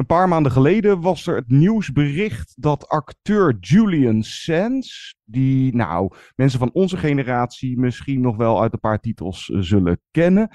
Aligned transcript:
Een 0.00 0.06
paar 0.06 0.28
maanden 0.28 0.52
geleden 0.52 1.00
was 1.00 1.26
er 1.26 1.36
het 1.36 1.48
nieuwsbericht 1.48 2.54
dat 2.56 2.88
acteur 2.88 3.56
Julian 3.58 4.22
Sands, 4.22 5.16
die 5.24 5.74
nou 5.74 6.12
mensen 6.36 6.58
van 6.58 6.70
onze 6.72 6.96
generatie 6.96 7.78
misschien 7.78 8.20
nog 8.20 8.36
wel 8.36 8.62
uit 8.62 8.72
een 8.72 8.80
paar 8.80 9.00
titels 9.00 9.50
eh, 9.50 9.60
zullen 9.60 10.00
kennen, 10.10 10.48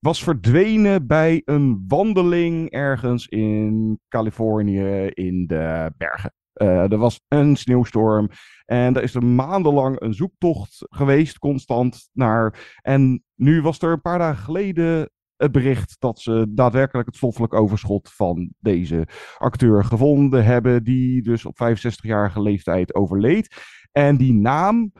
was 0.00 0.22
verdwenen 0.22 1.06
bij 1.06 1.42
een 1.44 1.84
wandeling 1.88 2.70
ergens 2.70 3.26
in 3.26 3.98
Californië 4.08 5.06
in 5.06 5.46
de 5.46 5.92
bergen. 5.96 6.32
Eh, 6.52 6.92
er 6.92 6.98
was 6.98 7.20
een 7.28 7.56
sneeuwstorm 7.56 8.30
en 8.64 8.96
er 8.96 9.02
is 9.02 9.14
er 9.14 9.24
maandenlang 9.24 10.00
een 10.00 10.14
zoektocht 10.14 10.86
geweest, 10.88 11.38
constant 11.38 12.08
naar. 12.12 12.76
En 12.82 13.24
nu 13.34 13.62
was 13.62 13.78
er 13.80 13.92
een 13.92 14.00
paar 14.00 14.18
dagen 14.18 14.44
geleden 14.44 15.10
het 15.38 15.52
bericht 15.52 15.96
dat 15.98 16.20
ze 16.20 16.46
daadwerkelijk 16.48 17.06
het 17.06 17.16
stoffelijk 17.16 17.54
overschot 17.54 18.10
van 18.12 18.52
deze 18.58 19.08
acteur 19.38 19.84
gevonden 19.84 20.44
hebben, 20.44 20.84
die 20.84 21.22
dus 21.22 21.44
op 21.44 21.58
65-jarige 21.62 22.42
leeftijd 22.42 22.94
overleed. 22.94 23.56
En 23.92 24.16
die 24.16 24.34
naam, 24.34 24.92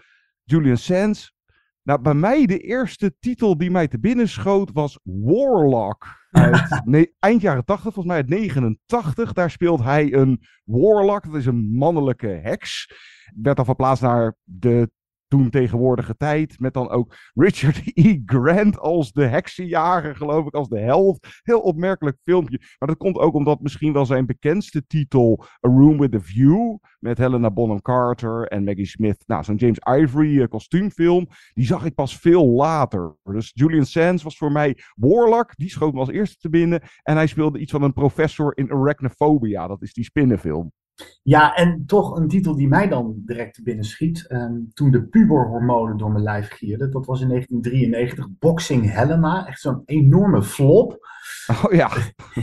Julian 0.45 0.77
Sands, 0.77 1.37
nou, 1.82 2.01
bij 2.01 2.15
mij 2.15 2.46
de 2.46 2.59
eerste 2.59 3.15
titel 3.21 3.57
die 3.59 3.71
mij 3.71 3.88
te 3.88 3.98
binnen 3.98 4.29
schoot 4.29 4.73
was 4.73 4.98
Warlock. 5.02 6.07
Uit 6.30 6.80
nee, 6.85 7.15
eind 7.18 7.41
jaren 7.41 7.65
80, 7.65 7.95
volgens 7.95 8.07
mij 8.07 8.16
uit 8.16 8.29
89. 8.29 9.32
Daar 9.32 9.51
speelt 9.51 9.82
hij 9.82 10.13
een 10.13 10.43
Warlock. 10.65 11.24
Dat 11.24 11.35
is 11.35 11.46
een 11.46 11.70
mannelijke 11.73 12.26
heks. 12.26 12.93
Werd 13.43 13.57
dan 13.57 13.65
verplaatst 13.65 14.02
naar 14.02 14.37
de 14.43 14.91
toen 15.29 15.51
tegenwoordige 15.51 16.16
tijd. 16.16 16.60
Met 16.60 16.74
dan 16.74 16.90
ook 16.90 17.15
Richard 17.34 17.82
E. 17.95 18.21
Grant 18.24 18.79
als 18.79 19.12
de 19.12 19.24
heksenjager, 19.24 20.16
geloof 20.16 20.46
ik, 20.46 20.54
als 20.54 20.68
de 20.68 20.79
held. 20.79 21.26
Heel 21.43 21.60
opmerkelijk 21.60 22.16
filmpje. 22.24 22.60
Maar 22.79 22.88
dat 22.88 22.96
komt 22.96 23.18
ook 23.18 23.35
omdat 23.35 23.60
misschien 23.60 23.93
wel 23.93 24.07
zijn 24.07 24.26
bekendste 24.26 24.87
titel 24.87 25.45
A 25.66 25.68
Room 25.68 25.98
with 25.98 26.15
a 26.15 26.20
View. 26.20 26.76
Met 26.98 27.18
Helena 27.18 27.51
Bonham 27.51 27.82
Carter 27.82 28.46
en 28.46 28.65
Maggie 28.65 28.87
Smith. 28.87 29.23
Nou, 29.26 29.45
zo'n 29.45 29.57
James 29.57 29.79
Ivory 30.01 30.40
eh, 30.40 30.48
kostuumfilm. 30.48 31.29
Die 31.52 31.66
zag 31.66 31.85
ik 31.85 31.95
pas 31.95 32.18
veel 32.18 32.46
later. 32.46 33.16
Dus 33.23 33.51
Julian 33.54 33.87
Sands 33.87 34.23
was 34.23 34.37
voor 34.37 34.52
mij 34.52 34.79
Warlock. 34.95 35.57
Die 35.57 35.70
schoot 35.70 35.92
me 35.92 35.98
als 35.98 36.10
eerste 36.10 36.37
te 36.38 36.48
binnen. 36.48 36.82
En 37.02 37.16
hij 37.16 37.26
speelde 37.26 37.59
iets 37.59 37.73
van 37.73 37.82
een 37.82 37.92
professor 37.92 38.57
in 38.57 38.73
Arachnophobia. 38.73 39.66
Dat 39.66 39.82
is 39.82 39.92
die 39.92 40.04
spinnenfilm. 40.04 40.73
Ja, 41.23 41.54
en 41.54 41.85
toch 41.87 42.16
een 42.16 42.29
titel 42.29 42.57
die 42.57 42.68
mij 42.68 42.88
dan 42.88 43.15
direct 43.16 43.54
te 43.54 43.63
binnen 43.63 43.85
schiet. 43.85 44.27
Ehm, 44.27 44.54
toen 44.73 44.91
de 44.91 45.07
puberhormonen 45.07 45.96
door 45.96 46.10
mijn 46.10 46.24
lijf 46.24 46.49
gierden. 46.49 46.91
Dat 46.91 47.07
was 47.07 47.21
in 47.21 47.29
1993. 47.29 48.27
Boxing 48.38 48.93
Helena. 48.93 49.46
Echt 49.46 49.60
zo'n 49.60 49.82
enorme 49.85 50.43
flop. 50.43 50.99
Oh 51.49 51.73
ja. 51.73 51.91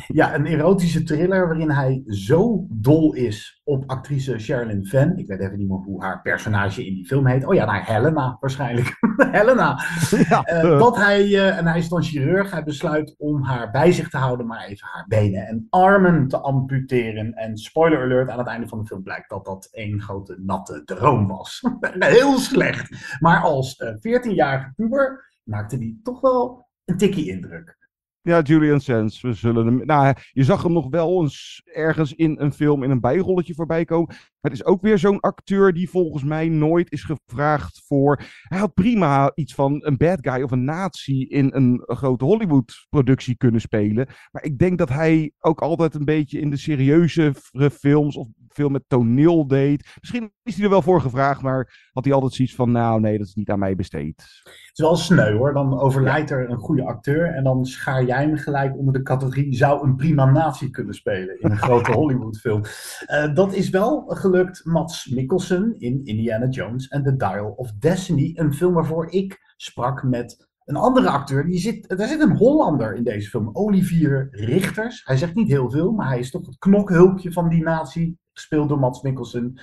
Ja, 0.08 0.36
een 0.36 0.46
erotische 0.46 1.04
thriller 1.04 1.48
waarin 1.48 1.72
hij 1.72 2.04
zo 2.06 2.66
dol 2.70 3.14
is 3.14 3.62
op 3.64 3.84
actrice 3.88 4.40
Sherilyn 4.40 4.86
Fenn. 4.86 5.18
Ik 5.18 5.28
weet 5.28 5.40
even 5.40 5.58
niet 5.58 5.70
meer 5.70 5.78
hoe 5.78 6.04
haar 6.04 6.22
personage 6.22 6.86
in 6.86 6.94
die 6.94 7.06
film 7.06 7.26
heet. 7.26 7.46
Oh 7.46 7.54
ja, 7.54 7.66
nou 7.66 7.84
Helena 7.84 8.38
waarschijnlijk. 8.40 8.98
Helena. 9.32 9.80
ja. 10.30 10.44
Eh, 10.44 10.80
dat 10.80 10.96
hij, 10.96 11.22
eh, 11.22 11.58
en 11.58 11.68
hij 11.68 11.78
is 11.78 11.90
dan 11.90 12.04
chirurg, 12.04 12.52
hij 12.52 12.64
besluit 12.64 13.16
om 13.18 13.44
haar 13.44 13.72
bij 13.72 13.92
zich 13.92 14.10
te 14.10 14.18
houden, 14.18 14.46
maar 14.46 14.66
even 14.66 14.88
haar 14.92 15.06
benen 15.08 15.48
en 15.48 15.68
armen 15.70 16.28
te 16.28 16.38
amputeren. 16.38 17.34
En 17.34 17.58
spoiler 17.58 18.02
alert, 18.02 18.30
aan 18.30 18.38
het 18.38 18.45
einde 18.48 18.68
van 18.68 18.80
de 18.80 18.86
film 18.86 19.04
blijkt 19.04 19.30
dat 19.30 19.46
dat 19.46 19.68
één 19.72 20.02
grote 20.02 20.36
natte 20.40 20.84
droom 20.84 21.28
was. 21.28 21.64
Heel 22.00 22.38
slecht. 22.38 23.18
Maar 23.20 23.42
als 23.42 23.76
eh, 23.76 23.94
14-jarige 23.96 24.74
puber 24.76 25.34
maakte 25.44 25.78
die 25.78 26.00
toch 26.04 26.22
wel 26.22 26.68
een 26.86 26.98
tikkie 26.98 27.30
indruk. 27.30 27.78
Ja, 28.26 28.42
Julian 28.42 28.82
Sands. 28.82 29.22
We 29.22 29.34
zullen 29.34 29.66
hem. 29.66 29.86
Nou, 29.86 30.16
je 30.32 30.44
zag 30.44 30.64
hem 30.64 30.72
nog 30.72 30.90
wel 30.90 31.22
eens 31.22 31.62
ergens 31.66 32.14
in 32.14 32.36
een 32.40 32.54
film 32.54 32.84
in 32.84 32.90
een 32.90 33.00
bijrolletje 33.00 33.54
voorbij 33.54 33.86
komen. 33.86 34.16
Het 34.42 34.54
is 34.54 34.66
ook 34.66 34.82
weer 34.82 34.98
zo'n 34.98 35.20
acteur 35.20 35.74
die 35.74 35.90
volgens 35.90 36.24
mij 36.24 36.50
nooit 36.50 36.92
is 36.92 37.04
gevraagd 37.04 37.84
voor. 37.88 38.22
Hij 38.42 38.60
had 38.60 38.74
prima 38.74 39.32
iets 39.36 39.54
van 39.54 39.86
een 39.86 39.98
bad 39.98 40.18
guy 40.22 40.42
of 40.42 40.52
een 40.52 40.64
nazi 40.64 41.26
in 41.26 41.50
een 41.54 41.84
grote 41.86 42.26
Hollywood-productie 42.26 43.38
kunnen 43.38 43.62
spelen. 43.62 44.08
Maar 44.32 44.44
ik 44.44 44.58
denk 44.58 44.78
dat 44.78 44.90
hij 44.90 45.32
ook 45.40 45.62
altijd 45.62 45.94
een 45.94 46.06
beetje 46.06 46.40
in 46.40 46.50
de 46.50 46.58
serieuze 46.58 47.34
films 47.72 48.16
of 48.16 48.28
veel 48.56 48.70
met 48.70 48.84
toneel 48.88 49.48
deed. 49.48 49.96
Misschien 50.00 50.32
is 50.44 50.56
hij 50.56 50.64
er 50.64 50.70
wel 50.70 50.82
voor 50.82 51.02
gevraagd, 51.02 51.42
maar 51.42 51.90
had 51.92 52.06
hij 52.06 52.14
altijd 52.14 52.34
zoiets 52.34 52.56
van: 52.56 52.72
nou, 52.72 53.00
nee, 53.00 53.18
dat 53.18 53.28
is 53.28 53.36
niet 53.36 53.50
aan 53.50 53.60
mij 53.60 53.76
besteed. 53.76 54.16
Het 54.44 54.72
is 54.74 54.80
wel 54.80 54.96
sneu 54.96 55.38
hoor. 55.38 55.54
Dan 55.54 55.80
overlijdt 55.80 56.32
er 56.32 56.50
een 56.50 56.58
goede 56.58 56.86
acteur. 56.86 57.34
En 57.34 57.44
dan 57.44 57.66
schaar 57.66 58.06
jij 58.06 58.22
hem 58.22 58.38
gelijk 58.38 58.78
onder 58.78 58.94
de 58.94 59.02
categorie. 59.02 59.56
Zou 59.56 59.88
een 59.88 59.96
prima 59.96 60.32
nazi 60.32 60.70
kunnen 60.70 60.94
spelen 60.94 61.40
in 61.40 61.52
een 61.52 61.58
grote 61.58 61.92
Hollywoodfilm. 62.00 62.64
Eh 63.06 63.34
dat 63.34 63.54
is 63.54 63.70
wel 63.70 64.04
gelukt. 64.08 64.66
Mats 64.66 65.06
Mikkelsen 65.06 65.80
in 65.80 66.06
Indiana 66.06 66.48
Jones 66.48 66.92
and 66.92 67.06
the 67.06 67.16
Dial 67.16 67.54
of 67.56 67.72
Destiny. 67.72 68.32
Een 68.36 68.54
film 68.54 68.74
waarvoor 68.74 69.12
ik 69.12 69.54
sprak 69.58 70.04
met 70.04 70.48
een 70.66 70.76
andere 70.76 71.10
acteur. 71.10 71.46
Die 71.46 71.60
zit, 71.60 71.92
er 71.92 72.08
zit 72.08 72.22
een 72.22 72.38
Hollander 72.38 72.96
in 72.96 73.04
deze 73.04 73.30
film. 73.30 73.50
Olivier 73.54 74.28
Richters. 74.32 75.02
Hij 75.06 75.18
zegt 75.18 75.36
niet 75.36 75.48
heel 75.48 75.72
veel. 75.72 75.92
Maar 75.92 76.08
hij 76.08 76.20
is 76.20 76.32
toch 76.32 76.46
het 76.46 76.58
knokhulpje 76.58 77.32
van 77.32 77.50
die 77.50 77.64
nazi. 77.64 78.16
Gespeeld 78.34 78.70
door 78.70 78.80
Mats 78.80 79.02
Mikkelsen. 79.02 79.62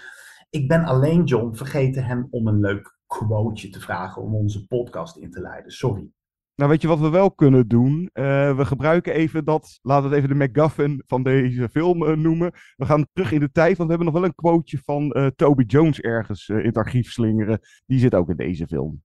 Ik 0.51 0.69
ben 0.69 0.85
alleen, 0.85 1.25
John, 1.25 1.55
vergeten 1.55 2.05
hem 2.05 2.27
om 2.31 2.47
een 2.47 2.61
leuk 2.61 2.97
quoteje 3.07 3.69
te 3.69 3.81
vragen 3.81 4.23
om 4.23 4.35
onze 4.35 4.67
podcast 4.67 5.17
in 5.17 5.31
te 5.31 5.41
leiden. 5.41 5.73
Sorry. 5.73 6.11
Nou, 6.55 6.71
weet 6.71 6.83
je 6.83 6.89
wat 6.89 7.01
we 7.01 7.09
wel 7.09 7.33
kunnen 7.33 7.69
doen? 7.69 8.11
Eh, 8.13 8.57
we 8.57 8.65
gebruiken 8.65 9.15
even 9.15 9.45
dat, 9.45 9.79
laat 9.83 10.05
het 10.05 10.13
even 10.13 10.29
de 10.29 10.35
MacGuffin 10.35 11.03
van 11.07 11.23
deze 11.23 11.69
film 11.69 12.07
eh, 12.07 12.17
noemen. 12.17 12.53
We 12.77 12.85
gaan 12.85 13.07
terug 13.13 13.33
in 13.33 13.41
de 13.41 13.51
tijd, 13.51 13.77
want 13.77 13.91
we 13.91 13.95
hebben 13.97 14.13
nog 14.13 14.15
wel 14.15 14.25
een 14.25 14.35
quoteje 14.35 14.83
van 14.85 15.13
eh, 15.13 15.27
Toby 15.27 15.65
Jones 15.67 16.01
ergens 16.01 16.49
in 16.49 16.57
het 16.67 16.77
archief 16.77 17.11
slingeren. 17.11 17.61
Die 17.87 17.99
zit 17.99 18.15
ook 18.15 18.29
in 18.29 18.37
deze 18.37 18.67
film. 18.67 19.03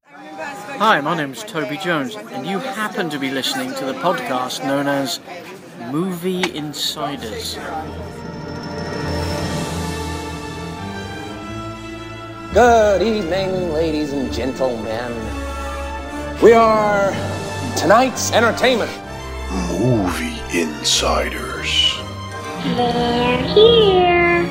Hi, 0.80 1.02
my 1.02 1.18
name 1.18 1.32
is 1.32 1.44
Toby 1.44 1.76
Jones, 1.78 2.16
and 2.16 2.46
you 2.46 2.60
happen 2.60 3.10
to 3.10 3.18
be 3.18 3.32
listening 3.32 3.74
to 3.74 3.86
the 3.86 3.94
podcast 3.94 4.64
known 4.64 4.88
as 4.88 5.20
Movie 5.92 6.56
Insiders. 6.56 7.56
Good 12.54 13.02
evening, 13.02 13.74
ladies 13.74 14.14
and 14.14 14.32
gentlemen. 14.32 15.12
We 16.44 16.54
are 16.54 17.12
tonight's 17.76 18.32
entertainment. 18.32 18.92
Movie 19.80 20.40
Insiders. 20.56 21.96
They're 22.76 23.44
here. 23.56 24.46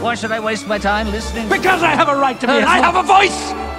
Why 0.00 0.14
should 0.14 0.32
I 0.32 0.40
waste 0.40 0.66
my 0.66 0.78
time 0.78 1.10
listening? 1.10 1.50
Because 1.50 1.82
I 1.82 1.90
have 1.90 2.08
a 2.08 2.16
right 2.16 2.40
to 2.40 2.46
be. 2.46 2.52
I 2.54 2.78
have 2.78 2.96
a 2.96 3.02
voice. 3.02 3.69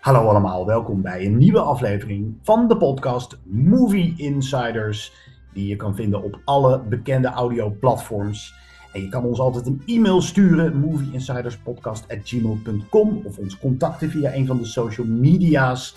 Hallo 0.00 0.28
allemaal, 0.28 0.66
welkom 0.66 1.02
bij 1.02 1.26
een 1.26 1.38
nieuwe 1.38 1.60
aflevering 1.60 2.38
van 2.42 2.68
de 2.68 2.76
podcast 2.76 3.38
Movie 3.44 4.14
Insiders. 4.16 5.12
Die 5.52 5.68
je 5.68 5.76
kan 5.76 5.94
vinden 5.94 6.22
op 6.22 6.40
alle 6.44 6.80
bekende 6.80 7.28
audioplatforms. 7.28 8.54
En 8.92 9.00
je 9.00 9.08
kan 9.08 9.24
ons 9.24 9.40
altijd 9.40 9.66
een 9.66 9.82
e-mail 9.86 10.22
sturen, 10.22 10.76
movieinsiderspodcast.gmail.com 10.76 13.20
of 13.24 13.38
ons 13.38 13.58
contacten 13.58 14.10
via 14.10 14.34
een 14.34 14.46
van 14.46 14.56
de 14.56 14.64
social 14.64 15.06
media's. 15.06 15.96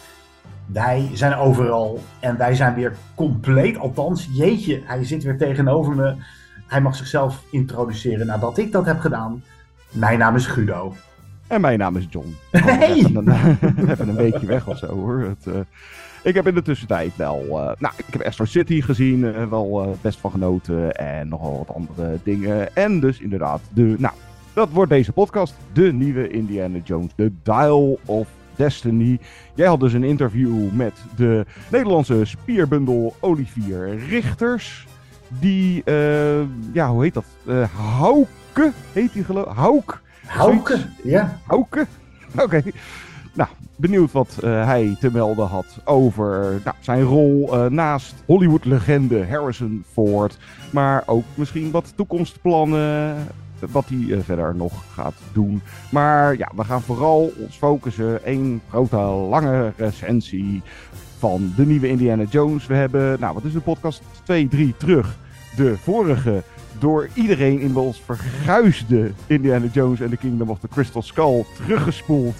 Wij 0.65 1.09
zijn 1.13 1.35
overal 1.35 1.99
en 2.19 2.37
wij 2.37 2.55
zijn 2.55 2.75
weer 2.75 2.95
compleet, 3.15 3.77
althans, 3.77 4.29
jeetje, 4.31 4.81
hij 4.85 5.03
zit 5.03 5.23
weer 5.23 5.37
tegenover 5.37 5.95
me. 5.95 6.15
Hij 6.73 6.81
mag 6.81 6.95
zichzelf 6.95 7.43
introduceren 7.49 8.25
nadat 8.27 8.57
ik 8.57 8.71
dat 8.71 8.85
heb 8.85 8.99
gedaan. 8.99 9.43
Mijn 9.91 10.19
naam 10.19 10.35
is 10.35 10.45
Guido. 10.45 10.93
En 11.47 11.61
mijn 11.61 11.79
naam 11.79 11.97
is 11.97 12.07
John. 12.09 12.35
Hey! 12.51 12.93
Even 12.93 13.15
een, 13.27 13.89
even 13.89 14.09
een 14.09 14.15
weekje 14.15 14.45
weg 14.45 14.67
of 14.67 14.77
zo 14.77 14.87
hoor. 14.87 15.19
Het, 15.19 15.47
eh, 15.47 15.59
ik 16.23 16.33
heb 16.33 16.47
in 16.47 16.53
de 16.53 16.61
tussentijd 16.61 17.15
wel. 17.15 17.39
eh, 17.39 17.71
nou, 17.79 17.93
ik 17.97 18.05
heb 18.13 18.21
Astro 18.21 18.45
City 18.45 18.81
gezien, 18.81 19.33
eh, 19.33 19.47
wel 19.49 19.83
eh, 19.83 19.89
best 20.01 20.19
van 20.19 20.31
genoten. 20.31 20.95
En 20.95 21.27
nogal 21.27 21.57
wat 21.67 21.75
andere 21.75 22.17
dingen. 22.23 22.75
En 22.75 22.99
dus 22.99 23.19
inderdaad, 23.19 23.61
de. 23.73 23.95
Nou, 23.97 24.13
dat 24.53 24.69
wordt 24.69 24.91
deze 24.91 25.11
podcast. 25.11 25.55
De 25.73 25.93
nieuwe 25.93 26.27
Indiana 26.29 26.77
Jones. 26.83 27.11
De 27.15 27.31
Dial 27.43 27.99
of 28.05 28.27
Destiny. 28.55 29.19
Jij 29.53 29.67
had 29.67 29.79
dus 29.79 29.93
een 29.93 30.03
interview 30.03 30.71
met 30.71 30.93
de 31.15 31.45
Nederlandse 31.71 32.25
spierbundel 32.25 33.15
Olivier 33.19 33.97
Richters. 34.09 34.87
Die, 35.39 35.83
eh, 35.83 36.41
ja, 36.73 36.89
hoe 36.89 37.03
heet 37.03 37.13
dat? 37.13 37.25
Eh 37.47 37.63
Hauke 37.99 38.71
heet 38.91 39.13
die 39.13 39.23
geloof 39.23 39.55
Hauk. 39.55 40.01
Hauke, 40.25 40.77
ja. 41.03 41.39
Hauke? 41.47 41.87
Oké. 42.43 42.61
Nou, 43.33 43.49
benieuwd 43.75 44.11
wat 44.11 44.37
eh, 44.41 44.65
hij 44.65 44.95
te 44.99 45.11
melden 45.11 45.47
had 45.47 45.65
over 45.83 46.61
nou, 46.63 46.75
zijn 46.79 47.03
rol 47.03 47.55
naast 47.69 48.15
Hollywood-legende 48.25 49.25
Harrison 49.27 49.83
Ford. 49.91 50.37
Maar 50.71 51.03
ook 51.05 51.25
misschien 51.35 51.71
wat 51.71 51.93
toekomstplannen, 51.95 53.15
wat 53.71 53.85
hij 53.87 54.21
verder 54.21 54.55
nog 54.55 54.83
gaat 54.93 55.15
doen. 55.33 55.61
Maar 55.91 56.37
ja, 56.37 56.51
we 56.55 56.63
gaan 56.63 56.81
vooral 56.81 57.33
ons 57.37 57.55
focussen. 57.55 58.19
Eén 58.23 58.61
grote, 58.69 58.95
lange 58.95 59.73
recensie 59.77 60.61
van 61.23 61.53
de 61.55 61.65
nieuwe 61.65 61.87
Indiana 61.87 62.23
Jones. 62.29 62.67
We 62.67 62.73
hebben, 62.73 63.19
nou 63.19 63.33
wat 63.33 63.43
is 63.43 63.53
de 63.53 63.59
podcast 63.59 64.01
2, 64.23 64.47
3 64.47 64.73
terug. 64.77 65.15
De 65.55 65.75
vorige 65.77 66.43
door 66.79 67.09
iedereen 67.13 67.59
inmiddels 67.59 68.01
verguisde 68.05 69.11
Indiana 69.27 69.65
Jones 69.71 69.99
en 69.99 70.09
the 70.09 70.17
Kingdom 70.17 70.49
of 70.49 70.59
the 70.59 70.67
Crystal 70.67 71.01
Skull 71.01 71.45
teruggespoeld. 71.55 72.35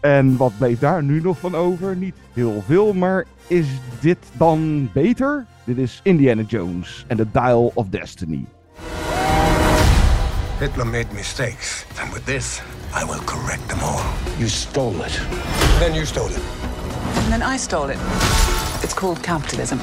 En 0.00 0.36
wat 0.36 0.52
bleef 0.58 0.78
daar 0.78 1.02
nu 1.02 1.20
nog 1.20 1.38
van 1.38 1.54
over? 1.54 1.96
Niet 1.96 2.14
heel 2.32 2.62
veel, 2.66 2.92
maar 2.92 3.24
is 3.46 3.66
dit 4.00 4.18
dan 4.32 4.90
beter? 4.92 5.46
Dit 5.64 5.78
is 5.78 6.00
Indiana 6.02 6.42
Jones 6.42 7.04
and 7.08 7.18
the 7.18 7.26
Dial 7.32 7.70
of 7.74 7.86
Destiny. 7.88 8.44
Hitler 10.58 10.86
made 10.86 11.06
mistakes, 11.12 11.86
and 12.02 12.12
with 12.12 12.24
this, 12.24 12.62
I 13.02 13.04
will 13.04 13.24
correct 13.24 13.68
them 13.68 13.80
all. 13.80 14.02
You 14.36 14.48
stole 14.48 15.04
it. 15.04 15.20
Then 15.78 15.94
you 15.94 16.04
stole 16.04 16.28
it. 16.28 16.59
And 17.18 17.32
then 17.32 17.42
I 17.42 17.56
stole 17.56 17.90
it. 17.90 17.98
It's 18.82 18.94
called 18.94 19.22
capitalism. 19.22 19.78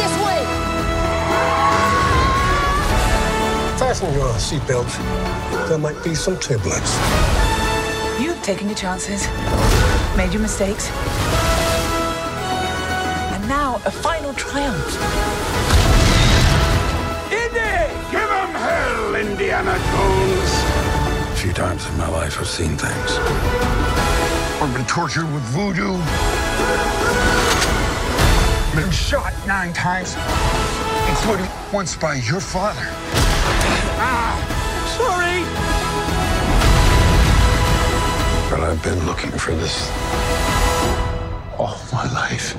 This 0.00 0.14
way! 0.24 0.40
Fasten 3.78 4.12
your 4.14 4.32
seatbelts. 4.34 4.98
There 5.68 5.78
might 5.78 6.02
be 6.02 6.14
some 6.14 6.38
turbulence. 6.38 6.98
You've 8.20 8.42
taken 8.42 8.68
your 8.68 8.76
chances, 8.76 9.26
made 10.16 10.32
your 10.32 10.42
mistakes. 10.42 10.90
And 13.32 13.48
now 13.48 13.80
a 13.84 13.90
final 13.90 14.32
triumph. 14.34 15.54
Give 18.14 18.30
him 18.30 18.50
hell, 18.54 19.16
Indiana 19.16 19.76
Jones! 19.90 20.53
Times 21.54 21.86
in 21.88 21.96
my 21.96 22.08
life, 22.08 22.40
I've 22.40 22.48
seen 22.48 22.76
things. 22.76 23.18
I've 24.60 24.74
been 24.74 24.84
tortured 24.86 25.32
with 25.32 25.42
voodoo. 25.44 25.92
Been 28.74 28.90
shot 28.90 29.32
nine 29.46 29.72
times, 29.72 30.16
including 31.08 31.46
once 31.72 31.94
by 31.94 32.14
your 32.14 32.40
father. 32.40 32.88
Ah, 34.02 34.34
sorry! 34.98 35.44
But 38.50 38.68
I've 38.68 38.82
been 38.82 39.06
looking 39.06 39.30
for 39.30 39.54
this 39.54 39.88
all 41.56 41.78
my 41.92 42.12
life. 42.12 42.56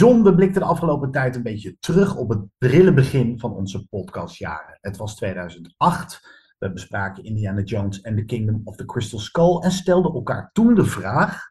John, 0.00 0.22
we 0.22 0.50
de 0.50 0.64
afgelopen 0.64 1.10
tijd 1.10 1.36
een 1.36 1.42
beetje 1.42 1.78
terug 1.78 2.16
op 2.16 2.28
het 2.28 2.44
prille 2.58 2.92
begin 2.92 3.38
van 3.38 3.52
onze 3.52 3.88
podcastjaren. 3.88 4.78
Het 4.80 4.96
was 4.96 5.16
2008. 5.16 6.20
We 6.58 6.72
bespraken 6.72 7.24
Indiana 7.24 7.60
Jones 7.60 8.00
en 8.00 8.16
The 8.16 8.24
Kingdom 8.24 8.60
of 8.64 8.76
the 8.76 8.84
Crystal 8.84 9.18
Skull 9.18 9.58
en 9.58 9.70
stelden 9.70 10.12
elkaar 10.12 10.50
toen 10.52 10.74
de 10.74 10.84
vraag: 10.84 11.50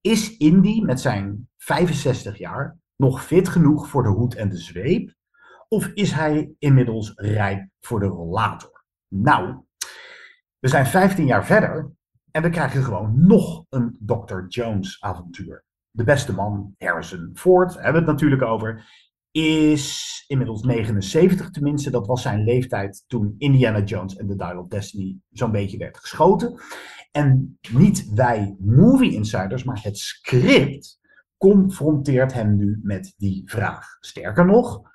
is 0.00 0.36
Indy 0.36 0.80
met 0.80 1.00
zijn 1.00 1.48
65 1.56 2.38
jaar 2.38 2.78
nog 2.96 3.24
fit 3.24 3.48
genoeg 3.48 3.88
voor 3.88 4.02
de 4.02 4.08
hoed 4.08 4.34
en 4.34 4.48
de 4.48 4.58
zweep? 4.58 5.14
Of 5.68 5.86
is 5.86 6.12
hij 6.12 6.54
inmiddels 6.58 7.12
rijp 7.14 7.68
voor 7.80 8.00
de 8.00 8.06
rollator? 8.06 8.84
Nou, 9.08 9.64
we 10.58 10.68
zijn 10.68 10.86
15 10.86 11.26
jaar 11.26 11.46
verder 11.46 11.90
en 12.30 12.42
we 12.42 12.50
krijgen 12.50 12.82
gewoon 12.82 13.26
nog 13.26 13.64
een 13.68 13.96
Dr. 14.00 14.44
Jones 14.48 15.00
avontuur. 15.00 15.64
De 15.94 16.04
beste 16.04 16.32
man, 16.32 16.74
Harrison 16.78 17.30
Ford, 17.34 17.74
hebben 17.74 17.92
we 17.92 17.98
het 17.98 18.06
natuurlijk 18.06 18.42
over, 18.42 18.84
is 19.30 20.24
inmiddels 20.26 20.62
79 20.62 21.50
tenminste. 21.50 21.90
Dat 21.90 22.06
was 22.06 22.22
zijn 22.22 22.44
leeftijd 22.44 23.04
toen 23.06 23.34
Indiana 23.38 23.82
Jones 23.82 24.16
en 24.16 24.28
The 24.28 24.36
Dial 24.36 24.58
of 24.58 24.68
Destiny 24.68 25.16
zo'n 25.30 25.50
beetje 25.50 25.78
werd 25.78 25.98
geschoten. 25.98 26.60
En 27.10 27.58
niet 27.72 28.10
wij 28.14 28.56
movie 28.58 29.12
insiders, 29.12 29.64
maar 29.64 29.80
het 29.82 29.98
script 29.98 31.00
confronteert 31.36 32.32
hem 32.32 32.56
nu 32.56 32.80
met 32.82 33.14
die 33.16 33.42
vraag. 33.44 33.96
Sterker 34.00 34.46
nog, 34.46 34.90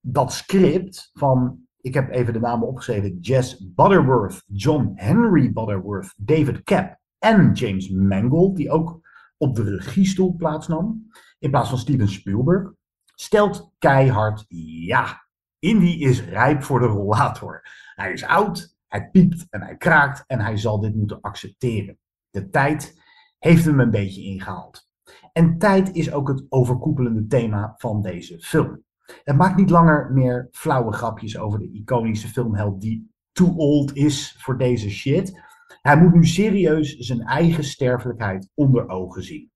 dat 0.00 0.32
script 0.32 1.10
van, 1.12 1.58
ik 1.80 1.94
heb 1.94 2.10
even 2.10 2.32
de 2.32 2.40
namen 2.40 2.68
opgeschreven, 2.68 3.18
Jess 3.20 3.72
Butterworth, 3.74 4.42
John 4.46 4.92
Henry 4.94 5.52
Butterworth, 5.52 6.14
David 6.16 6.62
Cap 6.62 6.98
en 7.18 7.52
James 7.52 7.90
Mangold, 7.90 8.56
die 8.56 8.70
ook 8.70 9.01
op 9.42 9.56
de 9.56 9.62
regiestoel 9.62 10.34
plaatsnam, 10.36 11.10
in 11.38 11.50
plaats 11.50 11.68
van 11.68 11.78
Steven 11.78 12.08
Spielberg, 12.08 12.72
stelt 13.14 13.72
keihard, 13.78 14.44
ja, 14.86 15.26
Indy 15.58 16.04
is 16.04 16.24
rijp 16.24 16.62
voor 16.62 16.80
de 16.80 16.86
rollator. 16.86 17.62
Hij 17.94 18.12
is 18.12 18.24
oud, 18.24 18.76
hij 18.88 19.08
piept 19.10 19.46
en 19.50 19.62
hij 19.62 19.76
kraakt 19.76 20.24
en 20.26 20.40
hij 20.40 20.56
zal 20.56 20.80
dit 20.80 20.94
moeten 20.94 21.20
accepteren. 21.20 21.98
De 22.30 22.48
tijd 22.48 23.00
heeft 23.38 23.64
hem 23.64 23.80
een 23.80 23.90
beetje 23.90 24.22
ingehaald. 24.22 24.88
En 25.32 25.58
tijd 25.58 25.94
is 25.94 26.12
ook 26.12 26.28
het 26.28 26.46
overkoepelende 26.48 27.26
thema 27.26 27.74
van 27.76 28.02
deze 28.02 28.40
film. 28.40 28.82
Het 29.24 29.36
maakt 29.36 29.56
niet 29.56 29.70
langer 29.70 30.12
meer 30.12 30.48
flauwe 30.50 30.92
grapjes 30.92 31.38
over 31.38 31.58
de 31.58 31.72
iconische 31.72 32.28
filmheld 32.28 32.80
die 32.80 33.10
too 33.32 33.54
old 33.56 33.96
is 33.96 34.36
voor 34.38 34.58
deze 34.58 34.90
shit. 34.90 35.40
Hij 35.82 35.96
moet 35.96 36.14
nu 36.14 36.24
serieus 36.24 36.96
zijn 36.96 37.20
eigen 37.20 37.64
sterfelijkheid 37.64 38.50
onder 38.54 38.88
ogen 38.88 39.22
zien. 39.22 39.50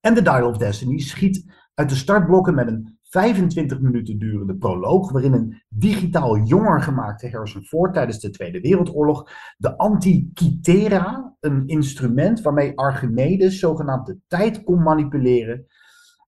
En 0.00 0.14
The 0.14 0.22
Dial 0.22 0.48
of 0.48 0.56
Destiny 0.56 0.98
schiet 0.98 1.52
uit 1.74 1.88
de 1.88 1.94
startblokken 1.94 2.54
met 2.54 2.66
een 2.66 2.98
25 3.02 3.80
minuten 3.80 4.18
durende 4.18 4.56
proloog, 4.56 5.12
waarin 5.12 5.32
een 5.32 5.62
digitaal 5.68 6.38
jonger 6.38 6.82
gemaakte 6.82 7.30
Harrison 7.30 7.62
Ford 7.62 7.94
tijdens 7.94 8.20
de 8.20 8.30
Tweede 8.30 8.60
Wereldoorlog 8.60 9.30
de 9.56 9.78
Antikythera, 9.78 11.36
een 11.40 11.66
instrument 11.66 12.40
waarmee 12.40 12.78
Archimedes 12.78 13.58
zogenaamd 13.58 14.06
de 14.06 14.18
tijd 14.26 14.62
kon 14.62 14.82
manipuleren, 14.82 15.66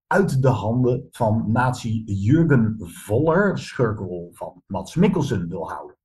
uit 0.07 0.43
de 0.43 0.49
handen 0.49 1.09
van 1.11 1.45
nazi 1.53 2.03
Jurgen 2.05 2.75
Voller, 2.79 3.59
schurkrol 3.59 4.31
van 4.33 4.63
Mats 4.67 4.95
Mikkelsen, 4.95 5.49
wil 5.49 5.71
houden. 5.71 5.97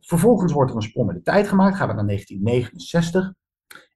Vervolgens 0.00 0.52
wordt 0.52 0.70
er 0.70 0.76
een 0.76 0.82
sprong 0.82 1.08
in 1.08 1.14
de 1.14 1.22
tijd 1.22 1.48
gemaakt, 1.48 1.76
gaan 1.76 1.88
we 1.88 1.94
naar 1.94 2.06
1969. 2.06 3.32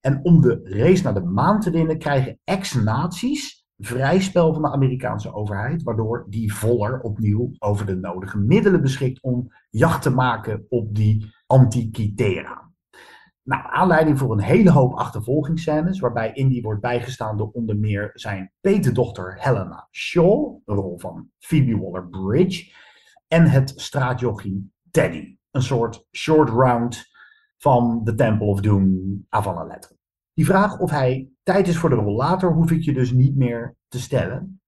En 0.01 0.21
om 0.23 0.41
de 0.41 0.61
race 0.65 1.03
naar 1.03 1.15
de 1.15 1.25
maan 1.25 1.61
te 1.61 1.71
winnen, 1.71 1.99
krijgen 1.99 2.39
ex-nazi's 2.45 3.61
vrij 3.77 4.21
spel 4.21 4.53
van 4.53 4.63
de 4.63 4.71
Amerikaanse 4.71 5.35
overheid, 5.35 5.83
waardoor 5.83 6.27
die 6.29 6.55
Voller 6.55 7.01
opnieuw 7.01 7.51
over 7.59 7.87
de 7.87 7.97
nodige 7.97 8.39
middelen 8.39 8.83
beschikt 8.83 9.23
om 9.23 9.49
jacht 9.71 10.03
te 10.03 10.11
maken 10.11 10.67
op 10.69 10.95
die 10.95 11.35
Antikythera. 11.47 12.71
Nou, 13.43 13.63
aanleiding 13.67 14.19
voor 14.19 14.33
een 14.33 14.41
hele 14.41 14.71
hoop 14.71 14.95
achtervolgingsscènes, 14.95 16.01
waarbij 16.01 16.33
Indy 16.33 16.63
wordt 16.63 16.81
bijgestaan 16.81 17.37
door 17.37 17.51
onder 17.53 17.79
meer 17.79 18.11
zijn 18.15 18.53
petedochter 18.61 19.43
Helena 19.43 19.89
Shaw, 19.91 20.59
een 20.65 20.77
rol 20.77 20.99
van 20.99 21.29
Phoebe 21.39 21.79
Waller-Bridge, 21.79 22.73
en 23.29 23.47
het 23.47 23.73
straatjochie 23.77 24.73
Teddy, 24.91 25.37
een 25.51 25.63
soort 25.63 26.07
short 26.13 26.49
round 26.49 27.05
van 27.59 28.05
The 28.05 28.15
Temple 28.15 28.47
of 28.47 28.61
Doom 28.61 29.01
avant 29.29 29.57
la 29.57 29.65
lettre. 29.65 29.99
Die 30.35 30.45
vraag 30.45 30.79
of 30.79 30.91
hij 30.91 31.29
tijd 31.43 31.69
is 31.69 31.77
voor 31.77 31.91
de 31.91 31.97
rollator 31.97 32.53
hoef 32.53 32.71
ik 32.71 32.83
je 32.83 32.93
dus 32.93 33.13
niet 33.13 33.37
meer 33.37 33.77
te 33.89 34.01
stellen. 34.01 34.61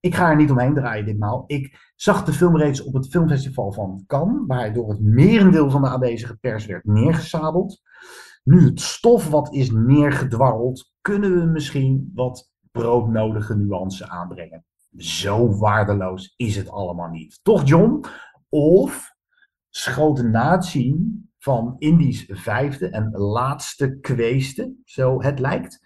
Ik 0.00 0.14
ga 0.14 0.30
er 0.30 0.36
niet 0.36 0.50
omheen 0.50 0.74
draaien 0.74 1.04
ditmaal. 1.04 1.44
Ik 1.46 1.92
zag 1.96 2.24
de 2.24 2.32
film 2.32 2.56
reeds 2.56 2.82
op 2.82 2.94
het 2.94 3.08
filmfestival 3.08 3.72
van 3.72 4.04
Cannes, 4.06 4.42
waar 4.46 4.72
door 4.72 4.90
het 4.90 5.00
merendeel 5.00 5.70
van 5.70 5.82
de 5.82 5.88
aanwezige 5.88 6.36
pers 6.36 6.66
werd 6.66 6.84
neergesabeld. 6.84 7.80
Nu 8.44 8.64
het 8.64 8.80
stof 8.80 9.28
wat 9.28 9.54
is 9.54 9.70
neergedwarreld, 9.70 10.92
kunnen 11.00 11.34
we 11.34 11.44
misschien 11.44 12.10
wat 12.14 12.50
broodnodige 12.70 13.56
nuance 13.56 14.08
aanbrengen. 14.08 14.64
Zo 14.96 15.58
waardeloos 15.58 16.34
is 16.36 16.56
het 16.56 16.70
allemaal 16.70 17.08
niet. 17.08 17.40
Toch, 17.42 17.68
John? 17.68 18.04
Of 18.48 19.11
schoten 19.74 20.30
na 20.30 20.50
het 20.50 20.64
zien 20.64 21.26
van 21.38 21.74
Indies 21.78 22.24
vijfde 22.28 22.88
en 22.88 23.10
laatste 23.10 23.98
kweeste, 24.00 24.74
zo 24.84 25.22
het 25.22 25.38
lijkt. 25.38 25.80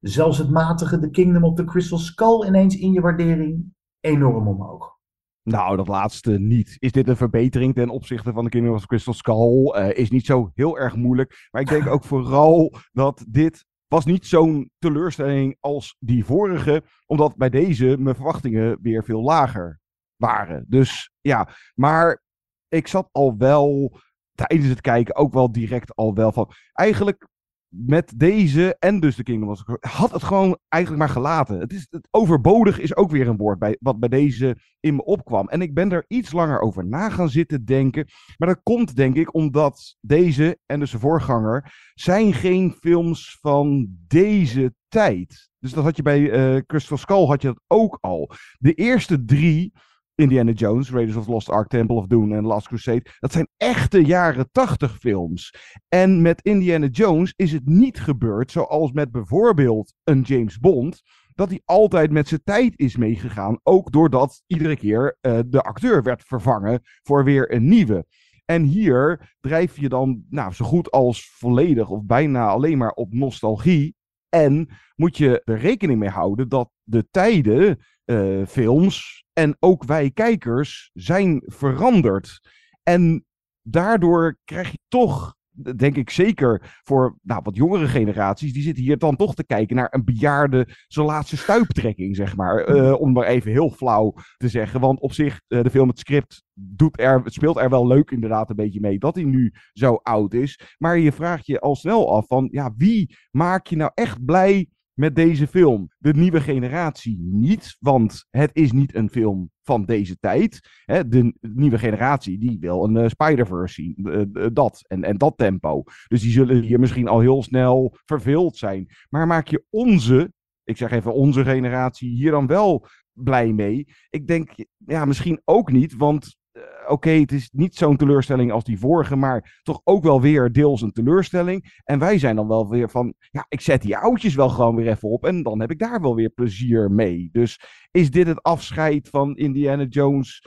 Zelfs 0.00 0.38
het 0.38 0.50
matige 0.50 0.98
The 0.98 1.10
Kingdom 1.10 1.44
of 1.44 1.54
the 1.54 1.64
Crystal 1.64 1.98
Skull 1.98 2.46
ineens 2.46 2.76
in 2.76 2.92
je 2.92 3.00
waardering 3.00 3.74
enorm 4.00 4.48
omhoog. 4.48 4.94
Nou, 5.42 5.76
dat 5.76 5.88
laatste 5.88 6.38
niet. 6.38 6.76
Is 6.78 6.92
dit 6.92 7.08
een 7.08 7.16
verbetering 7.16 7.74
ten 7.74 7.88
opzichte 7.88 8.32
van 8.32 8.44
de 8.44 8.50
Kingdom 8.50 8.74
of 8.74 8.86
Crystal 8.86 9.14
Skull? 9.14 9.76
Uh, 9.76 9.98
is 9.98 10.10
niet 10.10 10.26
zo 10.26 10.50
heel 10.54 10.78
erg 10.78 10.96
moeilijk. 10.96 11.48
Maar 11.50 11.62
ik 11.62 11.68
denk 11.68 11.86
ook 11.86 12.04
vooral 12.14 12.74
dat 12.92 13.24
dit 13.28 13.64
was 13.86 14.04
niet 14.04 14.26
zo'n 14.26 14.70
teleurstelling 14.78 15.56
als 15.60 15.96
die 15.98 16.24
vorige. 16.24 16.82
Omdat 17.06 17.36
bij 17.36 17.50
deze 17.50 17.96
mijn 17.98 18.14
verwachtingen 18.14 18.78
weer 18.82 19.04
veel 19.04 19.22
lager 19.22 19.80
waren. 20.16 20.64
Dus 20.68 21.10
ja, 21.20 21.48
maar 21.74 22.24
ik 22.68 22.86
zat 22.86 23.08
al 23.12 23.36
wel 23.36 23.98
tijdens 24.34 24.68
het 24.68 24.80
kijken 24.80 25.16
ook 25.16 25.32
wel 25.32 25.52
direct 25.52 25.94
al 25.94 26.14
wel 26.14 26.32
van. 26.32 26.50
Eigenlijk 26.72 27.28
met 27.68 28.12
deze 28.16 28.76
en 28.78 29.00
dus 29.00 29.16
de 29.16 29.22
Kingdom 29.22 29.48
of 29.48 29.62
had 29.80 30.12
het 30.12 30.22
gewoon 30.22 30.58
eigenlijk 30.68 31.02
maar 31.02 31.12
gelaten. 31.12 31.58
Het, 31.60 31.72
is, 31.72 31.86
het 31.90 32.08
overbodig 32.10 32.78
is 32.78 32.96
ook 32.96 33.10
weer 33.10 33.28
een 33.28 33.36
woord 33.36 33.58
bij, 33.58 33.76
wat 33.80 33.98
bij 33.98 34.08
deze 34.08 34.56
in 34.80 34.94
me 34.94 35.04
opkwam. 35.04 35.48
En 35.48 35.62
ik 35.62 35.74
ben 35.74 35.92
er 35.92 36.04
iets 36.08 36.32
langer 36.32 36.60
over 36.60 36.86
na 36.86 37.10
gaan 37.10 37.28
zitten 37.28 37.64
denken. 37.64 38.06
Maar 38.36 38.48
dat 38.48 38.62
komt 38.62 38.96
denk 38.96 39.16
ik 39.16 39.34
omdat 39.34 39.96
deze 40.00 40.58
en 40.66 40.80
dus 40.80 40.90
de 40.90 40.98
voorganger 40.98 41.72
zijn 41.94 42.32
geen 42.32 42.72
films 42.72 43.38
van 43.40 43.86
deze 44.06 44.74
tijd. 44.88 45.50
Dus 45.58 45.72
dat 45.72 45.84
had 45.84 45.96
je 45.96 46.02
bij 46.02 46.20
uh, 46.20 46.60
Crystal 46.66 46.96
Skull 46.96 47.26
had 47.26 47.42
je 47.42 47.48
dat 47.48 47.62
ook 47.66 47.98
al. 48.00 48.30
De 48.58 48.72
eerste 48.72 49.24
drie 49.24 49.72
Indiana 50.16 50.52
Jones, 50.52 50.90
Raiders 50.90 51.16
of 51.16 51.26
Lost 51.26 51.50
Ark, 51.50 51.68
Temple 51.68 51.96
of 51.96 52.06
Doom 52.06 52.32
en 52.32 52.44
Last 52.44 52.66
Crusade. 52.66 53.06
Dat 53.18 53.32
zijn 53.32 53.48
echte 53.56 54.04
jaren 54.04 54.48
tachtig 54.52 54.98
films. 54.98 55.54
En 55.88 56.22
met 56.22 56.42
Indiana 56.42 56.86
Jones 56.86 57.32
is 57.36 57.52
het 57.52 57.66
niet 57.66 58.00
gebeurd 58.00 58.50
zoals 58.50 58.92
met 58.92 59.10
bijvoorbeeld 59.10 59.92
een 60.04 60.20
James 60.20 60.58
Bond. 60.58 61.02
Dat 61.34 61.48
hij 61.48 61.60
altijd 61.64 62.10
met 62.10 62.28
zijn 62.28 62.40
tijd 62.44 62.78
is 62.78 62.96
meegegaan. 62.96 63.58
Ook 63.62 63.92
doordat 63.92 64.42
iedere 64.46 64.76
keer 64.76 65.18
uh, 65.20 65.38
de 65.46 65.62
acteur 65.62 66.02
werd 66.02 66.22
vervangen 66.22 66.80
voor 67.02 67.24
weer 67.24 67.52
een 67.52 67.68
nieuwe. 67.68 68.06
En 68.44 68.62
hier 68.62 69.34
drijf 69.40 69.78
je 69.78 69.88
dan 69.88 70.24
nou, 70.28 70.52
zo 70.52 70.64
goed 70.64 70.90
als 70.90 71.30
volledig 71.30 71.88
of 71.88 72.04
bijna 72.04 72.48
alleen 72.48 72.78
maar 72.78 72.92
op 72.92 73.12
nostalgie. 73.12 73.94
En 74.28 74.68
moet 74.94 75.16
je 75.16 75.42
er 75.44 75.58
rekening 75.58 75.98
mee 75.98 76.08
houden 76.08 76.48
dat 76.48 76.70
de 76.82 77.08
tijden, 77.10 77.78
uh, 78.06 78.46
films, 78.46 79.24
en 79.32 79.56
ook 79.58 79.84
wij 79.84 80.10
kijkers 80.10 80.90
zijn 80.92 81.42
veranderd. 81.46 82.40
En 82.82 83.24
daardoor 83.62 84.38
krijg 84.44 84.70
je 84.70 84.78
toch, 84.88 85.34
denk 85.76 85.96
ik 85.96 86.10
zeker 86.10 86.80
voor 86.82 87.18
nou, 87.22 87.40
wat 87.44 87.56
jongere 87.56 87.86
generaties, 87.86 88.52
die 88.52 88.62
zitten 88.62 88.84
hier 88.84 88.98
dan 88.98 89.16
toch 89.16 89.34
te 89.34 89.44
kijken 89.44 89.76
naar 89.76 89.88
een 89.90 90.04
bejaarde, 90.04 90.68
zijn 90.86 91.06
laatste 91.06 91.36
stuiptrekking, 91.36 92.16
zeg 92.16 92.36
maar. 92.36 92.68
Uh, 92.68 93.00
om 93.00 93.12
maar 93.12 93.26
even 93.26 93.50
heel 93.50 93.70
flauw 93.70 94.14
te 94.36 94.48
zeggen. 94.48 94.80
Want 94.80 95.00
op 95.00 95.12
zich, 95.12 95.40
uh, 95.48 95.62
de 95.62 95.70
film, 95.70 95.88
het 95.88 95.98
script, 95.98 96.44
doet 96.52 97.00
er, 97.00 97.22
het 97.24 97.32
speelt 97.32 97.56
er 97.56 97.70
wel 97.70 97.86
leuk 97.86 98.10
inderdaad 98.10 98.50
een 98.50 98.56
beetje 98.56 98.80
mee 98.80 98.98
dat 98.98 99.14
hij 99.14 99.24
nu 99.24 99.52
zo 99.72 99.94
oud 99.94 100.34
is. 100.34 100.60
Maar 100.78 100.98
je 100.98 101.12
vraagt 101.12 101.46
je 101.46 101.60
al 101.60 101.76
snel 101.76 102.14
af 102.16 102.26
van, 102.26 102.48
ja, 102.50 102.74
wie 102.76 103.16
maak 103.30 103.66
je 103.66 103.76
nou 103.76 103.90
echt 103.94 104.24
blij 104.24 104.68
met 104.98 105.14
deze 105.14 105.46
film. 105.46 105.90
De 105.98 106.12
nieuwe 106.12 106.40
generatie 106.40 107.18
niet, 107.20 107.76
want 107.80 108.26
het 108.30 108.50
is 108.52 108.72
niet 108.72 108.94
een 108.94 109.10
film 109.10 109.50
van 109.62 109.84
deze 109.84 110.18
tijd. 110.18 110.60
De 110.86 111.34
nieuwe 111.40 111.78
generatie 111.78 112.38
die 112.38 112.58
wil 112.60 112.84
een 112.84 112.96
uh, 112.96 113.08
Spider-Verse 113.08 113.74
zien. 113.74 113.94
Uh, 113.98 114.46
dat 114.52 114.84
en, 114.86 115.02
en 115.02 115.16
dat 115.16 115.36
tempo. 115.36 115.82
Dus 116.08 116.20
die 116.20 116.30
zullen 116.30 116.62
hier 116.62 116.80
misschien 116.80 117.08
al 117.08 117.20
heel 117.20 117.42
snel 117.42 117.96
verveeld 118.04 118.56
zijn. 118.56 118.88
Maar 119.08 119.26
maak 119.26 119.48
je 119.48 119.64
onze, 119.70 120.32
ik 120.64 120.76
zeg 120.76 120.90
even 120.90 121.14
onze 121.14 121.44
generatie, 121.44 122.10
hier 122.10 122.30
dan 122.30 122.46
wel 122.46 122.86
blij 123.12 123.52
mee? 123.52 123.86
Ik 124.10 124.26
denk, 124.26 124.50
ja, 124.86 125.04
misschien 125.04 125.40
ook 125.44 125.72
niet, 125.72 125.96
want 125.96 126.36
oké, 126.82 126.92
okay, 126.92 127.20
het 127.20 127.32
is 127.32 127.50
niet 127.52 127.74
zo'n 127.74 127.96
teleurstelling 127.96 128.52
als 128.52 128.64
die 128.64 128.78
vorige, 128.78 129.16
maar 129.16 129.60
toch 129.62 129.80
ook 129.84 130.02
wel 130.02 130.20
weer 130.20 130.52
deels 130.52 130.82
een 130.82 130.92
teleurstelling. 130.92 131.80
En 131.84 131.98
wij 131.98 132.18
zijn 132.18 132.36
dan 132.36 132.48
wel 132.48 132.68
weer 132.68 132.90
van, 132.90 133.14
ja, 133.30 133.46
ik 133.48 133.60
zet 133.60 133.82
die 133.82 133.96
oudjes 133.96 134.34
wel 134.34 134.48
gewoon 134.48 134.76
weer 134.76 134.88
even 134.88 135.08
op 135.08 135.24
en 135.24 135.42
dan 135.42 135.60
heb 135.60 135.70
ik 135.70 135.78
daar 135.78 136.00
wel 136.00 136.14
weer 136.14 136.30
plezier 136.30 136.90
mee. 136.90 137.28
Dus 137.32 137.60
is 137.90 138.10
dit 138.10 138.26
het 138.26 138.42
afscheid 138.42 139.08
van 139.08 139.36
Indiana 139.36 139.84
Jones 139.84 140.46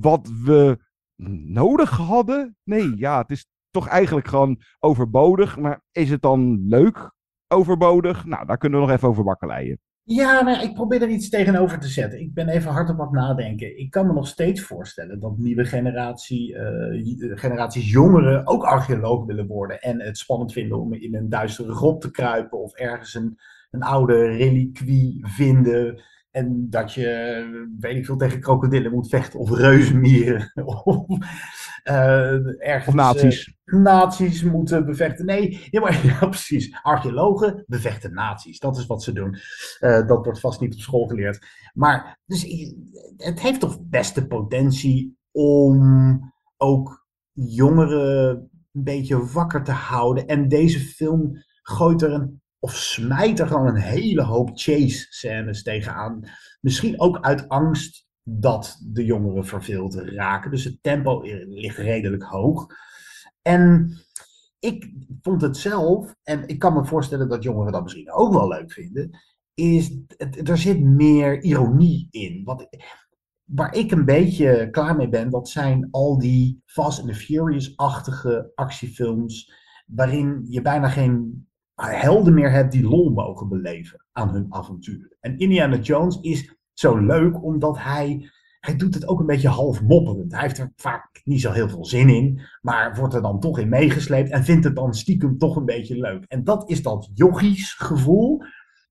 wat 0.00 0.30
we 0.44 0.78
nodig 1.46 1.90
hadden? 1.90 2.56
Nee, 2.64 2.96
ja, 2.96 3.20
het 3.20 3.30
is 3.30 3.46
toch 3.70 3.88
eigenlijk 3.88 4.26
gewoon 4.26 4.60
overbodig. 4.78 5.58
Maar 5.58 5.82
is 5.92 6.10
het 6.10 6.22
dan 6.22 6.68
leuk 6.68 7.12
overbodig? 7.48 8.24
Nou, 8.24 8.46
daar 8.46 8.58
kunnen 8.58 8.80
we 8.80 8.86
nog 8.86 8.94
even 8.94 9.08
over 9.08 9.24
bakkeleien. 9.24 9.80
Ja, 10.04 10.42
nou, 10.42 10.62
ik 10.62 10.74
probeer 10.74 11.02
er 11.02 11.08
iets 11.08 11.28
tegenover 11.28 11.78
te 11.78 11.88
zetten. 11.88 12.20
Ik 12.20 12.34
ben 12.34 12.48
even 12.48 12.70
hard 12.70 12.90
op 12.90 12.96
wat 12.96 13.12
nadenken. 13.12 13.78
Ik 13.78 13.90
kan 13.90 14.06
me 14.06 14.12
nog 14.12 14.28
steeds 14.28 14.60
voorstellen 14.60 15.20
dat 15.20 15.38
nieuwe 15.38 15.64
generatie, 15.64 16.54
uh, 16.54 17.36
generaties 17.36 17.90
jongeren 17.90 18.46
ook 18.46 18.64
archeoloog 18.64 19.24
willen 19.24 19.46
worden. 19.46 19.80
En 19.80 20.00
het 20.00 20.18
spannend 20.18 20.52
vinden 20.52 20.80
om 20.80 20.94
in 20.94 21.14
een 21.14 21.28
duistere 21.28 21.74
grot 21.74 22.00
te 22.00 22.10
kruipen 22.10 22.58
of 22.58 22.74
ergens 22.74 23.14
een, 23.14 23.38
een 23.70 23.82
oude 23.82 24.26
reliquie 24.26 25.26
vinden. 25.26 26.02
En 26.30 26.66
dat 26.70 26.92
je, 26.92 27.68
weet 27.78 27.96
ik 27.96 28.04
veel, 28.06 28.16
tegen 28.16 28.40
krokodillen 28.40 28.92
moet 28.92 29.08
vechten 29.08 29.38
of 29.38 29.50
reuzenmieren. 29.50 30.52
of, 31.84 31.94
uh, 31.94 32.68
ergens, 32.68 32.86
of 32.86 32.94
nazi's. 32.94 33.54
Uh, 33.64 33.80
nazi's 33.80 34.42
moeten 34.42 34.86
bevechten. 34.86 35.26
Nee, 35.26 35.66
ja, 35.70 35.80
maar, 35.80 36.06
ja, 36.20 36.26
precies. 36.26 36.78
Archeologen 36.82 37.64
bevechten 37.66 38.14
nazi's. 38.14 38.58
Dat 38.58 38.76
is 38.76 38.86
wat 38.86 39.02
ze 39.02 39.12
doen. 39.12 39.38
Uh, 39.80 40.06
dat 40.06 40.24
wordt 40.24 40.40
vast 40.40 40.60
niet 40.60 40.74
op 40.74 40.80
school 40.80 41.06
geleerd. 41.06 41.46
Maar 41.74 42.18
dus, 42.26 42.46
het 43.16 43.40
heeft 43.40 43.60
toch 43.60 43.78
best 43.80 44.14
de 44.14 44.26
potentie 44.26 45.16
om 45.30 46.32
ook 46.56 47.06
jongeren 47.32 48.28
een 48.72 48.82
beetje 48.82 49.26
wakker 49.26 49.64
te 49.64 49.72
houden. 49.72 50.26
En 50.26 50.48
deze 50.48 50.80
film 50.80 51.42
gooit 51.62 52.02
er 52.02 52.12
een 52.12 52.42
of 52.64 52.74
smijt 52.76 53.40
er 53.40 53.46
gewoon 53.46 53.66
een 53.66 53.80
hele 53.80 54.22
hoop 54.22 54.50
chase 54.54 55.06
scènes 55.08 55.62
tegenaan. 55.62 56.20
Misschien 56.60 57.00
ook 57.00 57.20
uit 57.20 57.48
angst 57.48 58.06
dat 58.22 58.80
de 58.92 59.04
jongeren 59.04 59.44
verveeld 59.44 59.94
raken. 59.94 60.50
Dus 60.50 60.64
het 60.64 60.78
tempo 60.82 61.20
ligt 61.48 61.78
redelijk 61.78 62.22
hoog. 62.22 62.66
En 63.42 63.92
ik 64.58 64.92
vond 65.22 65.42
het 65.42 65.56
zelf, 65.56 66.14
en 66.22 66.48
ik 66.48 66.58
kan 66.58 66.74
me 66.74 66.84
voorstellen 66.84 67.28
dat 67.28 67.42
jongeren 67.42 67.72
dat 67.72 67.82
misschien 67.82 68.12
ook 68.12 68.32
wel 68.32 68.48
leuk 68.48 68.72
vinden, 68.72 69.10
is 69.54 69.96
er 70.44 70.58
zit 70.58 70.80
meer 70.80 71.42
ironie 71.42 72.08
in. 72.10 72.44
Wat, 72.44 72.68
waar 73.44 73.74
ik 73.74 73.90
een 73.90 74.04
beetje 74.04 74.70
klaar 74.70 74.96
mee 74.96 75.08
ben, 75.08 75.30
dat 75.30 75.48
zijn 75.48 75.88
al 75.90 76.18
die 76.18 76.62
Fast 76.66 76.98
and 76.98 77.08
the 77.08 77.14
Furious-achtige 77.14 78.52
actiefilms, 78.54 79.52
waarin 79.86 80.44
je 80.48 80.62
bijna 80.62 80.88
geen 80.88 81.46
helden 81.74 82.34
meer 82.34 82.50
hebt 82.50 82.72
die 82.72 82.88
lol 82.88 83.10
mogen 83.10 83.48
beleven 83.48 84.04
aan 84.12 84.28
hun 84.28 84.46
avonturen. 84.48 85.16
En 85.20 85.38
Indiana 85.38 85.76
Jones 85.76 86.20
is 86.20 86.56
zo 86.72 86.96
leuk 86.96 87.42
omdat 87.42 87.78
hij, 87.78 88.30
hij 88.60 88.76
doet 88.76 88.94
het 88.94 89.08
ook 89.08 89.20
een 89.20 89.26
beetje 89.26 89.48
half 89.48 89.82
mopperend. 89.82 90.32
Hij 90.32 90.40
heeft 90.40 90.58
er 90.58 90.72
vaak 90.76 91.20
niet 91.24 91.40
zo 91.40 91.52
heel 91.52 91.68
veel 91.68 91.84
zin 91.84 92.08
in, 92.08 92.40
maar 92.60 92.94
wordt 92.94 93.14
er 93.14 93.22
dan 93.22 93.40
toch 93.40 93.58
in 93.58 93.68
meegesleept 93.68 94.30
en 94.30 94.44
vindt 94.44 94.64
het 94.64 94.76
dan 94.76 94.94
stiekem 94.94 95.38
toch 95.38 95.56
een 95.56 95.64
beetje 95.64 95.98
leuk. 95.98 96.24
En 96.28 96.44
dat 96.44 96.70
is 96.70 96.82
dat 96.82 97.10
jochies 97.14 97.72
gevoel 97.72 98.42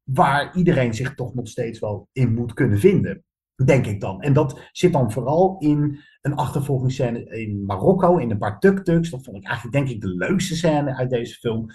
waar 0.03 0.55
iedereen 0.55 0.93
zich 0.93 1.15
toch 1.15 1.33
nog 1.33 1.47
steeds 1.47 1.79
wel 1.79 2.07
in 2.11 2.33
moet 2.33 2.53
kunnen 2.53 2.79
vinden. 2.79 3.23
Denk 3.65 3.85
ik 3.85 4.01
dan. 4.01 4.21
En 4.21 4.33
dat 4.33 4.59
zit 4.71 4.93
dan 4.93 5.11
vooral 5.11 5.55
in 5.59 5.99
een 6.21 6.35
achtervolgingsscène 6.35 7.25
in 7.25 7.65
Marokko, 7.65 8.17
in 8.17 8.31
een 8.31 8.37
paar 8.37 8.59
tuk-tuks. 8.59 9.09
Dat 9.09 9.23
vond 9.23 9.37
ik 9.37 9.45
eigenlijk, 9.45 9.75
denk 9.75 9.89
ik, 9.89 10.01
de 10.01 10.15
leukste 10.15 10.55
scène 10.55 10.95
uit 10.95 11.09
deze 11.09 11.35
film 11.35 11.71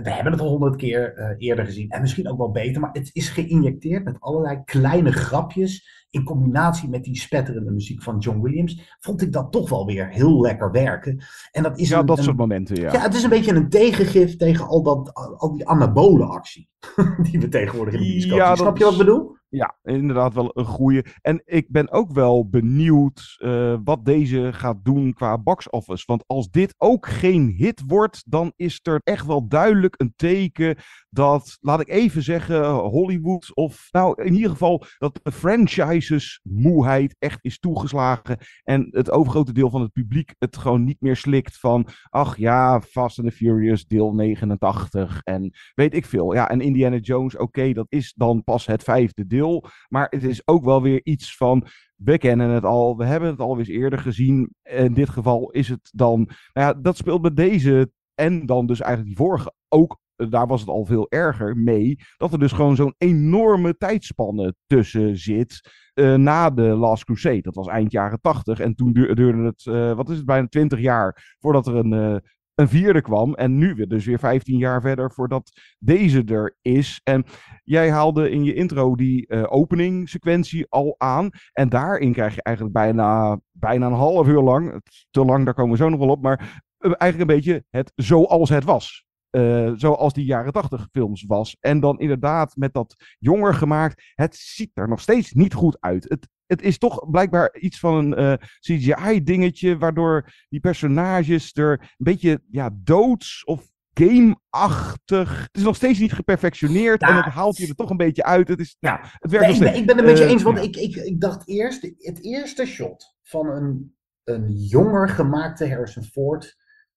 we 0.00 0.10
hebben 0.10 0.32
het 0.32 0.40
al 0.40 0.48
honderd 0.48 0.76
keer 0.76 1.18
uh, 1.18 1.48
eerder 1.48 1.64
gezien 1.64 1.90
en 1.90 2.00
misschien 2.00 2.28
ook 2.28 2.38
wel 2.38 2.50
beter, 2.50 2.80
maar 2.80 2.92
het 2.92 3.10
is 3.12 3.28
geïnjecteerd 3.28 4.04
met 4.04 4.20
allerlei 4.20 4.62
kleine 4.64 5.12
grapjes 5.12 6.06
in 6.10 6.24
combinatie 6.24 6.88
met 6.88 7.04
die 7.04 7.20
spetterende 7.20 7.70
muziek 7.70 8.02
van 8.02 8.18
John 8.18 8.40
Williams, 8.40 8.96
vond 9.00 9.22
ik 9.22 9.32
dat 9.32 9.52
toch 9.52 9.68
wel 9.68 9.86
weer 9.86 10.08
heel 10.08 10.40
lekker 10.40 10.70
werken. 10.70 11.24
En 11.50 11.62
dat 11.62 11.78
is 11.78 11.88
ja, 11.88 11.98
een, 11.98 12.06
dat 12.06 12.18
een, 12.18 12.24
soort 12.24 12.36
momenten, 12.36 12.76
ja. 12.76 12.92
Ja, 12.92 13.00
het 13.00 13.14
is 13.14 13.22
een 13.22 13.30
beetje 13.30 13.54
een 13.54 13.68
tegengif 13.68 14.36
tegen 14.36 14.66
al, 14.66 14.82
dat, 14.82 15.14
al 15.14 15.52
die 15.52 15.68
anabole 15.68 16.24
actie 16.24 16.68
die 17.30 17.40
we 17.40 17.48
tegenwoordig 17.48 17.94
in 17.94 18.00
de 18.00 18.06
bioscoop 18.06 18.38
ja, 18.38 18.54
Snap 18.54 18.78
je 18.78 18.84
wat 18.84 18.92
ik 18.92 18.98
bedoel? 18.98 19.31
Ja, 19.52 19.76
inderdaad 19.82 20.34
wel 20.34 20.50
een 20.54 20.64
goede. 20.64 21.04
En 21.20 21.42
ik 21.44 21.70
ben 21.70 21.90
ook 21.90 22.12
wel 22.12 22.48
benieuwd 22.48 23.36
uh, 23.38 23.76
wat 23.84 24.04
deze 24.04 24.52
gaat 24.52 24.84
doen 24.84 25.12
qua 25.12 25.38
box 25.38 25.70
office. 25.70 26.04
Want 26.06 26.24
als 26.26 26.50
dit 26.50 26.74
ook 26.78 27.06
geen 27.06 27.54
hit 27.56 27.82
wordt, 27.86 28.22
dan 28.26 28.52
is 28.56 28.80
er 28.82 29.00
echt 29.04 29.26
wel 29.26 29.48
duidelijk 29.48 29.94
een 30.00 30.12
teken 30.16 30.76
dat, 31.10 31.58
laat 31.60 31.80
ik 31.80 31.88
even 31.88 32.22
zeggen, 32.22 32.74
Hollywood 32.74 33.54
of 33.54 33.88
nou 33.90 34.22
in 34.22 34.34
ieder 34.34 34.50
geval 34.50 34.84
dat 34.98 35.20
de 35.22 35.32
franchises 35.32 36.40
moeheid 36.42 37.16
echt 37.18 37.38
is 37.44 37.58
toegeslagen. 37.58 38.38
En 38.64 38.88
het 38.90 39.10
overgrote 39.10 39.52
deel 39.52 39.70
van 39.70 39.80
het 39.80 39.92
publiek 39.92 40.34
het 40.38 40.56
gewoon 40.56 40.84
niet 40.84 41.00
meer 41.00 41.16
slikt 41.16 41.58
van, 41.58 41.86
ach 42.08 42.36
ja, 42.36 42.80
Fast 42.80 43.18
and 43.18 43.28
the 43.28 43.34
Furious 43.34 43.86
deel 43.86 44.14
89 44.14 45.20
en 45.22 45.50
weet 45.74 45.94
ik 45.94 46.06
veel. 46.06 46.34
Ja, 46.34 46.48
en 46.48 46.60
Indiana 46.60 46.96
Jones, 46.96 47.36
oké, 47.36 47.72
dat 47.72 47.86
is 47.88 48.12
dan 48.16 48.44
pas 48.44 48.66
het 48.66 48.82
vijfde 48.82 49.26
deel. 49.26 49.40
Maar 49.88 50.06
het 50.10 50.24
is 50.24 50.46
ook 50.46 50.64
wel 50.64 50.82
weer 50.82 51.00
iets 51.02 51.36
van 51.36 51.66
we 51.96 52.18
kennen 52.18 52.48
het 52.50 52.64
al, 52.64 52.96
we 52.96 53.04
hebben 53.04 53.30
het 53.30 53.40
al 53.40 53.58
eens 53.58 53.68
eerder 53.68 53.98
gezien. 53.98 54.54
In 54.62 54.94
dit 54.94 55.08
geval 55.08 55.50
is 55.50 55.68
het 55.68 55.90
dan, 55.92 56.18
nou 56.52 56.66
ja, 56.66 56.74
dat 56.74 56.96
speelt 56.96 57.22
met 57.22 57.36
deze 57.36 57.90
en 58.14 58.46
dan 58.46 58.66
dus 58.66 58.80
eigenlijk 58.80 59.16
die 59.16 59.26
vorige 59.26 59.52
ook, 59.68 59.98
eh, 60.16 60.26
daar 60.30 60.46
was 60.46 60.60
het 60.60 60.68
al 60.68 60.84
veel 60.84 61.06
erger 61.08 61.56
mee, 61.56 61.96
dat 62.16 62.32
er 62.32 62.38
dus 62.38 62.52
gewoon 62.52 62.76
zo'n 62.76 62.94
enorme 62.98 63.76
tijdspanne 63.76 64.54
tussen 64.66 65.18
zit 65.18 65.60
uh, 65.94 66.14
na 66.14 66.50
de 66.50 66.62
Last 66.62 67.04
Crusade. 67.04 67.40
Dat 67.40 67.54
was 67.54 67.66
eind 67.66 67.92
jaren 67.92 68.20
80 68.20 68.60
en 68.60 68.74
toen 68.74 68.92
duurde 68.92 69.44
het, 69.44 69.64
uh, 69.64 69.94
wat 69.94 70.08
is 70.10 70.16
het, 70.16 70.26
bijna 70.26 70.46
20 70.46 70.80
jaar 70.80 71.36
voordat 71.38 71.66
er 71.66 71.74
een, 71.74 71.92
uh, 71.92 72.16
een 72.62 72.68
vierde 72.68 73.00
kwam. 73.00 73.34
En 73.34 73.58
nu 73.58 73.74
weer 73.74 73.88
dus 73.88 74.04
weer 74.04 74.18
15 74.18 74.58
jaar 74.58 74.80
verder 74.80 75.12
voordat 75.12 75.50
deze 75.78 76.24
er 76.24 76.56
is. 76.60 77.00
En 77.04 77.24
jij 77.64 77.90
haalde 77.90 78.30
in 78.30 78.44
je 78.44 78.54
intro 78.54 78.94
die 78.94 79.26
uh, 79.28 79.44
opening 79.48 80.08
sequentie 80.08 80.66
al 80.68 80.94
aan. 80.98 81.30
En 81.52 81.68
daarin 81.68 82.12
krijg 82.12 82.34
je 82.34 82.42
eigenlijk 82.42 82.76
bijna, 82.76 83.40
bijna 83.52 83.86
een 83.86 83.92
half 83.92 84.26
uur 84.26 84.40
lang, 84.40 84.82
te 85.10 85.24
lang, 85.24 85.44
daar 85.44 85.54
komen 85.54 85.70
we 85.70 85.76
zo 85.76 85.88
nog 85.88 85.98
wel 85.98 86.08
op, 86.08 86.22
maar 86.22 86.62
uh, 86.78 86.92
eigenlijk 86.96 87.30
een 87.30 87.36
beetje 87.36 87.64
het 87.70 87.92
zoals 87.94 88.48
het 88.48 88.64
was. 88.64 89.04
Uh, 89.30 89.72
zoals 89.74 90.12
die 90.12 90.24
jaren 90.24 90.52
tachtig 90.52 90.88
films 90.90 91.24
was. 91.26 91.56
En 91.60 91.80
dan 91.80 91.98
inderdaad 91.98 92.56
met 92.56 92.72
dat 92.72 92.94
jonger 93.18 93.54
gemaakt. 93.54 94.02
Het 94.14 94.36
ziet 94.36 94.70
er 94.74 94.88
nog 94.88 95.00
steeds 95.00 95.32
niet 95.32 95.54
goed 95.54 95.76
uit. 95.80 96.08
Het, 96.08 96.28
het 96.52 96.62
is 96.62 96.78
toch 96.78 97.10
blijkbaar 97.10 97.56
iets 97.58 97.78
van 97.78 97.94
een 97.94 98.20
uh, 98.20 98.34
CGI-dingetje. 98.60 99.78
Waardoor 99.78 100.32
die 100.48 100.60
personages 100.60 101.54
er 101.54 101.80
een 101.80 102.04
beetje 102.04 102.42
ja, 102.50 102.70
doods 102.74 103.44
of 103.44 103.70
gameachtig. 103.94 105.40
Het 105.40 105.56
is 105.56 105.62
nog 105.62 105.76
steeds 105.76 105.98
niet 105.98 106.12
geperfectioneerd. 106.12 107.00
Ja, 107.00 107.08
en 107.08 107.16
het 107.16 107.24
haalt 107.24 107.56
je 107.56 107.66
er 107.66 107.74
toch 107.74 107.90
een 107.90 107.96
beetje 107.96 108.24
uit. 108.24 108.48
Het, 108.48 108.60
is, 108.60 108.76
ja, 108.78 109.00
het 109.02 109.30
werkt 109.30 109.46
nee, 109.46 109.54
ik, 109.54 109.60
ben, 109.60 109.74
ik 109.74 109.86
ben 109.86 109.96
het 109.96 110.06
met 110.06 110.18
je 110.18 110.24
eens. 110.24 110.42
Want 110.42 110.58
ik, 110.58 110.76
ik, 110.76 110.96
ik 110.96 111.20
dacht 111.20 111.48
eerst. 111.48 111.82
Het 111.82 112.24
eerste 112.24 112.66
shot 112.66 113.16
van 113.22 113.50
een, 113.50 113.96
een 114.24 114.52
jonger 114.52 115.08
gemaakte 115.08 115.68
Harrison 115.68 116.04
Ford. 116.04 116.56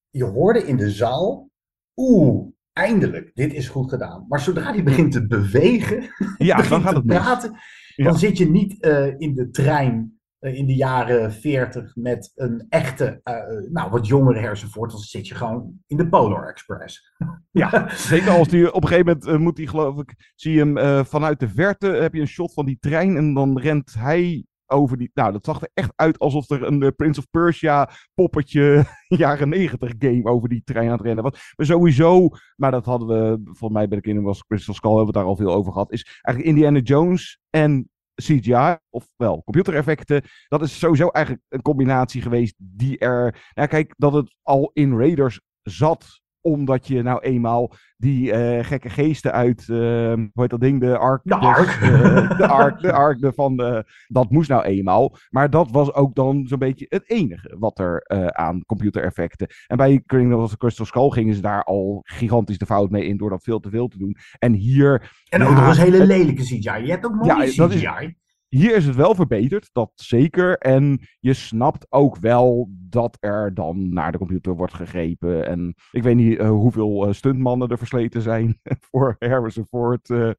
Je 0.09 0.23
hoorde 0.23 0.67
in 0.67 0.77
de 0.77 0.91
zaal 0.91 1.49
oeh, 1.95 2.47
eindelijk, 2.73 3.31
dit 3.33 3.53
is 3.53 3.67
goed 3.67 3.89
gedaan. 3.89 4.25
Maar 4.27 4.39
zodra 4.39 4.73
hij 4.73 4.83
begint 4.83 5.11
te 5.11 5.27
bewegen, 5.27 6.01
ja, 6.37 6.55
begint 6.55 6.69
dan 6.69 6.81
gaat 6.81 6.91
te 6.91 6.97
het 6.97 7.05
praten, 7.05 7.51
Ja. 7.51 7.59
Dan 7.95 8.17
zit 8.17 8.37
je 8.37 8.49
niet 8.49 8.85
uh, 8.85 9.19
in 9.19 9.35
de 9.35 9.49
trein 9.49 10.19
uh, 10.39 10.55
in 10.55 10.65
de 10.65 10.75
jaren 10.75 11.33
40 11.33 11.95
met 11.95 12.31
een 12.35 12.65
echte, 12.69 13.21
uh, 13.23 13.71
nou 13.71 13.91
wat 13.91 14.07
jongere 14.07 14.39
hersenvoort, 14.39 14.91
dan 14.91 14.99
zit 14.99 15.27
je 15.27 15.35
gewoon 15.35 15.73
in 15.87 15.97
de 15.97 16.09
Polar 16.09 16.47
Express. 16.47 17.01
Ja, 17.51 17.89
zeker 17.89 18.31
als 18.31 18.47
die 18.47 18.73
op 18.73 18.83
een 18.83 18.87
gegeven 18.87 19.19
moment 19.21 19.43
moet 19.43 19.57
hij 19.57 19.67
geloof 19.67 19.99
ik, 19.99 20.31
zie 20.35 20.53
je 20.53 20.59
hem 20.59 21.05
vanuit 21.05 21.39
de 21.39 21.49
verte, 21.49 21.87
heb 21.87 22.13
je 22.13 22.21
een 22.21 22.27
shot 22.27 22.53
van 22.53 22.65
die 22.65 22.77
trein 22.79 23.17
en 23.17 23.33
dan 23.33 23.59
rent 23.59 23.93
hij 23.93 24.45
over 24.67 24.97
die. 24.97 25.11
Nou, 25.13 25.31
dat 25.31 25.45
zag 25.45 25.61
er 25.61 25.69
echt 25.73 25.91
uit 25.95 26.19
alsof 26.19 26.49
er 26.49 26.63
een 26.63 26.81
uh, 26.81 26.89
Prince 26.95 27.19
of 27.19 27.29
Persia 27.29 27.89
poppetje 28.13 28.85
jaren 29.07 29.49
negentig 29.49 29.93
game 29.99 30.25
over 30.25 30.49
die 30.49 30.61
trein 30.63 30.85
aan 30.85 30.97
het 30.97 31.01
rennen 31.01 31.23
was. 31.23 31.53
Maar 31.55 31.65
sowieso, 31.65 32.29
maar 32.55 32.71
dat 32.71 32.85
hadden 32.85 33.07
we, 33.07 33.41
volgens 33.43 33.71
mij 33.71 33.87
bij 33.87 33.97
de 33.97 34.03
Kingdom 34.03 34.25
was 34.25 34.45
Crystal 34.45 34.73
Skull, 34.73 34.95
hebben 34.95 35.13
we 35.13 35.19
daar 35.19 35.27
al 35.27 35.35
veel 35.35 35.53
over 35.53 35.71
gehad, 35.71 35.91
is 35.91 36.19
eigenlijk 36.21 36.55
Indiana 36.55 36.79
Jones 36.79 37.39
en 37.49 37.89
CGI, 38.15 38.77
ofwel 38.89 39.41
computereffecten. 39.43 40.23
Dat 40.47 40.61
is 40.61 40.79
sowieso 40.79 41.07
eigenlijk 41.07 41.45
een 41.49 41.61
combinatie 41.61 42.21
geweest 42.21 42.55
die 42.57 42.97
er. 42.97 43.49
Nou, 43.53 43.67
kijk, 43.67 43.93
dat 43.97 44.13
het 44.13 44.35
al 44.41 44.69
in 44.73 44.97
Raiders 44.97 45.41
zat 45.61 46.21
omdat 46.45 46.87
je 46.87 47.01
nou 47.01 47.19
eenmaal 47.21 47.73
die 47.97 48.33
uh, 48.33 48.63
gekke 48.63 48.89
geesten 48.89 49.31
uit, 49.31 49.67
uh, 49.67 49.77
hoe 50.13 50.29
heet 50.33 50.49
dat 50.49 50.59
ding, 50.59 50.79
de 50.79 50.97
Ark. 50.97 51.21
De 51.23 51.35
Ark. 51.35 51.79
Dus, 51.79 51.89
uh, 51.89 52.37
de 52.37 52.47
Ark, 52.47 52.81
de 52.81 52.91
Ark 52.91 53.19
de 53.19 53.33
van, 53.33 53.57
de, 53.57 53.83
dat 54.07 54.29
moest 54.29 54.49
nou 54.49 54.63
eenmaal. 54.63 55.15
Maar 55.29 55.49
dat 55.49 55.71
was 55.71 55.93
ook 55.93 56.15
dan 56.15 56.47
zo'n 56.47 56.59
beetje 56.59 56.85
het 56.89 57.09
enige 57.09 57.55
wat 57.59 57.79
er 57.79 58.01
eh, 58.01 58.25
aan 58.25 58.65
computereffecten. 58.65 59.47
En 59.67 59.77
bij 59.77 60.01
Kingdom 60.05 60.41
of 60.41 60.49
the 60.49 60.57
Crystal 60.57 60.85
Skull 60.85 61.09
gingen 61.09 61.35
ze 61.35 61.41
daar 61.41 61.63
al 61.63 62.01
gigantisch 62.03 62.57
de 62.57 62.65
fout 62.65 62.89
mee 62.89 63.05
in 63.05 63.17
door 63.17 63.29
dat 63.29 63.43
veel 63.43 63.59
te 63.59 63.69
veel 63.69 63.87
te 63.87 63.97
doen. 63.97 64.15
En 64.39 64.53
hier... 64.53 65.11
En 65.29 65.43
ook 65.43 65.55
nog 65.55 65.67
eens 65.67 65.77
hele 65.77 66.05
lelijke 66.05 66.41
CGI. 66.41 66.57
Je 66.57 66.91
hebt 66.91 67.05
ook 67.05 67.15
mooie 67.15 67.53
ja, 67.53 67.67
CGI. 67.67 68.15
Hier 68.47 68.75
is 68.75 68.85
het 68.85 68.95
wel 68.95 69.15
verbeterd, 69.15 69.69
dat 69.73 69.91
zeker. 69.95 70.57
En 70.57 70.99
je 71.19 71.33
snapt 71.33 71.85
ook 71.89 72.17
wel 72.17 72.69
dat 72.71 73.17
er 73.19 73.53
dan 73.53 73.93
naar 73.93 74.11
de 74.11 74.17
computer 74.17 74.55
wordt 74.55 74.73
gegrepen. 74.73 75.47
En 75.47 75.75
ik 75.91 76.03
weet 76.03 76.15
niet 76.15 76.39
uh, 76.39 76.49
hoeveel 76.49 77.07
uh, 77.07 77.13
stuntmannen 77.13 77.69
er 77.69 77.77
versleten 77.77 78.21
zijn 78.21 78.59
voor 78.89 79.15
Harrison 79.19 79.65
Ford. 79.65 80.09
Uh, 80.09 80.31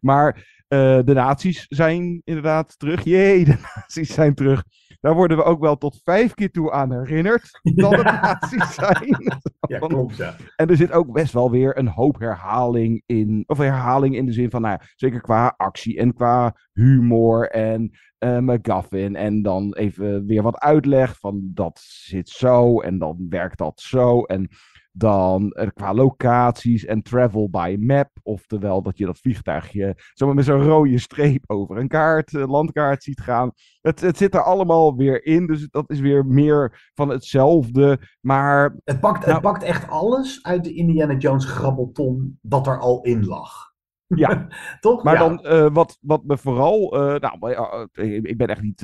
maar 0.00 0.54
de 0.68 1.12
nazi's 1.14 1.66
zijn 1.68 2.20
inderdaad 2.24 2.78
terug. 2.78 3.04
Jee, 3.04 3.44
de 3.44 3.72
nazi's 3.74 4.14
zijn 4.14 4.34
terug. 4.34 4.64
Daar 5.06 5.14
worden 5.14 5.36
we 5.36 5.42
ook 5.42 5.60
wel 5.60 5.76
tot 5.76 6.00
vijf 6.04 6.34
keer 6.34 6.50
toe 6.50 6.72
aan 6.72 6.92
herinnerd 6.92 7.60
dat 7.62 7.96
het 7.96 8.04
nazi's 8.22 8.74
zijn. 8.74 9.16
Ja, 9.60 9.78
klopt, 9.78 10.16
ja. 10.16 10.34
En 10.56 10.68
er 10.68 10.76
zit 10.76 10.92
ook 10.92 11.12
best 11.12 11.32
wel 11.32 11.50
weer 11.50 11.78
een 11.78 11.88
hoop 11.88 12.18
herhaling 12.18 13.02
in. 13.06 13.44
Of 13.46 13.58
herhaling 13.58 14.16
in 14.16 14.26
de 14.26 14.32
zin 14.32 14.50
van, 14.50 14.62
nou 14.62 14.78
ja, 14.80 14.86
zeker 14.96 15.20
qua 15.20 15.54
actie 15.56 15.98
en 15.98 16.14
qua 16.14 16.56
humor 16.72 17.50
en 17.50 17.90
uh, 18.18 18.38
McGuffin. 18.38 19.16
En 19.16 19.42
dan 19.42 19.74
even 19.74 20.26
weer 20.26 20.42
wat 20.42 20.58
uitleg 20.58 21.18
van 21.18 21.40
dat 21.54 21.78
zit 21.82 22.28
zo 22.28 22.80
en 22.80 22.98
dan 22.98 23.26
werkt 23.28 23.58
dat 23.58 23.80
zo. 23.80 24.22
En 24.22 24.48
dan 24.96 25.42
uh, 25.56 25.66
qua 25.74 25.94
locaties 25.94 26.84
en 26.84 27.02
travel 27.02 27.50
by 27.50 27.76
map. 27.80 28.10
Oftewel 28.22 28.82
dat 28.82 28.98
je 28.98 29.06
dat 29.06 29.18
vliegtuigje 29.18 29.94
zomaar 30.14 30.34
met 30.34 30.44
zo'n 30.44 30.62
rode 30.62 30.98
streep 30.98 31.44
over 31.46 31.76
een 31.76 31.88
kaart, 31.88 32.32
uh, 32.32 32.48
landkaart 32.48 33.02
ziet 33.02 33.20
gaan. 33.20 33.50
Het, 33.80 34.00
het 34.00 34.16
zit 34.16 34.34
er 34.34 34.42
allemaal 34.42 34.96
weer 34.96 35.24
in. 35.24 35.46
Dus 35.46 35.68
dat 35.70 35.90
is 35.90 36.00
weer 36.00 36.26
meer 36.26 36.90
van 36.94 37.08
hetzelfde. 37.08 37.98
Maar. 38.20 38.76
Het 38.84 39.00
pakt, 39.00 39.20
nou, 39.20 39.32
het 39.32 39.42
pakt 39.42 39.62
echt 39.62 39.88
alles 39.88 40.42
uit 40.42 40.64
de 40.64 40.74
Indiana 40.74 41.14
Jones 41.16 41.44
grabbelton 41.44 42.38
dat 42.42 42.66
er 42.66 42.78
al 42.78 43.02
in 43.02 43.24
lag. 43.24 43.65
Ja, 44.06 44.46
toch? 44.80 45.02
Maar 45.02 45.14
ja. 45.14 45.20
dan 45.20 45.46
uh, 45.46 45.68
wat, 45.72 45.98
wat 46.00 46.24
me 46.24 46.38
vooral. 46.38 46.94
Uh, 46.94 47.14
nou, 47.20 47.50
uh, 47.94 48.14
ik 48.22 48.36
ben 48.36 48.48
echt 48.48 48.62
niet 48.62 48.80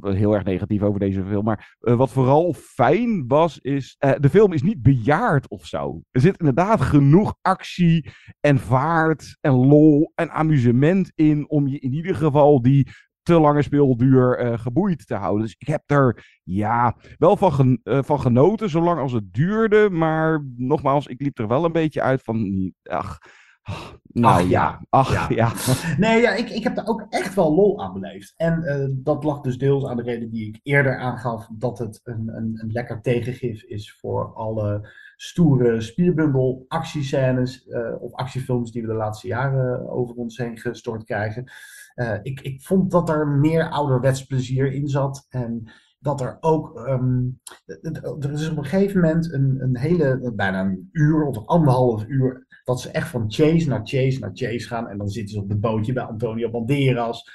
heel 0.00 0.34
erg 0.34 0.44
negatief 0.44 0.82
over 0.82 1.00
deze 1.00 1.24
film. 1.24 1.44
Maar 1.44 1.76
wat 1.78 2.10
vooral 2.10 2.52
fijn 2.52 3.24
was, 3.26 3.58
is. 3.58 3.96
de 3.98 4.28
film 4.30 4.52
is 4.52 4.62
niet 4.62 4.82
bejaard 4.82 5.48
of 5.48 5.66
zo. 5.66 6.02
Er 6.10 6.20
zit 6.20 6.38
inderdaad 6.38 6.80
genoeg 6.80 7.34
actie 7.40 8.10
en 8.40 8.58
vaart 8.58 9.36
en 9.40 9.52
lol 9.52 10.12
en 10.14 10.30
amusement 10.30 11.12
in. 11.14 11.48
Om 11.48 11.66
je 11.66 11.78
in 11.78 11.92
ieder 11.92 12.14
geval 12.14 12.62
die 12.62 12.88
te 13.22 13.40
lange 13.40 13.62
speelduur 13.62 14.44
uh, 14.44 14.58
geboeid 14.58 15.06
te 15.06 15.14
houden. 15.14 15.42
Dus 15.42 15.54
ik 15.58 15.66
heb 15.66 15.82
er 15.90 16.38
ja, 16.42 16.96
wel 17.18 17.36
van, 17.36 17.52
gen 17.52 17.80
uh, 17.84 18.02
van 18.02 18.20
genoten, 18.20 18.70
zolang 18.70 19.00
als 19.00 19.12
het 19.12 19.32
duurde. 19.34 19.90
Maar 19.90 20.44
nogmaals, 20.56 21.06
ik 21.06 21.20
liep 21.20 21.38
er 21.38 21.48
wel 21.48 21.64
een 21.64 21.72
beetje 21.72 22.02
uit 22.02 22.22
van. 22.22 22.72
Ach, 22.82 23.18
nou 24.12 24.42
ach, 24.42 24.48
ja, 24.48 24.84
ach 24.88 25.12
ja. 25.12 25.26
ja. 25.28 25.52
Nee, 25.98 26.20
ja, 26.20 26.34
ik, 26.34 26.50
ik 26.50 26.62
heb 26.62 26.74
daar 26.74 26.86
ook 26.86 27.06
echt 27.08 27.34
wel 27.34 27.54
lol 27.54 27.82
aan 27.82 27.92
beleefd. 27.92 28.34
En 28.36 28.62
uh, 28.62 28.86
dat 28.90 29.24
lag 29.24 29.40
dus 29.40 29.58
deels 29.58 29.86
aan 29.86 29.96
de 29.96 30.02
reden 30.02 30.30
die 30.30 30.48
ik 30.48 30.60
eerder 30.62 30.98
aangaf, 30.98 31.48
dat 31.52 31.78
het 31.78 32.00
een, 32.02 32.28
een, 32.28 32.58
een 32.62 32.72
lekker 32.72 33.00
tegengif 33.00 33.62
is 33.62 33.92
voor 34.00 34.34
alle 34.34 34.88
stoere 35.16 35.80
spierbundel 35.80 36.64
actiescènes 36.68 37.66
uh, 37.66 38.02
of 38.02 38.12
actiefilms 38.12 38.72
die 38.72 38.82
we 38.82 38.88
de 38.88 38.94
laatste 38.94 39.26
jaren 39.26 39.90
over 39.90 40.14
ons 40.14 40.36
heen 40.36 40.58
gestort 40.58 41.04
krijgen. 41.04 41.52
Uh, 41.94 42.18
ik, 42.22 42.40
ik 42.40 42.62
vond 42.62 42.90
dat 42.90 43.08
er 43.08 43.28
meer 43.28 43.70
ouderwets 43.70 44.24
plezier 44.26 44.72
in 44.72 44.88
zat 44.88 45.26
en 45.28 45.70
dat 45.98 46.20
er 46.20 46.36
ook, 46.40 46.78
um, 46.78 47.40
er 48.20 48.32
is 48.32 48.50
op 48.50 48.56
een 48.56 48.64
gegeven 48.64 49.00
moment 49.00 49.32
een, 49.32 49.56
een 49.60 49.76
hele, 49.78 50.32
bijna 50.36 50.60
een 50.60 50.88
uur 50.92 51.24
of 51.24 51.46
anderhalf 51.46 52.04
uur, 52.06 52.46
dat 52.72 52.80
ze 52.80 52.90
echt 52.90 53.08
van 53.08 53.24
chase 53.28 53.68
naar 53.68 53.80
chase 53.84 54.18
naar 54.18 54.30
chase 54.34 54.66
gaan. 54.66 54.88
En 54.88 54.98
dan 54.98 55.08
zitten 55.08 55.34
ze 55.34 55.40
op 55.40 55.48
het 55.48 55.60
bootje 55.60 55.92
bij 55.92 56.02
Antonio 56.02 56.50
Banderas. 56.50 57.30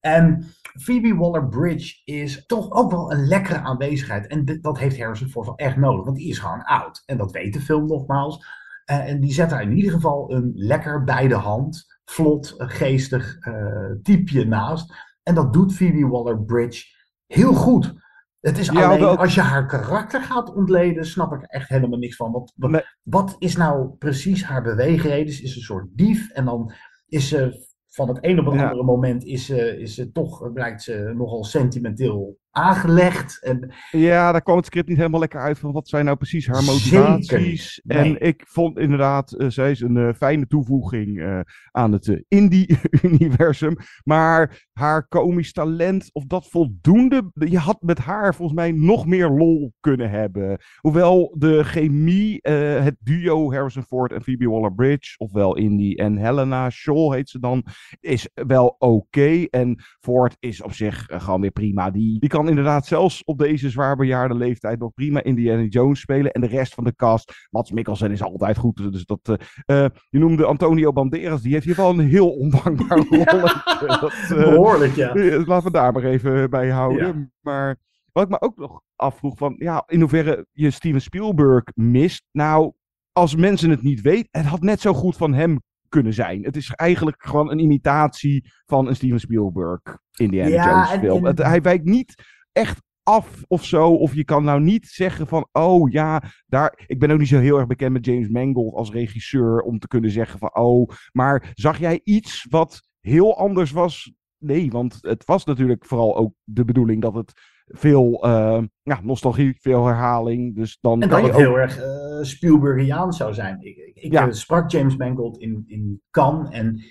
En 0.00 0.44
Phoebe 0.80 1.14
Waller-Bridge 1.14 2.00
is 2.04 2.46
toch 2.46 2.70
ook 2.70 2.90
wel 2.90 3.12
een 3.12 3.26
lekkere 3.26 3.58
aanwezigheid. 3.58 4.26
En 4.26 4.58
dat 4.60 4.78
heeft 4.78 4.98
Harrison 4.98 5.28
Ford 5.28 5.58
echt 5.58 5.76
nodig, 5.76 6.04
want 6.04 6.16
die 6.16 6.28
is 6.28 6.38
gewoon 6.38 6.62
oud. 6.62 7.02
En 7.06 7.16
dat 7.16 7.32
weet 7.32 7.52
de 7.52 7.60
film 7.60 7.86
nogmaals. 7.86 8.46
Uh, 8.90 9.08
en 9.08 9.20
die 9.20 9.32
zet 9.32 9.50
daar 9.50 9.62
in 9.62 9.76
ieder 9.76 9.92
geval 9.92 10.32
een 10.32 10.52
lekker 10.54 11.04
bij 11.04 11.28
de 11.28 11.34
hand, 11.34 12.00
vlot, 12.04 12.54
geestig 12.56 13.46
uh, 13.46 13.90
typeje 14.02 14.46
naast. 14.46 14.94
En 15.22 15.34
dat 15.34 15.52
doet 15.52 15.74
Phoebe 15.74 16.06
Waller-Bridge 16.06 16.84
heel 17.26 17.54
goed. 17.54 17.94
Het 18.42 18.58
is 18.58 18.66
Ja, 18.66 18.84
alleen, 18.90 19.16
als 19.16 19.34
je 19.34 19.40
haar 19.40 19.66
karakter 19.66 20.22
gaat 20.22 20.54
ontleden, 20.54 21.06
snap 21.06 21.32
ik 21.32 21.42
er 21.42 21.48
echt 21.48 21.68
helemaal 21.68 21.98
niks 21.98 22.16
van. 22.16 22.32
Wat, 22.32 22.52
wat, 22.56 22.70
Nee. 22.70 22.82
wat 23.02 23.36
is 23.38 23.56
nou 23.56 23.88
precies 23.98 24.44
haar 24.44 24.62
beweegreden? 24.62 25.32
Ze 25.34 25.42
is 25.42 25.56
een 25.56 25.62
soort 25.62 25.86
dief 25.92 26.30
en 26.30 26.44
dan 26.44 26.72
is 27.06 27.28
ze 27.28 27.70
van 27.88 28.08
het 28.08 28.18
een 28.20 28.38
op 28.38 28.44
het 28.46 28.54
Ja. 28.54 28.62
andere 28.64 28.84
moment 28.84 29.24
is 29.24 29.44
ze, 29.46 29.78
is 29.78 29.94
ze 29.94 30.12
toch, 30.12 30.52
blijkt 30.52 30.82
ze 30.82 31.12
nogal 31.16 31.44
sentimenteel 31.44 32.38
aangelegd. 32.52 33.42
En... 33.42 33.72
Ja, 33.90 34.32
daar 34.32 34.42
kwam 34.42 34.56
het 34.56 34.66
script 34.66 34.88
niet 34.88 34.96
helemaal 34.96 35.20
lekker 35.20 35.40
uit 35.40 35.58
van 35.58 35.72
wat 35.72 35.88
zijn 35.88 36.04
nou 36.04 36.16
precies 36.16 36.46
haar 36.46 36.64
motivaties. 36.64 37.74
Zeker. 37.74 38.02
Nee. 38.02 38.14
En 38.14 38.26
ik 38.26 38.44
vond 38.46 38.78
inderdaad, 38.78 39.32
eh, 39.32 39.48
zij 39.48 39.70
is 39.70 39.80
een 39.80 39.96
eh, 39.96 40.14
fijne 40.14 40.46
toevoeging 40.46 41.20
eh, 41.20 41.40
aan 41.70 41.92
het 41.92 42.24
indie-universum. 42.28 43.76
Maar 44.04 44.66
haar 44.72 45.08
komisch 45.08 45.52
talent, 45.52 46.10
of 46.12 46.24
dat 46.24 46.48
voldoende, 46.48 47.30
je 47.34 47.58
had 47.58 47.82
met 47.82 47.98
haar 47.98 48.34
volgens 48.34 48.58
mij 48.58 48.72
nog 48.72 49.06
meer 49.06 49.28
lol 49.28 49.72
kunnen 49.80 50.10
hebben. 50.10 50.60
Hoewel 50.80 51.34
de 51.38 51.64
chemie, 51.64 52.38
het 52.42 52.96
duo 53.00 53.52
Harrison 53.52 53.82
Ford 53.82 54.12
en 54.12 54.22
Phoebe 54.22 54.48
Waller-Bridge, 54.48 55.14
ofwel 55.18 55.56
Indy 55.56 55.94
en 55.94 56.16
Helena 56.16 56.70
Shaw 56.70 57.12
heet 57.12 57.30
ze 57.30 57.38
dan, 57.38 57.64
is 58.00 58.28
wel 58.34 58.74
oké. 58.78 59.44
En 59.50 59.82
Ford 60.00 60.36
is 60.38 60.62
op 60.62 60.72
zich 60.72 61.06
gewoon 61.08 61.40
weer 61.40 61.50
prima. 61.50 61.90
Die, 61.90 62.20
die 62.20 62.28
kan 62.28 62.41
inderdaad 62.48 62.86
zelfs 62.86 63.24
op 63.24 63.38
deze 63.38 63.70
zwaar 63.70 63.96
bejaarde 63.96 64.34
leeftijd 64.34 64.78
nog 64.78 64.94
prima 64.94 65.22
Indiana 65.22 65.62
Jones 65.62 66.00
spelen. 66.00 66.32
En 66.32 66.40
de 66.40 66.46
rest 66.46 66.74
van 66.74 66.84
de 66.84 66.94
cast, 66.94 67.46
Mats 67.50 67.70
Mikkelsen 67.70 68.10
is 68.10 68.22
altijd 68.22 68.56
goed. 68.56 68.92
Dus 68.92 69.04
dat, 69.04 69.20
eh, 69.22 69.84
eh, 69.84 69.90
je 70.08 70.18
noemde 70.18 70.44
Antonio 70.44 70.92
Banderas, 70.92 71.42
die 71.42 71.52
heeft 71.52 71.64
hier 71.64 71.76
wel 71.76 71.90
een 71.90 72.08
heel 72.08 72.30
ondankbaar 72.30 72.98
rolletje. 73.08 73.98
Dat, 74.00 74.12
eh, 74.12 74.28
Behoorlijk, 74.28 74.94
ja. 74.94 75.14
Laten 75.46 75.64
we 75.64 75.70
daar 75.70 75.92
maar 75.92 76.04
even 76.04 76.50
bij 76.50 76.70
houden. 76.70 77.06
Ja. 77.06 77.28
Maar 77.40 77.76
wat 78.12 78.22
ik 78.22 78.28
me 78.28 78.40
ook 78.40 78.56
nog 78.56 78.80
afvroeg 78.96 79.38
van, 79.38 79.54
ja, 79.58 79.82
in 79.86 80.00
hoeverre 80.00 80.46
je 80.52 80.70
Steven 80.70 81.00
Spielberg 81.00 81.64
mist. 81.74 82.24
Nou, 82.32 82.72
als 83.12 83.36
mensen 83.36 83.70
het 83.70 83.82
niet 83.82 84.00
weten, 84.00 84.28
het 84.30 84.46
had 84.46 84.60
net 84.60 84.80
zo 84.80 84.92
goed 84.92 85.16
van 85.16 85.34
hem 85.34 85.60
kunnen 85.88 86.14
zijn. 86.14 86.44
Het 86.44 86.56
is 86.56 86.70
eigenlijk 86.70 87.22
gewoon 87.24 87.50
een 87.50 87.58
imitatie 87.58 88.50
van 88.66 88.88
een 88.88 88.96
Steven 88.96 89.20
Spielberg 89.20 89.98
Indiana 90.16 90.48
Ja, 90.54 90.70
Jones 90.70 90.90
film. 90.90 91.18
en- 91.18 91.24
Het, 91.24 91.38
hij 91.38 91.60
wijkt 91.62 91.84
niet 91.84 92.14
echt 92.52 92.82
af 93.02 93.42
of 93.48 93.64
zo. 93.64 93.88
Of 93.94 94.14
je 94.14 94.24
kan 94.24 94.44
nou 94.44 94.60
niet 94.60 94.86
zeggen 94.86 95.26
van, 95.26 95.48
oh 95.52 95.90
ja, 95.90 96.22
daar... 96.46 96.82
Ik 96.86 96.98
ben 96.98 97.10
ook 97.10 97.18
niet 97.18 97.28
zo 97.28 97.38
heel 97.38 97.58
erg 97.58 97.66
bekend 97.66 97.92
met 97.92 98.04
James 98.06 98.28
Mangold 98.28 98.74
als 98.74 98.90
regisseur 98.90 99.60
om 99.60 99.78
te 99.78 99.88
kunnen 99.88 100.10
zeggen 100.10 100.38
van, 100.38 100.54
oh... 100.54 100.88
Maar 101.12 101.50
zag 101.54 101.78
jij 101.78 102.00
iets 102.04 102.46
wat 102.50 102.82
heel 103.00 103.38
anders 103.38 103.70
was? 103.70 104.12
Nee, 104.38 104.70
want 104.70 104.98
het 105.00 105.24
was 105.24 105.44
natuurlijk 105.44 105.86
vooral 105.86 106.16
ook 106.16 106.34
de 106.44 106.64
bedoeling 106.64 107.02
dat 107.02 107.14
het 107.14 107.32
veel 107.66 108.24
eh, 108.24 108.62
ja, 108.82 109.00
nostalgie, 109.02 109.56
veel 109.60 109.86
herhaling. 109.86 110.54
Dus 110.56 110.78
dan 110.80 111.02
En 111.02 111.08
dat 111.08 111.22
het 111.22 111.30
ook... 111.32 111.36
heel 111.38 111.58
erg 111.58 111.80
Spielbergiaans 112.26 113.16
zou 113.16 113.34
zijn. 113.34 113.56
Ik, 113.60 113.76
ik, 113.76 113.94
ik, 113.94 114.12
Ja. 114.12 114.26
eh, 114.26 114.32
sprak 114.32 114.70
James 114.70 114.96
Mangold 114.96 115.38
in, 115.38 115.62
in 115.66 116.00
Cannes 116.10 116.50
en 116.50 116.82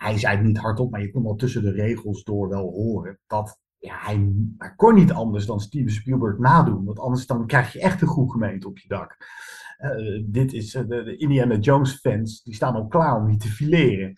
hij 0.00 0.18
zei 0.18 0.36
het 0.36 0.46
niet 0.46 0.58
hardop, 0.58 0.90
maar 0.90 1.00
je 1.00 1.10
kon 1.10 1.22
wel 1.22 1.34
tussen 1.34 1.62
de 1.62 1.70
regels 1.70 2.24
door 2.24 2.48
wel 2.48 2.70
horen 2.70 3.18
dat 3.26 3.58
ja, 3.78 3.98
hij, 3.98 4.32
hij 4.58 4.74
kon 4.76 4.94
niet 4.94 5.12
anders 5.12 5.46
dan 5.46 5.60
Steven 5.60 5.92
Spielberg 5.92 6.38
nadoen. 6.38 6.84
Want 6.84 6.98
anders 6.98 7.26
dan 7.26 7.46
krijg 7.46 7.72
je 7.72 7.80
echt 7.80 8.00
een 8.00 8.08
goed 8.08 8.30
gemeente 8.30 8.68
op 8.68 8.78
je 8.78 8.88
dak. 8.88 9.16
Eh, 9.80 10.22
dit 10.24 10.52
is 10.52 10.74
eh, 10.74 10.82
de, 10.88 11.02
de 11.02 11.16
Indiana 11.16 11.56
Jones 11.56 11.94
fans, 11.94 12.42
die 12.42 12.54
staan 12.54 12.74
al 12.74 12.86
klaar 12.86 13.16
om 13.16 13.30
je 13.30 13.36
te 13.36 13.48
fileren. 13.48 14.14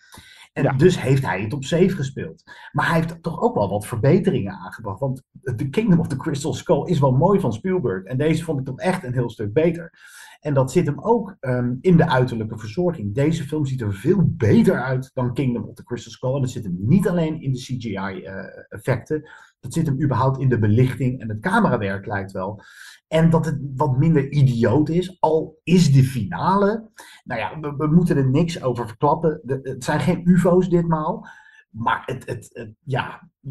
En 0.52 0.62
Ja. 0.62 0.72
dus 0.72 1.00
heeft 1.00 1.26
hij 1.26 1.42
het 1.42 1.52
op 1.52 1.64
safe 1.64 1.88
gespeeld. 1.88 2.42
Maar 2.72 2.86
hij 2.88 3.00
heeft 3.00 3.22
toch 3.22 3.40
ook 3.40 3.54
wel 3.54 3.68
wat 3.68 3.86
verbeteringen 3.86 4.52
aangebracht. 4.52 5.00
Want 5.00 5.22
The 5.56 5.68
Kingdom 5.68 5.98
of 6.00 6.06
the 6.06 6.16
Crystal 6.16 6.54
Skull 6.54 6.84
is 6.84 6.98
wel 6.98 7.12
mooi 7.12 7.40
van 7.40 7.52
Spielberg. 7.52 8.04
En 8.04 8.18
deze 8.18 8.44
vond 8.44 8.58
ik 8.58 8.64
toch 8.64 8.78
echt 8.78 9.04
een 9.04 9.12
heel 9.12 9.30
stuk 9.30 9.52
beter. 9.52 9.92
En 10.40 10.54
dat 10.54 10.72
zit 10.72 10.86
hem 10.86 11.00
ook 11.00 11.36
ehm, 11.40 11.74
in 11.80 11.96
de 11.96 12.08
uiterlijke 12.08 12.58
verzorging. 12.58 13.14
Deze 13.14 13.44
film 13.44 13.66
ziet 13.66 13.80
er 13.80 13.94
veel 13.94 14.22
beter 14.26 14.82
uit 14.82 15.10
dan 15.14 15.34
Kingdom 15.34 15.64
of 15.64 15.74
the 15.74 15.84
Crystal 15.84 16.12
Skull. 16.12 16.34
En 16.34 16.40
dat 16.40 16.50
zit 16.50 16.64
hem 16.64 16.76
niet 16.78 17.08
alleen 17.08 17.40
in 17.40 17.52
de 17.52 17.58
CGI-effecten. 17.58 19.28
Dat 19.62 19.72
zit 19.72 19.86
hem 19.86 20.02
überhaupt 20.02 20.38
in 20.38 20.48
de 20.48 20.58
belichting. 20.58 21.20
En 21.20 21.28
het 21.28 21.40
camerawerk 21.40 22.06
lijkt 22.06 22.32
wel. 22.32 22.62
En 23.08 23.30
dat 23.30 23.44
het 23.46 23.58
wat 23.76 23.98
minder 23.98 24.30
idioot 24.30 24.88
is. 24.88 25.16
Al 25.20 25.60
is 25.64 25.92
de 25.92 26.02
finale. 26.04 26.90
Nou 27.24 27.40
ja, 27.40 27.60
we, 27.60 27.74
we 27.76 27.86
moeten 27.86 28.16
er 28.16 28.30
niks 28.30 28.62
over 28.62 28.86
verklappen. 28.86 29.40
De- 29.42 29.60
het 29.62 29.84
zijn 29.84 30.00
geen 30.00 30.20
UFO's 30.24 30.68
ditmaal. 30.68 31.26
Maar 31.70 32.02
het, 32.06 32.26
het, 32.26 32.50
het- 32.52 32.74
ja. 32.84 33.28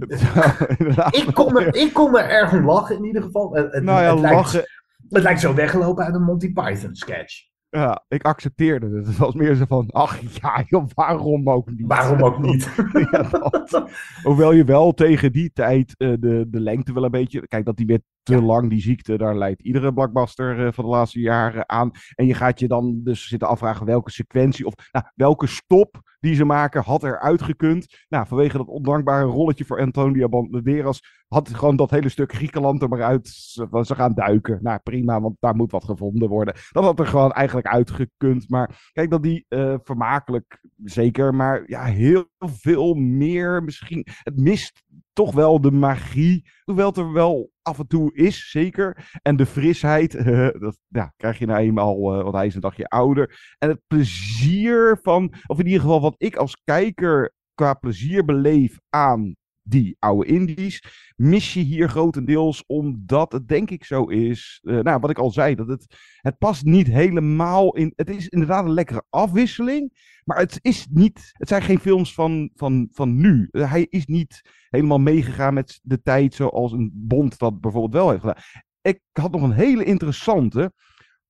Ik 1.12 1.30
kon, 1.34 1.60
er, 1.60 1.76
ik 1.76 1.93
kon 1.93 2.17
er 2.17 2.30
erg 2.30 2.54
om 2.54 2.65
lachen 2.65 2.95
in 2.97 3.04
ieder 3.06 3.21
geval. 3.21 3.54
Het, 3.54 3.74
het- 3.74 3.84
Nou 3.84 4.02
ja, 4.02 4.12
het 4.12 4.19
lijkt, 4.19 4.36
lachen. 4.36 4.63
het 5.10 5.24
lijkt 5.24 5.39
zo 5.39 5.54
weggelopen 5.54 6.06
uit 6.06 6.15
een 6.15 6.24
Monty 6.24 6.54
Python 6.54 6.95
sketch. 6.95 7.50
Ja, 7.71 8.05
ik 8.07 8.23
accepteerde 8.23 8.95
het. 8.95 9.07
Het 9.07 9.17
was 9.17 9.34
meer 9.34 9.55
zo 9.55 9.65
van, 9.65 9.89
ach 9.91 10.19
ja, 10.41 10.63
joh, 10.67 10.86
waarom 10.93 11.49
ook 11.49 11.71
niet? 11.71 11.88
Waarom 11.88 12.23
ook 12.23 12.39
niet? 12.39 12.69
Ja, 13.12 13.23
dat. 13.23 13.84
Hoewel 14.23 14.51
je 14.51 14.63
wel 14.63 14.93
tegen 14.93 15.31
die 15.31 15.51
tijd 15.53 15.95
eh, 15.97 16.13
de, 16.19 16.45
de 16.47 16.60
lengte 16.60 16.93
wel 16.93 17.03
een 17.03 17.12
beetje... 17.12 17.47
Kijk, 17.47 17.65
dat 17.65 17.77
die 17.77 17.86
werd 17.86 18.01
te 18.23 18.41
lang, 18.41 18.69
die 18.69 18.81
ziekte, 18.81 19.17
daar 19.17 19.38
leidt 19.38 19.62
iedere 19.62 19.93
blockbuster 19.93 20.65
eh, 20.65 20.73
van 20.73 20.84
de 20.84 20.89
laatste 20.89 21.19
jaren 21.19 21.69
aan. 21.69 21.91
En 22.15 22.25
je 22.25 22.34
gaat 22.34 22.60
je 22.60 22.67
dan 22.67 23.03
dus 23.03 23.27
zitten 23.27 23.47
afvragen 23.47 23.86
welke 23.86 24.12
sequentie 24.12 24.65
of 24.65 24.73
nou, 24.91 25.05
welke 25.15 25.47
stop 25.47 26.01
die 26.21 26.36
ze 26.36 26.45
maken 26.45 26.84
had 26.84 27.03
er 27.03 27.19
uitgekund. 27.19 28.05
Nou, 28.10 28.27
vanwege 28.27 28.57
dat 28.57 28.67
ondankbare 28.67 29.25
rolletje 29.25 29.65
voor 29.65 29.79
Antonio 29.79 30.29
Banderas 30.29 31.01
had 31.27 31.49
gewoon 31.49 31.75
dat 31.75 31.89
hele 31.89 32.10
stuk 32.10 32.34
Griekenland 32.34 32.81
er 32.81 32.89
maar 32.89 33.03
uit. 33.03 33.27
Ze, 33.27 33.67
ze 33.81 33.95
gaan 33.95 34.13
duiken. 34.13 34.60
Nou, 34.62 34.79
prima, 34.84 35.21
want 35.21 35.36
daar 35.39 35.55
moet 35.55 35.71
wat 35.71 35.84
gevonden 35.84 36.29
worden. 36.29 36.55
Dat 36.71 36.84
had 36.84 36.99
er 36.99 37.07
gewoon 37.07 37.31
eigenlijk 37.31 37.67
uitgekund. 37.67 38.49
Maar 38.49 38.89
kijk, 38.93 39.10
dat 39.10 39.23
die 39.23 39.45
eh, 39.47 39.75
vermakelijk, 39.84 40.62
zeker. 40.84 41.36
Maar 41.36 41.63
ja, 41.65 41.84
heel 41.84 42.25
veel 42.39 42.93
meer 42.93 43.63
misschien. 43.63 44.07
Het 44.23 44.38
mist 44.38 44.84
toch 45.13 45.34
wel 45.34 45.62
de 45.62 45.71
magie. 45.71 46.50
Hoewel 46.63 46.88
het 46.88 46.97
er 46.97 47.13
wel 47.13 47.52
af 47.62 47.80
en 47.80 47.88
toe 47.88 48.13
is, 48.13 48.50
zeker. 48.50 49.10
En 49.21 49.36
de 49.36 49.45
frisheid, 49.45 50.15
eh, 50.15 50.47
dat 50.60 50.78
ja, 50.88 51.13
krijg 51.17 51.39
je 51.39 51.45
nou 51.45 51.60
eenmaal, 51.60 51.95
eh, 51.95 52.24
want 52.24 52.36
hij 52.36 52.45
is 52.45 52.56
een 52.56 52.62
dagje 52.62 52.88
ouder. 52.88 53.56
En 53.58 53.69
het 53.69 53.82
plezier 53.88 55.00
van, 55.02 55.34
of 55.45 55.60
in 55.60 55.65
ieder 55.65 55.82
geval 55.82 56.02
wat 56.02 56.15
ik 56.17 56.36
als 56.36 56.62
kijker 56.63 57.34
qua 57.54 57.74
plezier 57.74 58.26
beleef 58.26 58.80
aan 58.89 59.36
die 59.63 59.95
oude 60.00 60.26
indies, 60.26 60.84
mis 61.15 61.54
je 61.54 61.60
hier 61.60 61.89
grotendeels 61.89 62.63
omdat 62.65 63.32
het 63.32 63.47
denk 63.47 63.69
ik 63.69 63.84
zo 63.84 64.04
is. 64.04 64.60
eh, 64.63 64.80
nou, 64.80 65.00
wat 65.00 65.10
ik 65.10 65.17
al 65.17 65.32
zei, 65.32 65.56
dat 65.56 65.67
het, 65.67 65.86
het 66.15 66.38
past 66.38 66.65
niet 66.65 66.88
helemaal 66.88 67.76
in. 67.76 67.93
Het 67.95 68.10
is 68.10 68.28
inderdaad 68.28 68.65
een 68.65 68.74
lekkere 68.74 69.04
afwisseling, 69.10 69.91
maar 70.24 70.38
het 70.38 70.60
is 70.62 70.88
niet. 70.89 71.30
Het 71.32 71.47
zijn 71.47 71.62
geen 71.62 71.80
films 71.80 72.13
van, 72.13 72.50
van, 72.56 72.88
van 72.91 73.15
nu. 73.15 73.47
Eh, 73.52 73.71
hij 73.71 73.88
is 73.89 74.06
niet 74.06 74.41
helemaal 74.69 75.00
meegegaan 75.00 75.54
met 75.54 75.80
de 75.84 76.02
tijd 76.02 76.34
zoals 76.34 76.71
een 76.71 76.91
Bond 76.93 77.38
dat 77.38 77.60
bijvoorbeeld 77.60 77.93
wel 77.93 78.10
heeft 78.10 78.21
gedaan. 78.21 78.43
Ik 78.82 79.00
had 79.12 79.32
nog 79.32 79.41
een 79.41 79.52
hele 79.52 79.84
interessante. 79.84 80.74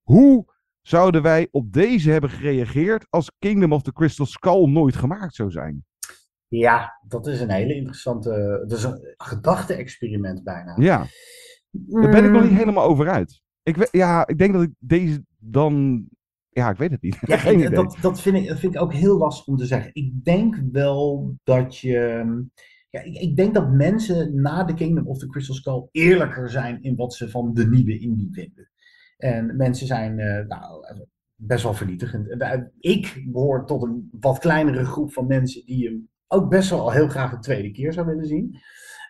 Hoe 0.01 0.45
zouden 0.81 1.21
wij 1.21 1.47
op 1.51 1.73
deze 1.73 2.11
hebben 2.11 2.29
gereageerd 2.29 3.05
als 3.09 3.31
Kingdom 3.39 3.73
of 3.73 3.81
the 3.81 3.93
Crystal 3.93 4.25
Skull 4.25 4.69
nooit 4.69 4.95
gemaakt 4.95 5.35
zou 5.35 5.51
zijn? 5.51 5.85
Ja, 6.59 6.99
dat 7.07 7.27
is 7.27 7.41
een 7.41 7.49
hele 7.49 7.75
interessante. 7.75 8.63
Dat 8.67 8.77
is 8.77 8.83
een 8.83 9.13
gedachte-experiment 9.17 10.43
bijna. 10.43 10.75
Ja, 10.79 11.05
daar 11.71 12.09
ben 12.11 12.23
ik 12.25 12.31
nog 12.31 12.41
niet 12.41 12.51
Mm, 12.51 12.57
helemaal 12.57 12.83
over 12.87 13.09
uit. 13.09 13.41
Ik, 13.63 13.87
ja, 13.91 14.27
ik 14.27 14.37
denk 14.37 14.53
dat 14.53 14.61
ik 14.61 14.71
deze 14.79 15.25
dan. 15.37 16.05
Ja, 16.49 16.69
ik 16.69 16.77
weet 16.77 16.91
het 16.91 17.01
niet. 17.01 17.17
Ja, 17.27 17.37
Geen 17.37 17.53
ik- 17.53 17.59
idee. 17.65 17.75
dat, 17.75 17.97
dat, 18.01 18.21
vind 18.21 18.35
ik, 18.35 18.47
dat 18.47 18.59
vind 18.59 18.75
ik 18.75 18.81
ook 18.81 18.93
heel 18.93 19.17
lastig 19.17 19.47
om 19.47 19.55
te 19.57 19.65
zeggen. 19.65 19.89
Ik 19.93 20.23
denk 20.23 20.61
wel 20.71 21.35
dat 21.43 21.77
je. 21.77 22.23
Ja, 22.89 23.01
ik, 23.01 23.15
ik 23.15 23.35
denk 23.35 23.53
dat 23.53 23.71
mensen 23.71 24.41
na 24.41 24.65
The 24.65 24.73
Kingdom 24.73 25.07
of 25.07 25.17
the 25.17 25.27
Crystal 25.27 25.55
Skull 25.55 25.87
eerlijker 25.91 26.49
zijn 26.49 26.81
in 26.83 26.95
wat 26.95 27.13
ze 27.13 27.29
van 27.29 27.53
de 27.53 27.67
nieuwe 27.69 27.99
indie 27.99 28.29
vinden. 28.31 28.69
En 29.17 29.55
mensen 29.55 29.87
zijn 29.87 30.19
eh, 30.19 30.45
nou, 30.47 30.85
best 31.35 31.63
wel 31.63 31.73
vernietigend. 31.73 32.29
En 32.29 32.37
wij- 32.37 32.71
Ik 32.79 33.23
behoor 33.27 33.65
tot 33.65 33.83
een 33.83 34.09
wat 34.19 34.39
kleinere 34.39 34.85
groep 34.85 35.13
van 35.13 35.27
mensen 35.27 35.65
die 35.65 35.85
hem 35.87 36.09
ook 36.31 36.49
best 36.49 36.69
wel 36.69 36.79
al 36.81 36.91
heel 36.91 37.07
graag 37.07 37.31
een 37.31 37.41
tweede 37.41 37.71
keer 37.71 37.93
zou 37.93 38.05
willen 38.07 38.25
zien. 38.25 38.55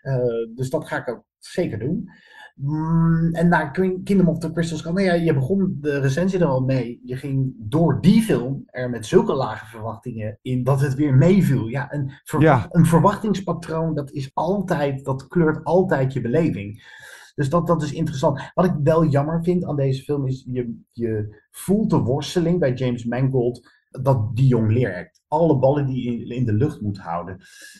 Eh, 0.02 0.16
dus 0.56 0.70
dat 0.70 0.88
ga 0.88 0.98
ik 0.98 1.10
ook 1.10 1.24
zeker 1.38 1.80
doen. 1.80 2.10
Mm, 2.56 3.30
en 3.34 3.48
naar 3.48 3.72
King- 3.72 4.04
Kingdom 4.04 4.28
of 4.28 4.38
the 4.38 4.52
Crystal 4.52 4.78
Skull, 4.78 4.94
nou 4.94 5.06
ja, 5.06 5.14
je 5.14 5.34
begon 5.34 5.78
de 5.82 6.00
recensie 6.00 6.40
er 6.40 6.46
al 6.46 6.62
mee. 6.62 7.02
Je 7.04 7.16
ging 7.16 7.54
door 7.58 8.02
die 8.02 8.22
film 8.22 8.64
er 8.66 8.90
met 8.90 9.06
zulke 9.06 9.34
lage 9.34 9.66
verwachtingen 9.66 10.40
in 10.42 10.64
dat 10.64 10.82
het 10.82 10.94
weer 10.96 11.14
meeviel. 11.14 11.68
Ja, 11.68 11.94
een, 11.94 12.12
Ja. 12.40 12.68
een 12.70 12.86
verwachtingspatroon, 12.86 13.96
dat 13.96 14.12
is 14.12 14.32
altijd, 14.34 15.06
dat 15.06 15.28
kleurt 15.28 15.64
altijd 15.64 16.14
je 16.14 16.22
beleving. 16.22 17.00
Dus 17.36 17.50
dat, 17.50 17.68
dat 17.68 17.82
is 17.84 17.94
interessant. 17.94 18.52
Wat 18.54 18.66
ik 18.66 18.74
wel 18.84 19.06
jammer 19.06 19.44
vind 19.44 19.66
aan 19.66 19.76
deze 19.76 20.04
film 20.04 20.28
is, 20.28 20.46
je, 20.52 20.80
je 20.92 21.42
voelt 21.52 21.90
de 21.90 21.98
worsteling 22.00 22.60
bij 22.60 22.74
James 22.74 23.06
Mangold 23.06 23.70
dat 24.02 24.36
die 24.36 24.48
jong 24.48 24.72
leert. 24.72 25.22
Alle 25.28 25.60
ballen 25.60 25.86
die 25.86 26.26
hij 26.28 26.38
in, 26.38 26.46
de 26.46 26.54
lucht 26.54 26.82
moet 26.82 26.98
houden. 26.98 27.38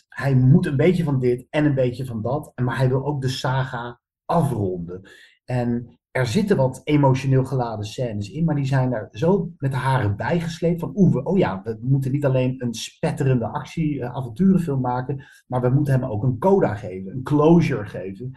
Hij 0.08 0.34
moet 0.34 0.66
een 0.66 0.76
beetje 0.76 1.04
van 1.04 1.18
dit 1.20 1.46
en 1.50 1.64
een 1.64 1.74
beetje 1.74 2.04
van 2.04 2.22
dat. 2.22 2.52
Maar 2.62 2.76
hij 2.76 2.88
wil 2.88 3.04
ook 3.04 3.20
de 3.20 3.28
saga 3.28 4.00
afronden. 4.24 5.10
En 5.44 5.98
er 6.10 6.26
zitten 6.26 6.56
wat 6.56 6.80
emotioneel 6.84 7.44
geladen 7.44 7.84
scènes 7.84 8.30
in, 8.30 8.44
maar 8.44 8.54
die 8.54 8.64
zijn 8.64 8.90
daar 8.90 9.08
zo 9.12 9.50
met 9.58 9.70
de 9.70 9.76
haren 9.76 10.16
bijgesleept. 10.16 10.80
Van 10.80 10.92
oeh, 10.94 11.12
we- 11.12 11.22
oh 11.22 11.38
ja, 11.38 11.60
we 11.62 11.78
moeten 11.80 12.12
niet 12.12 12.24
alleen 12.24 12.54
een 12.58 12.74
spetterende 12.74 13.46
actie-avonturenfilm 13.46 14.80
maken, 14.80 15.24
maar 15.46 15.60
we 15.60 15.68
moeten 15.68 15.94
hem 16.00 16.04
ook 16.10 16.22
een 16.22 16.38
coda 16.38 16.74
geven, 16.74 17.12
een 17.12 17.22
closure 17.22 17.86
geven. 17.86 18.30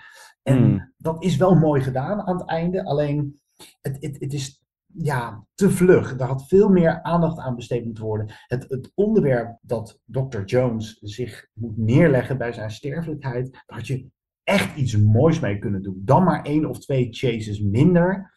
En 0.44 0.58
Hmm. 0.58 0.94
dat 0.98 1.24
is 1.24 1.38
wel 1.38 1.56
mooi 1.56 1.82
gedaan 1.82 2.22
aan 2.22 2.38
het 2.38 2.48
einde. 2.48 2.84
Alleen, 2.86 3.40
het, 3.82 3.98
het, 4.00 4.16
het 4.20 4.34
is 4.34 4.64
ja, 4.97 5.45
te 5.53 5.69
vlug. 5.69 6.15
Daar 6.15 6.27
had 6.27 6.47
veel 6.47 6.69
meer 6.69 7.01
aandacht 7.01 7.38
aan 7.38 7.55
besteed 7.55 7.86
moeten 7.86 8.03
worden. 8.03 8.34
Het, 8.47 8.65
het 8.69 8.91
onderwerp 8.95 9.58
dat 9.62 9.99
Dr. 10.05 10.41
Jones 10.45 10.97
zich 11.01 11.47
moet 11.53 11.77
neerleggen 11.77 12.38
bij 12.38 12.53
zijn 12.53 12.71
sterfelijkheid, 12.71 13.51
daar 13.51 13.77
had 13.77 13.88
je 13.88 14.08
echt 14.43 14.77
iets 14.77 14.97
moois 14.97 15.39
mee 15.39 15.60
kunnen 15.60 15.81
doen. 15.84 16.01
Dan 16.05 16.23
maar 16.23 16.43
één 16.43 16.65
of 16.65 16.79
twee 16.79 17.08
chases 17.12 17.62
minder. 17.62 18.34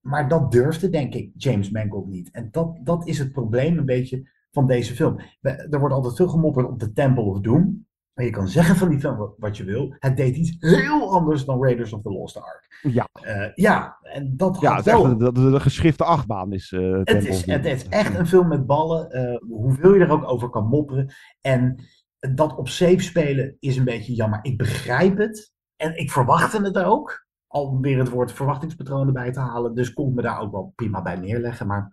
Maar 0.00 0.28
dat 0.28 0.52
durfde, 0.52 0.88
denk 0.88 1.14
ik, 1.14 1.32
James 1.36 1.70
Mangold 1.70 2.08
niet. 2.08 2.30
En 2.30 2.48
dat, 2.50 2.78
dat 2.82 3.06
is 3.06 3.18
het 3.18 3.32
probleem 3.32 3.78
een 3.78 3.84
beetje 3.84 4.30
van 4.50 4.66
deze 4.66 4.94
film. 4.94 5.20
Er 5.40 5.78
wordt 5.78 5.94
altijd 5.94 6.16
veel 6.16 6.28
gemopperd 6.28 6.66
op 6.66 6.80
de 6.80 6.92
Temple 6.92 7.22
of 7.22 7.40
Doom. 7.40 7.86
Maar 8.18 8.26
je 8.26 8.32
kan 8.32 8.48
zeggen 8.48 8.76
van 8.76 8.88
die 8.88 8.98
film 9.00 9.34
wat- 9.38 9.56
je 9.56 9.64
wil. 9.64 9.94
Het 9.98 10.16
deed 10.16 10.36
iets 10.36 10.56
heel 10.58 11.12
anders 11.12 11.44
dan 11.44 11.62
Raiders 11.62 11.92
of 11.92 12.02
the 12.02 12.10
Lost 12.10 12.36
Ark. 12.40 12.66
Ja, 12.82 13.08
Eh, 13.22 13.54
ja, 13.54 13.98
en 14.02 14.36
dat 14.36 14.60
ja 14.60 14.68
had 14.68 14.84
het 14.84 14.94
wel... 14.94 15.04
echt 15.10 15.18
de, 15.18 15.32
de, 15.50 15.60
geschifte 15.60 16.04
achtbaan 16.04 16.52
is 16.52 16.72
eh 16.72 17.00
Het 17.04 17.26
is, 17.26 17.46
het 17.46 17.64
is 17.64 17.88
echt 17.88 18.18
een 18.18 18.26
film 18.26 18.48
met 18.48 18.66
ballen. 18.66 19.10
eh, 19.10 19.36
hoeveel 19.48 19.94
je 19.94 20.00
er 20.04 20.10
ook 20.10 20.30
over 20.30 20.48
kan 20.50 20.66
mopperen. 20.66 21.14
En 21.40 21.84
dat 22.34 22.56
op 22.56 22.68
safe 22.68 23.00
spelen 23.00 23.56
is 23.58 23.76
een 23.76 23.84
beetje 23.84 24.14
jammer. 24.14 24.38
Ik 24.42 24.58
begrijp 24.58 25.18
het. 25.18 25.52
En 25.76 25.98
ik 25.98 26.10
verwachtte 26.10 26.62
het 26.62 26.78
ook. 26.78 27.26
Al 27.46 27.78
weer 27.80 27.98
het 27.98 28.08
woord 28.10 28.32
verwachtingspatroon 28.32 29.06
erbij 29.06 29.32
te 29.32 29.40
halen. 29.40 29.74
Dus 29.74 29.92
kon 29.92 30.08
ik 30.08 30.14
me 30.14 30.22
daar 30.22 30.40
ook 30.40 30.52
wel 30.52 30.72
prima 30.74 31.02
bij 31.02 31.16
neerleggen. 31.16 31.66
Maar 31.66 31.92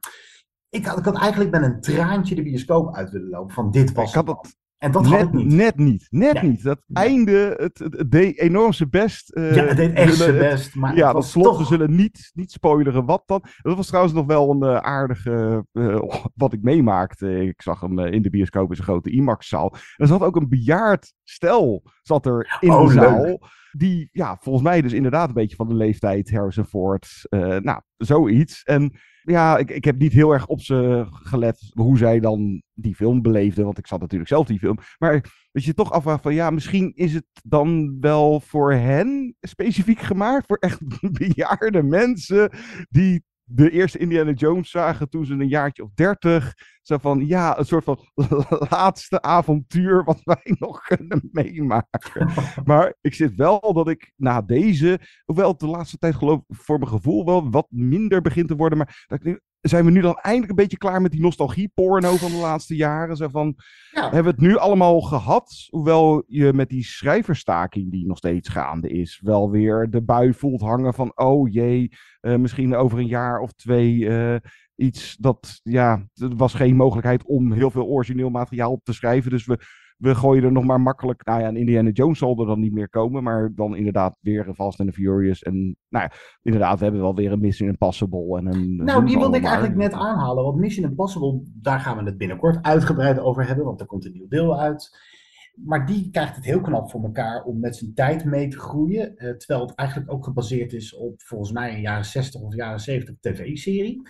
ik 0.69 0.85
had, 0.85 0.97
ik 0.97 1.05
had 1.05 1.17
eigenlijk 1.17 1.51
met 1.51 1.63
een 1.63 1.81
traantje 1.81 2.35
de 2.35 2.43
bioscoop 2.43 2.95
uit 2.95 3.09
willen 3.09 3.29
lopen. 3.29 3.53
Van 3.53 3.71
dit 3.71 3.91
was 3.93 4.09
Ik 4.09 4.15
had 4.15 4.27
het. 4.27 4.57
En 4.77 4.91
dat 4.91 5.05
had 5.05 5.21
ik 5.21 5.31
niet. 5.31 5.47
net 5.53 5.77
niet. 5.77 6.07
Net 6.09 6.33
Nee. 6.33 6.43
niet. 6.51 6.63
Dat 6.63 6.79
Nee. 6.88 7.03
einde, 7.05 7.53
het, 7.57 7.77
het, 7.79 8.11
deed 8.11 8.39
enorm 8.39 8.73
zijn 8.73 8.89
best. 8.89 9.29
eh, 9.29 9.55
ja, 9.55 9.63
het 9.65 9.77
deed 9.77 9.93
echt 9.93 10.15
zijn 10.15 10.38
best. 10.38 10.75
Maar 10.75 10.95
ja, 10.95 11.13
dat 11.13 11.25
slot, 11.25 11.45
toch... 11.45 11.57
we 11.57 11.65
zullen 11.65 11.95
niet, 11.95 12.31
niet 12.33 12.51
spoileren 12.51 13.05
wat 13.05 13.23
dan. 13.25 13.43
Dat 13.61 13.75
was 13.75 13.88
trouwens 13.88 14.13
nog 14.13 14.25
wel 14.25 14.51
een 14.51 14.63
eh, 14.63 14.77
aardige, 14.77 15.65
eh, 15.71 16.01
wat 16.35 16.53
ik 16.53 16.61
meemaakte. 16.61 17.45
Ik 17.45 17.61
zag 17.61 17.81
hem 17.81 17.99
in 17.99 18.21
de 18.21 18.29
bioscoop 18.29 18.69
in 18.69 18.75
zijn 18.75 18.88
grote 18.88 19.09
IMAX-zaal. 19.11 19.75
Er 19.95 20.07
zat 20.07 20.21
ook 20.21 20.35
een 20.35 20.49
bejaard 20.49 21.13
stel 21.23 21.83
zat 22.07 22.25
er 22.25 22.57
in 22.59 22.71
Oh, 22.71 22.87
de 22.87 22.93
leuk. 22.93 23.03
zaal. 23.03 23.39
Die, 23.71 24.09
ja, 24.11 24.37
volgens 24.41 24.63
mij 24.63 24.81
dus 24.81 24.93
inderdaad 24.93 25.27
een 25.27 25.33
beetje 25.33 25.55
van 25.55 25.67
de 25.67 25.73
leeftijd 25.73 26.31
Harrison 26.31 26.65
Ford. 26.65 27.25
eh, 27.29 27.57
nou, 27.57 27.81
zoiets. 27.97 28.63
En 28.63 28.91
ja, 29.21 29.57
ik, 29.57 29.71
ik 29.71 29.85
heb 29.85 29.97
niet 29.97 30.13
heel 30.13 30.31
erg 30.31 30.47
op 30.47 30.61
ze 30.61 31.05
gelet 31.09 31.71
hoe 31.73 31.97
zij 31.97 32.19
dan 32.19 32.63
die 32.73 32.95
film 32.95 33.21
beleefden. 33.21 33.65
Want 33.65 33.77
ik 33.77 33.87
zat 33.87 33.99
natuurlijk 33.99 34.29
zelf 34.29 34.47
die 34.47 34.59
film. 34.59 34.77
Maar 34.97 35.25
dat 35.51 35.63
je 35.63 35.73
toch 35.73 35.91
afvraagt 35.91 36.21
van 36.21 36.33
ja, 36.33 36.49
misschien 36.49 36.91
is 36.95 37.13
het 37.13 37.25
dan 37.43 37.97
wel 37.99 38.39
voor 38.39 38.73
hen 38.73 39.35
specifiek 39.41 39.99
gemaakt. 39.99 40.45
Voor 40.45 40.57
echt 40.57 40.79
bejaarde 41.19 41.83
mensen 41.83 42.49
die 42.89 43.23
de 43.47 43.71
eerste 43.71 43.97
Indiana 43.97 44.31
Jones 44.31 44.69
zagen 44.69 45.10
toen 45.10 45.25
ze 45.25 45.34
een 45.34 45.47
jaartje 45.47 45.84
of 45.84 45.93
dertig. 45.93 46.53
Zo 46.81 46.97
van 46.97 47.27
ja, 47.27 47.58
een 47.60 47.65
soort 47.65 47.84
van 47.84 47.99
laatste 48.69 49.21
avontuur 49.21 50.03
wat 50.03 50.21
wij 50.34 50.55
nog 50.60 50.81
kunnen 50.81 51.29
meemaken. 51.31 52.29
maar 52.65 52.95
ik 53.01 53.13
zit 53.13 53.36
wel 53.36 53.73
dat 53.73 53.89
ik 53.89 54.12
na 54.15 54.41
deze, 54.41 54.99
hoewel 55.25 55.49
het 55.49 55.60
de 55.60 55.67
laatste 55.67 55.97
tijd 55.97 56.15
geloof 56.15 56.41
ik 56.47 56.55
voor 56.55 56.79
mijn 56.79 56.91
gevoel 56.91 57.25
wel 57.25 57.49
wat 57.49 57.67
minder 57.69 58.21
begint 58.21 58.47
te 58.47 58.55
worden. 58.55 58.77
Maar 58.77 59.05
dat 59.08 59.19
ik 59.19 59.25
nu, 59.25 59.39
zijn 59.69 59.86
we 59.86 59.91
nu 59.91 60.01
dan 60.01 60.15
eindelijk 60.15 60.49
een 60.49 60.56
beetje 60.56 60.78
klaar 60.78 61.01
met 61.01 61.12
die 61.12 61.21
nostalgie-porno 61.21 62.15
van 62.15 62.32
de 62.32 62.38
laatste 62.38 62.75
jaren? 62.75 63.15
Zo 63.15 63.28
van, 63.28 63.56
Ja. 63.91 64.01
hebben 64.01 64.23
we 64.23 64.30
het 64.30 64.39
nu 64.39 64.58
allemaal 64.58 65.01
gehad? 65.01 65.67
Hoewel 65.69 66.23
je 66.28 66.54
met 66.54 66.69
die 66.69 66.84
schrijverstaking 66.84 67.91
die 67.91 68.06
nog 68.08 68.17
steeds 68.17 68.49
gaande 68.49 68.89
is, 68.89 69.19
wel 69.23 69.49
weer 69.51 69.89
de 69.89 70.01
bui 70.04 70.34
voelt 70.34 70.62
hangen 70.62 70.93
van, 70.93 71.12
oh 71.15 71.51
jee, 71.51 71.91
eh, 72.19 72.36
misschien 72.36 72.75
over 72.75 72.99
een 72.99 73.08
jaar 73.08 73.39
of 73.39 73.51
twee 73.54 74.10
eh, 74.10 74.36
iets 74.75 75.15
dat, 75.15 75.60
ja, 75.63 76.08
er 76.13 76.36
was 76.36 76.54
geen 76.54 76.75
mogelijkheid 76.75 77.25
om 77.25 77.51
heel 77.51 77.71
veel 77.71 77.86
origineel 77.86 78.30
materiaal 78.30 78.71
op 78.71 78.84
te 78.84 78.93
schrijven. 78.93 79.32
Dus 79.32 79.45
we, 79.45 79.60
we 79.97 80.15
gooien 80.15 80.43
er 80.43 80.51
nog 80.51 80.63
maar 80.63 80.81
makkelijk, 80.81 81.25
nou 81.25 81.41
ja, 81.41 81.47
een 81.47 81.55
Indiana 81.55 81.89
Jones 81.89 82.17
zal 82.17 82.39
er 82.39 82.45
dan 82.45 82.60
niet 82.60 82.73
meer 82.73 82.89
komen, 82.89 83.23
maar 83.23 83.51
dan 83.55 83.75
inderdaad 83.75 84.17
weer 84.21 84.47
een 84.47 84.55
Fast 84.55 84.79
and 84.79 84.89
the 84.89 84.95
Furious. 84.95 85.43
En 85.43 85.77
nou 85.89 86.03
ja, 86.03 86.12
inderdaad, 86.41 86.77
we 86.77 86.84
hebben 86.84 87.01
wel 87.01 87.15
weer 87.15 87.31
een 87.31 87.39
Mission 87.39 87.69
Impossible 87.69 88.38
en 88.38 88.45
een... 88.45 88.75
Nou, 88.75 89.05
die 89.05 89.17
wilde 89.17 89.38
ik 89.38 89.43
eigenlijk 89.43 89.75
net 89.75 89.93
aanhalen. 89.93 90.43
Want 90.43 90.58
Mission 90.58 90.89
Impossible, 90.89 91.41
daar 91.53 91.79
gaan 91.79 91.97
we 91.97 92.03
het 92.03 92.17
binnenkort 92.17 92.63
uitgebreid 92.63 93.19
over 93.19 93.47
hebben. 93.47 93.65
Want 93.65 93.79
er 93.79 93.86
komt 93.86 94.05
een 94.05 94.12
nieuw 94.12 94.27
deel 94.27 94.60
uit. 94.60 95.13
Maar 95.55 95.86
die 95.86 96.10
krijgt 96.12 96.36
het 96.36 96.45
heel 96.45 96.62
knap 96.62 96.89
voor 96.89 97.03
elkaar 97.03 97.43
om 97.43 97.60
met 97.60 97.75
zijn 97.75 97.93
tijd 97.93 98.25
mee 98.25 98.47
te 98.47 98.60
groeien. 98.60 99.17
eh, 99.17 99.31
terwijl 99.31 99.67
het 99.67 99.75
eigenlijk 99.75 100.12
ook 100.12 100.23
gebaseerd 100.23 100.73
is 100.73 100.95
op 100.95 101.21
volgens 101.21 101.51
mij 101.51 101.73
een 101.73 101.81
jaren 101.81 102.05
60 102.05 102.41
of 102.41 102.55
jaren 102.55 102.79
70 102.79 103.15
tv-serie. 103.19 104.01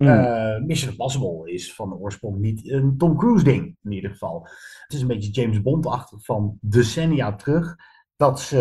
Mm. 0.00 0.08
Eh, 0.08 0.62
Mission 0.62 0.90
Impossible 0.90 1.52
is 1.52 1.74
van 1.74 1.94
oorsprong 1.94 2.38
niet 2.38 2.70
een 2.70 2.96
Tom 2.96 3.16
Cruise 3.16 3.44
ding, 3.44 3.76
in 3.82 3.92
ieder 3.92 4.10
geval. 4.10 4.42
Het 4.82 4.92
is 4.92 5.00
een 5.00 5.06
beetje 5.06 5.30
James 5.30 5.62
Bond-achtig 5.62 6.24
van 6.24 6.58
decennia 6.60 7.34
terug. 7.34 7.76
Dat 8.16 8.40
ze 8.40 8.56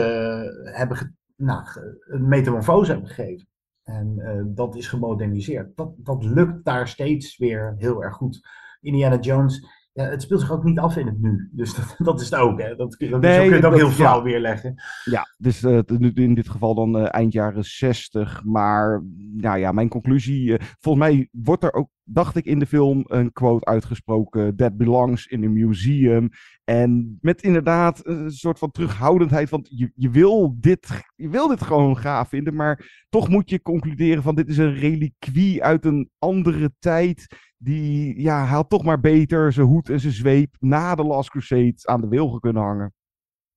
hebben 0.73 0.97
ge- 0.97 1.11
nou, 1.35 1.63
een 2.07 2.27
metamorfose 2.27 2.91
hebben 2.91 3.09
gegeven. 3.09 3.47
En 3.83 4.19
eh, 4.19 4.41
dat 4.45 4.75
is 4.75 4.87
gemoderniseerd. 4.87 5.75
Dat, 5.75 5.91
dat 5.97 6.23
lukt 6.23 6.65
daar 6.65 6.87
steeds 6.87 7.37
weer 7.37 7.73
heel 7.77 8.03
erg 8.03 8.15
goed. 8.15 8.47
Indiana 8.81 9.19
Jones, 9.19 9.65
ja, 9.99 10.09
het 10.09 10.21
speelt 10.21 10.39
zich 10.39 10.51
ook 10.51 10.63
niet 10.63 10.79
af 10.79 10.95
in 10.97 11.05
het 11.05 11.21
nu. 11.21 11.49
Dus 11.51 11.75
dat, 11.75 11.95
dat 11.97 12.21
is 12.21 12.29
het 12.29 12.39
ook. 12.39 12.61
Hè. 12.61 12.75
Dat, 12.75 12.95
dat, 12.99 13.21
Nee, 13.21 13.33
zo 13.33 13.39
kun 13.41 13.49
je 13.49 13.55
het 13.55 13.65
ook 13.65 13.71
dat- 13.71 13.79
heel 13.79 13.89
flauw 13.89 14.17
ja. 14.17 14.23
weerleggen. 14.23 14.73
Ja, 15.03 15.25
dus 15.37 15.63
eh, 15.63 15.79
in 16.13 16.33
dit 16.33 16.49
geval 16.49 16.75
dan 16.75 16.97
eh, 16.97 17.13
eind 17.13 17.33
jaren 17.33 17.63
60. 17.63 18.43
Maar 18.43 19.03
nou 19.33 19.57
ja, 19.59 19.71
mijn 19.71 19.89
conclusie. 19.89 20.57
eh, 20.57 20.65
volgens 20.79 21.05
mij 21.07 21.29
wordt 21.31 21.63
er 21.63 21.73
ook, 21.73 21.89
dacht 22.03 22.35
ik 22.35 22.45
in 22.45 22.59
de 22.59 22.65
film, 22.65 23.03
een 23.07 23.31
quote 23.31 23.65
uitgesproken: 23.65 24.55
That 24.55 24.77
belongs 24.77 25.25
in 25.25 25.43
a 25.43 25.49
museum. 25.49 26.29
En 26.63 27.17
met 27.21 27.41
inderdaad 27.41 28.07
een 28.07 28.31
soort 28.31 28.59
van 28.59 28.71
terughoudendheid. 28.71 29.49
Want 29.49 29.67
je, 29.71 29.91
je, 29.95 30.09
wil 30.09 30.55
dit, 30.59 30.87
je 31.15 31.29
wil 31.29 31.47
dit 31.47 31.61
gewoon 31.61 31.97
gaaf 31.97 32.29
vinden. 32.29 32.55
Maar 32.55 33.05
toch 33.09 33.29
moet 33.29 33.49
je 33.49 33.61
concluderen: 33.61 34.23
van 34.23 34.35
dit 34.35 34.47
is 34.49 34.57
een 34.57 34.73
reliquie 34.73 35.63
uit 35.63 35.85
een 35.85 36.09
andere 36.19 36.71
tijd. 36.79 37.27
Die, 37.61 38.21
ja, 38.21 38.45
hij 38.45 38.63
toch 38.67 38.83
maar 38.83 38.99
beter 38.99 39.53
zijn 39.53 39.67
hoed 39.67 39.89
en 39.89 39.99
zijn 39.99 40.13
zweep 40.13 40.55
na 40.59 40.95
de 40.95 41.03
Last 41.03 41.29
Crusade 41.29 41.75
aan 41.81 42.01
de 42.01 42.07
wilgen 42.07 42.39
kunnen 42.39 42.61
hangen. 42.61 42.93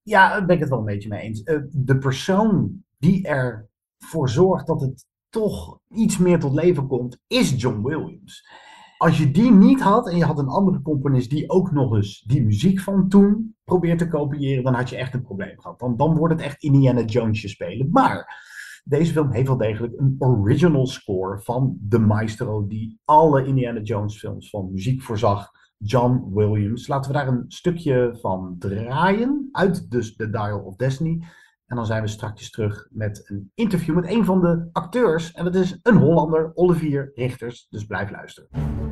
Ja, 0.02 0.28
daar 0.28 0.46
ben 0.46 0.54
ik 0.54 0.60
het 0.60 0.70
wel 0.70 0.78
een 0.78 0.84
beetje 0.84 1.08
mee 1.08 1.20
eens. 1.20 1.42
Eh, 1.42 1.58
de 1.70 1.98
persoon 1.98 2.82
die 2.98 3.26
ervoor 3.26 4.28
zorgt 4.28 4.66
dat 4.66 4.80
het 4.80 5.06
toch 5.28 5.78
iets 5.88 6.18
meer 6.18 6.38
tot 6.38 6.54
leven 6.54 6.86
komt, 6.86 7.18
is 7.26 7.60
John 7.62 7.82
Williams. 7.82 8.48
Als 8.98 9.18
je 9.18 9.30
die 9.30 9.50
niet 9.50 9.80
had 9.80 10.08
en 10.08 10.16
je 10.16 10.24
had 10.24 10.38
een 10.38 10.48
andere 10.48 10.82
componist 10.82 11.30
die 11.30 11.50
ook 11.50 11.72
nog 11.72 11.94
eens 11.94 12.20
die 12.20 12.44
muziek 12.44 12.80
van 12.80 13.08
toen 13.08 13.56
probeert 13.64 13.98
te 13.98 14.08
kopiëren, 14.08 14.64
dan 14.64 14.74
had 14.74 14.88
je 14.88 14.96
echt 14.96 15.14
een 15.14 15.22
probleem 15.22 15.60
gehad. 15.60 15.78
Dan, 15.78 15.96
dan 15.96 16.16
wordt 16.16 16.34
het 16.34 16.42
echt 16.42 16.62
Indiana 16.62 17.02
Jonesje 17.02 17.48
spelen. 17.48 17.88
Maar 17.90 18.50
deze 18.82 19.12
film 19.12 19.30
heeft 19.30 19.46
wel 19.46 19.56
degelijk 19.56 19.92
een 19.96 20.16
original 20.18 20.86
score 20.86 21.40
van 21.40 21.76
de 21.80 21.98
maestro 21.98 22.66
die 22.66 23.00
alle 23.04 23.46
Indiana 23.46 23.80
Jones 23.80 24.18
films 24.18 24.50
van 24.50 24.70
muziek 24.72 25.02
voorzag. 25.02 25.50
John 25.84 26.34
Williams. 26.34 26.86
Laten 26.86 27.10
we 27.10 27.16
daar 27.16 27.28
een 27.28 27.44
stukje 27.48 28.18
van 28.20 28.56
draaien 28.58 29.48
uit 29.52 29.90
dus 29.90 30.16
The 30.16 30.30
Dial 30.30 30.60
of 30.60 30.76
Destiny. 30.76 31.24
En 31.66 31.76
dan 31.76 31.86
zijn 31.86 32.02
we 32.02 32.08
straks 32.08 32.50
terug 32.50 32.88
met 32.90 33.30
een 33.30 33.50
interview 33.54 33.94
met 33.94 34.10
een 34.10 34.24
van 34.24 34.40
de 34.40 34.68
acteurs. 34.72 35.32
En 35.32 35.44
dat 35.44 35.54
is 35.54 35.78
een 35.82 35.96
Hollander, 35.96 36.50
Olivier 36.54 37.10
Richters. 37.14 37.66
Dus 37.70 37.86
blijf 37.86 38.10
luisteren. 38.10 38.91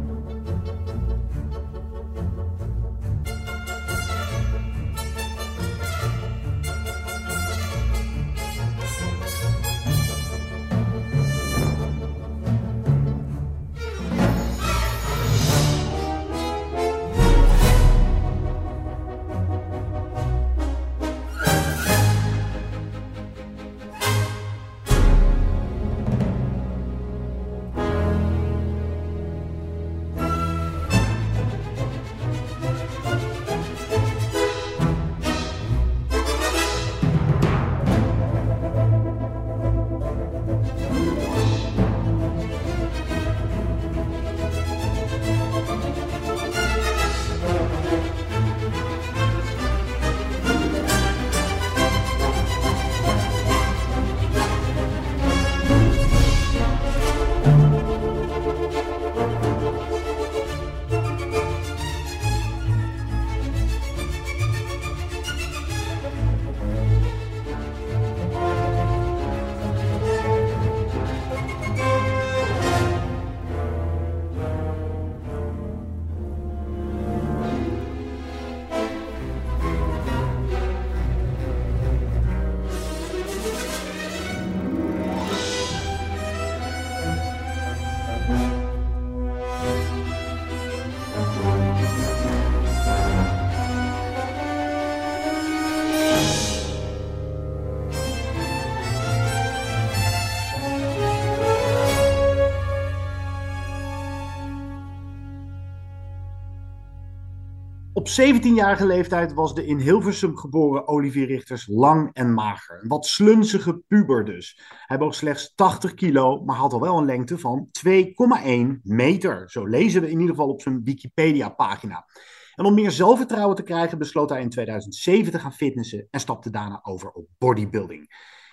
Op 108.01 108.09
17-jarige 108.09 108.87
leeftijd 108.87 109.35
was 109.35 109.55
de 109.55 109.67
in 109.67 109.79
Hilversum 109.79 110.37
geboren 110.37 110.89
Olivier 110.89 111.27
Richters 111.27 111.67
lang 111.67 112.11
en 112.13 112.35
mager. 112.35 112.79
Een 112.83 112.89
wat 112.89 113.07
slunzige 113.07 113.83
puber 113.89 114.25
dus. 114.25 114.61
Hij 114.87 114.99
woog 114.99 115.15
slechts 115.15 115.55
80 115.55 115.95
kilo, 115.95 116.45
maar 116.45 116.57
had 116.57 116.73
al 116.73 116.81
wel 116.81 116.99
een 116.99 117.05
lengte 117.05 117.39
van 117.39 117.69
2,1 117.87 118.81
meter. 118.83 119.51
Zo 119.51 119.67
lezen 119.67 120.01
we 120.01 120.07
in 120.07 120.21
ieder 120.21 120.35
geval 120.35 120.49
op 120.49 120.63
zijn 120.63 120.85
Wikipedia-pagina. 120.85 122.07
En 122.55 122.65
om 122.65 122.75
meer 122.75 122.91
zelfvertrouwen 122.91 123.57
te 123.57 123.63
krijgen 123.63 123.99
besloot 123.99 124.31
hij 124.31 124.41
in 124.41 124.51
2007 124.51 125.33
te 125.33 125.39
gaan 125.39 125.55
fitnessen 125.55 126.07
en 126.11 126.21
stapte 126.21 126.51
daarna 126.51 126.81
over 126.83 127.11
op 127.11 127.27
bodybuilding. 127.39 128.09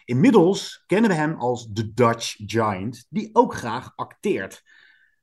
Inmiddels 0.05 0.83
kennen 0.85 1.09
we 1.09 1.15
hem 1.15 1.33
als 1.33 1.67
de 1.67 1.93
Dutch 1.93 2.35
Giant, 2.45 3.05
die 3.09 3.29
ook 3.33 3.53
graag 3.53 3.91
acteert. 3.95 4.63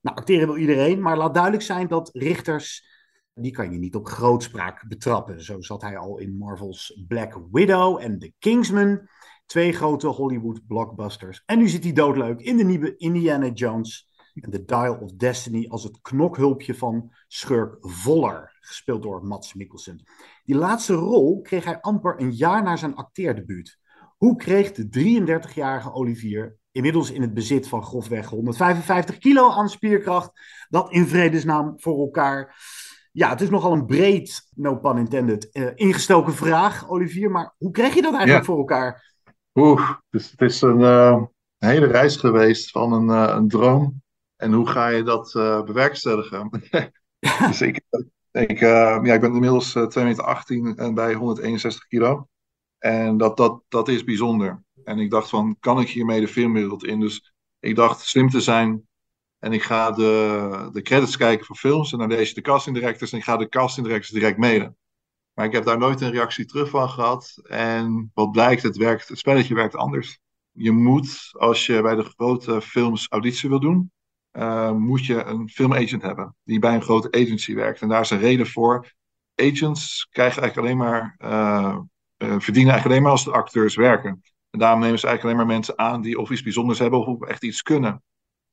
Nou, 0.01 0.17
acteren 0.17 0.47
wil 0.47 0.57
iedereen, 0.57 1.01
maar 1.01 1.17
laat 1.17 1.35
duidelijk 1.35 1.63
zijn 1.63 1.89
dat 1.89 2.11
Richters, 2.13 2.93
die 3.35 3.53
kan 3.53 3.73
je 3.73 3.79
niet 3.79 3.95
op 3.95 4.07
grootspraak 4.07 4.89
betrappen. 4.89 5.43
Zo 5.45 5.61
zat 5.61 5.83
hij 5.83 5.97
al 5.97 6.19
in 6.19 6.37
Marvel's 6.37 7.03
Black 7.09 7.41
Widow 7.51 8.03
en 8.03 8.19
The 8.19 8.33
Kingsman, 8.39 9.09
twee 9.47 9.73
grote 9.73 10.07
Hollywood 10.07 10.67
blockbusters. 10.67 11.43
En 11.47 11.59
nu 11.59 11.69
zit 11.69 11.85
hij 11.85 11.93
doodleuk 11.93 12.41
in 12.41 12.57
de 12.57 12.65
nieuwe 12.65 12.97
Indiana 12.97 13.49
Jones 13.49 14.13
en 14.35 14.51
The 14.51 14.65
Dial 14.65 14.95
of 14.95 15.13
Destiny 15.13 15.67
als 15.69 15.83
het 15.83 16.01
knokhulpje 16.01 16.75
van 16.75 17.13
schurk 17.29 17.77
Voller, 17.81 18.57
gespeeld 18.61 19.03
door 19.03 19.25
Mats 19.25 19.55
Mikkelsen. 19.55 20.03
Die 20.45 20.57
laatste 20.57 20.95
rol 20.95 21.41
kreeg 21.41 21.65
hij 21.65 21.81
amper 21.81 22.21
een 22.21 22.33
jaar 22.33 22.63
na 22.63 22.77
zijn 22.77 22.95
acteerdebuut. 22.95 23.79
Hoe 24.17 24.37
kreeg 24.37 24.73
de 24.73 24.89
33-jarige 24.89 25.93
Olivier, 25.93 26.57
inmiddels 26.71 27.11
in 27.11 27.23
het 27.23 27.35
bezit 27.35 27.69
van 27.69 27.83
grofweg 27.83 28.29
155 28.29 29.19
kilo 29.19 29.51
aan 29.51 29.69
spierkracht, 29.69 30.31
dat 30.69 30.93
in 30.93 31.07
vredesnaam 31.07 31.75
voor 31.77 31.99
elkaar? 31.99 32.57
Ja, 33.15 33.29
het 33.29 33.41
is 33.41 33.51
nogal 33.51 33.73
een 33.73 33.87
breed, 33.87 34.49
no 34.55 34.77
pun 34.77 34.99
intended, 34.99 35.49
uh, 35.53 35.71
ingestoken 35.75 36.35
vraag, 36.35 36.89
Olivier. 36.89 37.31
Maar 37.31 37.55
hoe 37.59 37.71
kreeg 37.71 37.95
je 37.95 38.03
dat 38.03 38.15
eigenlijk 38.15 38.47
Ja. 38.47 38.53
voor 38.53 38.59
elkaar? 38.59 39.13
Oeh, 39.55 39.91
dus 40.11 40.31
het 40.31 40.41
is 40.41 40.61
een 40.63 40.83
eh, 40.83 41.23
hele 41.59 41.87
reis 41.87 42.17
geweest 42.17 42.71
van 42.71 42.93
een, 42.93 43.11
eh, 43.11 43.35
een 43.37 43.49
droom. 43.49 44.03
En 44.37 44.53
hoe 44.53 44.67
ga 44.67 44.89
je 44.89 45.03
dat 45.03 45.33
bewerkstelligen? 45.65 46.51
dus 47.47 47.61
ik, 47.61 47.81
ik, 48.31 48.59
ja, 48.59 49.03
ik 49.03 49.21
ben 49.21 49.33
inmiddels 49.35 49.75
eh 49.75 49.87
2 49.87 50.05
meter 50.05 50.25
18 50.25 50.77
en 50.77 50.95
bij 50.95 51.15
161 51.15 51.87
kilo. 51.87 52.29
En 52.79 53.17
dat, 53.17 53.37
dat, 53.37 53.63
dat 53.69 53.89
is 53.89 54.05
bijzonder. 54.05 54.63
En 54.85 54.99
ik 54.99 55.11
dacht 55.11 55.29
van, 55.29 55.57
kan 55.61 55.81
ik 55.81 55.89
hiermee 55.89 56.21
de 56.21 56.29
filmwereld 56.29 56.85
in? 56.85 57.01
Dus 57.01 57.35
ik 57.61 57.77
dacht 57.77 58.01
slim 58.01 58.29
te 58.31 58.41
zijn. 58.41 58.89
En 59.45 59.53
ik 59.53 59.63
ga 59.63 59.91
de, 59.91 60.69
de 60.73 60.83
credits 60.83 61.17
kijken 61.17 61.47
van 61.47 61.57
films. 61.57 61.93
En 61.93 61.99
dan 61.99 62.09
lees 62.09 62.29
je 62.29 62.35
de 62.35 62.41
casting 62.41 62.77
directors. 62.77 63.13
En 63.13 63.19
ik 63.19 63.25
ga 63.25 63.37
de 63.37 63.49
casting 63.49 63.87
directors 63.87 64.13
direct 64.13 64.39
mailen. 64.39 64.77
Maar 65.35 65.47
ik 65.47 65.53
heb 65.53 65.65
daar 65.65 65.79
nooit 65.79 66.01
een 66.01 66.11
reactie 66.11 66.45
terug 66.47 66.71
van 66.71 66.89
gehad. 66.89 67.41
En 67.49 68.11
wat 68.15 68.31
blijkt, 68.31 68.63
het, 68.63 68.77
werkt, 68.77 69.09
het 69.09 69.19
spelletje 69.19 69.55
werkt 69.55 69.77
anders. 69.77 70.19
Je 70.51 70.71
moet, 70.71 71.31
als 71.33 71.67
je 71.67 71.83
bij 71.83 71.95
de 71.95 72.03
grote 72.03 72.61
films 72.61 73.07
auditie 73.09 73.49
wil 73.49 73.61
doen, 73.61 73.93
eh, 74.31 74.71
moet 74.73 75.07
je 75.07 75.25
een 75.25 75.49
filmagent 75.49 76.03
hebben 76.03 76.37
die 76.45 76.59
bij 76.59 76.75
een 76.75 76.83
grote 76.83 77.11
agency 77.11 77.55
werkt. 77.55 77.81
En 77.81 77.89
daar 77.89 78.01
is 78.01 78.11
een 78.11 78.19
reden 78.19 78.47
voor. 78.47 78.93
Agents 79.35 80.07
krijgen 80.11 80.43
eigenlijk 80.43 80.69
alleen 80.69 80.89
maar, 80.89 81.15
eh, 81.19 81.79
eh, 82.17 82.39
verdienen 82.39 82.73
eigenlijk 82.73 82.85
alleen 82.85 83.03
maar 83.03 83.11
als 83.11 83.25
de 83.25 83.33
acteurs 83.33 83.77
werken. 83.77 84.23
En 84.51 84.59
daarom 84.59 84.81
nemen 84.81 84.99
ze 84.99 85.07
eigenlijk 85.07 85.37
alleen 85.37 85.47
maar 85.47 85.57
mensen 85.57 85.79
aan 85.79 86.03
die 86.03 86.19
of 86.19 86.31
iets 86.31 86.43
bijzonders 86.43 86.79
hebben 86.79 87.07
of 87.07 87.23
echt 87.23 87.43
iets 87.43 87.63
kunnen. 87.63 88.03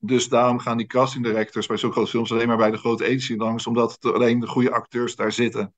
Dus 0.04 0.28
daarom 0.28 0.58
gaan 0.58 0.76
die 0.76 0.86
casting 0.86 1.24
directors 1.24 1.66
bij 1.66 1.76
zo'n 1.76 1.92
grote 1.92 2.10
films 2.10 2.32
alleen 2.32 2.48
maar 2.48 2.56
bij 2.56 2.70
de 2.70 2.76
grote 2.76 3.04
agency 3.04 3.36
langs, 3.36 3.66
omdat 3.66 3.92
het 3.92 4.14
alleen 4.14 4.40
de 4.40 4.46
goede 4.46 4.70
acteurs 4.70 5.16
daar 5.16 5.32
zitten. 5.32 5.60
En 5.60 5.72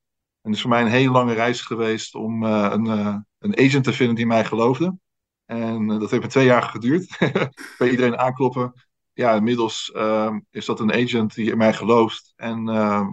het 0.51 0.55
is 0.55 0.61
voor 0.61 0.71
mij 0.71 0.81
een 0.81 0.89
hele 0.89 1.11
lange 1.11 1.33
reis 1.33 1.61
geweest 1.61 2.15
om 2.15 2.45
eh, 2.45 2.69
een, 2.71 2.87
eh, 2.87 3.17
een 3.39 3.59
agent 3.59 3.85
te 3.85 3.93
vinden 3.93 4.17
die 4.17 4.27
mij 4.27 4.45
geloofde. 4.45 4.99
En 5.45 5.91
eh, 5.91 5.99
dat 5.99 6.11
heeft 6.11 6.23
me 6.23 6.29
twee 6.29 6.45
jaar 6.45 6.63
geduurd. 6.63 7.19
bij 7.79 7.91
iedereen 7.91 8.19
aankloppen. 8.19 8.73
Ja, 9.13 9.35
inmiddels 9.35 9.93
ehm, 9.93 10.41
is 10.51 10.65
dat 10.65 10.81
een 10.81 10.93
agent 10.93 11.35
die 11.35 11.51
in 11.51 11.59
mij 11.59 11.73
gelooft. 11.73 12.33
En 12.37 12.69
ehm, 12.69 13.07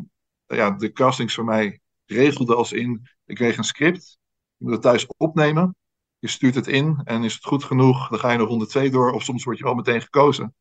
ja, 0.45 0.71
de 0.71 0.91
castings 0.91 1.34
voor 1.34 1.45
mij 1.45 1.80
regelde 2.06 2.56
als 2.56 2.71
in, 2.71 3.08
ik 3.26 3.36
kreeg 3.36 3.58
een 3.58 3.63
script. 3.63 4.17
Je 4.58 4.65
moet 4.65 4.74
het 4.74 4.82
thuis 4.82 5.08
opnemen. 5.17 5.76
Je 6.19 6.28
stuurt 6.28 6.56
het 6.56 6.67
in 6.67 7.02
en 7.04 7.24
is 7.24 7.34
het 7.34 7.45
goed 7.45 7.63
genoeg, 7.63 8.10
dan 8.10 8.19
ga 8.19 8.32
je 8.32 8.38
nog 8.38 8.47
102 8.47 8.89
door. 8.89 9.12
Of 9.12 9.24
soms 9.24 9.43
word 9.43 9.58
je 9.58 9.63
wel 9.63 9.74
meteen 9.74 10.02
gekozen. 10.02 10.56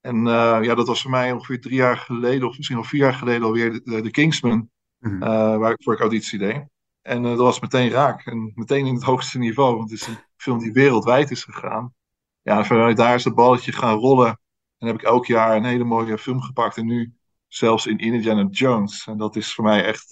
En 0.00 0.26
eh, 0.26 0.58
ja, 0.62 0.74
dat 0.74 0.86
was 0.86 1.02
voor 1.02 1.10
mij 1.10 1.32
ongeveer 1.32 1.60
drie 1.60 1.74
jaar 1.74 1.96
geleden, 1.96 2.48
of 2.48 2.56
misschien 2.56 2.76
al 2.76 2.84
vier 2.84 3.00
jaar 3.00 3.14
geleden 3.14 3.42
alweer, 3.42 3.80
de, 3.84 4.00
de 4.00 4.10
Kingsman, 4.10 4.70
Mhm. 4.98 5.22
eh, 5.22 5.56
waar 5.56 5.70
ik 5.70 5.82
voor 5.82 5.92
ik 5.92 6.00
auditie 6.00 6.38
deed. 6.38 6.64
En 7.02 7.24
eh, 7.24 7.30
dat 7.30 7.38
was 7.38 7.60
meteen 7.60 7.90
raak. 7.90 8.26
En 8.26 8.52
meteen 8.54 8.86
in 8.86 8.94
het 8.94 9.02
hoogste 9.10 9.38
niveau. 9.38 9.76
Want 9.76 9.90
het 9.90 10.00
is 10.00 10.06
een 10.06 10.18
film 10.36 10.58
die 10.58 10.72
wereldwijd 10.72 11.30
is 11.30 11.44
gegaan. 11.44 11.94
Ja, 12.42 12.64
vanuit 12.64 12.96
daar 12.96 13.14
is 13.14 13.24
het 13.24 13.34
balletje 13.34 13.72
gaan 13.72 13.96
rollen. 13.98 14.40
En 14.78 14.86
heb 14.86 14.96
ik 14.96 15.02
elk 15.02 15.26
jaar 15.26 15.56
een 15.56 15.64
hele 15.64 15.84
mooie 15.84 16.18
film 16.18 16.40
gepakt. 16.40 16.76
En 16.76 16.86
nu 16.86 17.12
zelfs 17.48 17.86
in 17.86 17.98
Indiana 17.98 18.46
Jones. 18.50 19.06
En 19.06 19.16
dat 19.18 19.36
is 19.36 19.54
voor 19.54 19.64
mij 19.64 19.84
echt 19.84 20.06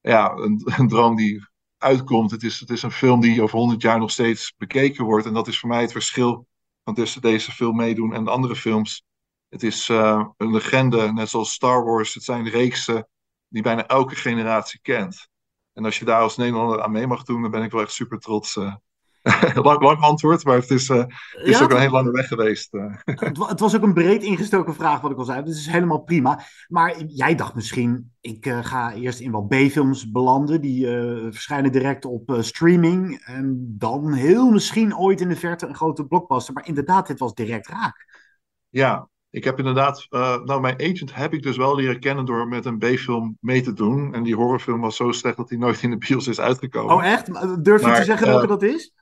ja, 0.00 0.32
een, 0.32 0.62
een 0.78 0.88
droom 0.88 1.16
die 1.16 1.46
uitkomt. 1.78 2.30
Het 2.30 2.42
is, 2.42 2.60
het 2.60 2.70
is 2.70 2.82
een 2.82 2.90
film 2.90 3.20
die 3.20 3.42
over 3.42 3.58
100 3.58 3.82
jaar 3.82 3.98
nog 3.98 4.10
steeds 4.10 4.54
bekeken 4.56 5.04
wordt. 5.04 5.26
En 5.26 5.32
dat 5.34 5.48
is 5.48 5.58
voor 5.58 5.68
mij 5.68 5.80
het 5.80 5.92
verschil 5.92 6.46
van 6.94 7.04
tussen 7.04 7.22
deze 7.22 7.52
film 7.52 7.76
meedoen 7.76 8.14
en 8.14 8.24
de 8.24 8.30
andere 8.30 8.56
films. 8.56 9.04
Het 9.48 9.62
is 9.62 9.88
eh, 9.88 10.26
een 10.36 10.52
legende, 10.52 11.12
net 11.12 11.28
zoals 11.28 11.52
Star 11.52 11.84
Wars. 11.84 12.14
Het 12.14 12.22
zijn 12.24 12.48
reeksen 12.48 13.08
die 13.48 13.62
bijna 13.62 13.86
elke 13.86 14.14
generatie 14.14 14.80
kent. 14.82 15.28
En 15.72 15.84
als 15.84 15.98
je 15.98 16.04
daar 16.04 16.20
als 16.20 16.36
Nederlander 16.36 16.82
aan 16.82 16.92
mee 16.92 17.06
mag 17.06 17.22
doen, 17.22 17.42
dan 17.42 17.50
ben 17.50 17.62
ik 17.62 17.70
wel 17.70 17.80
echt 17.80 17.92
super 17.92 18.18
trots. 18.18 18.56
eh. 18.56 18.74
lang, 19.62 19.82
lang 19.82 20.00
antwoord, 20.00 20.44
maar 20.44 20.56
het 20.56 20.70
is, 20.70 20.88
eh, 20.88 20.96
het 20.96 21.46
is 21.46 21.58
Ja, 21.58 21.64
ook 21.64 21.70
een 21.70 21.78
hele 21.78 21.90
lange 21.90 22.10
weg 22.10 22.28
geweest. 22.28 22.74
eh. 22.74 22.94
Het, 23.04 23.46
het 23.48 23.60
was 23.60 23.76
ook 23.76 23.82
een 23.82 23.94
breed 23.94 24.22
ingestoken 24.22 24.74
vraag, 24.74 25.00
wat 25.00 25.10
ik 25.10 25.18
al 25.18 25.24
zei. 25.24 25.42
Dus 25.42 25.56
het 25.56 25.66
is 25.66 25.72
helemaal 25.72 26.02
prima. 26.02 26.40
Maar 26.68 27.02
jij 27.06 27.34
dacht 27.34 27.54
misschien, 27.54 28.12
ik 28.20 28.46
eh, 28.46 28.58
ga 28.64 28.92
eerst 28.92 29.20
in 29.20 29.30
wat 29.30 29.48
B-films 29.48 30.10
belanden. 30.10 30.60
Die 30.60 30.86
verschijnen 31.30 31.72
direct 31.72 32.04
op 32.04 32.36
streaming. 32.40 33.22
En 33.24 33.74
dan 33.78 34.12
heel 34.12 34.50
misschien 34.50 34.96
ooit 34.96 35.20
in 35.20 35.28
de 35.28 35.36
verte 35.36 35.66
een 35.66 35.74
grote 35.74 36.06
blockbuster. 36.06 36.54
Maar 36.54 36.66
inderdaad, 36.66 37.06
dit 37.06 37.18
was 37.18 37.34
direct 37.34 37.68
raak. 37.68 38.06
Ja, 38.68 39.08
ik 39.30 39.44
heb 39.44 39.58
inderdaad. 39.58 40.06
nou, 40.10 40.60
mijn 40.60 40.80
agent 40.80 41.14
heb 41.14 41.34
ik 41.34 41.42
dus 41.42 41.56
wel 41.56 41.74
leren 41.74 42.00
kennen 42.00 42.24
door 42.24 42.48
met 42.48 42.64
een 42.64 42.78
B-film 42.78 43.36
mee 43.40 43.62
te 43.62 43.72
doen. 43.72 44.14
En 44.14 44.22
die 44.22 44.34
horrorfilm 44.34 44.80
was 44.80 44.96
zo 44.96 45.12
slecht 45.12 45.36
dat 45.36 45.48
hij 45.48 45.58
nooit 45.58 45.82
in 45.82 45.90
de 45.90 45.98
bios 45.98 46.26
is 46.26 46.40
uitgekomen. 46.40 46.94
Oh, 46.94 47.04
echt? 47.04 47.26
Durf 47.64 47.80
je 47.80 47.86
Maar, 47.86 47.96
te 47.96 48.04
zeggen 48.04 48.26
welke 48.26 48.46
dat 48.46 48.62
is? 48.62 48.92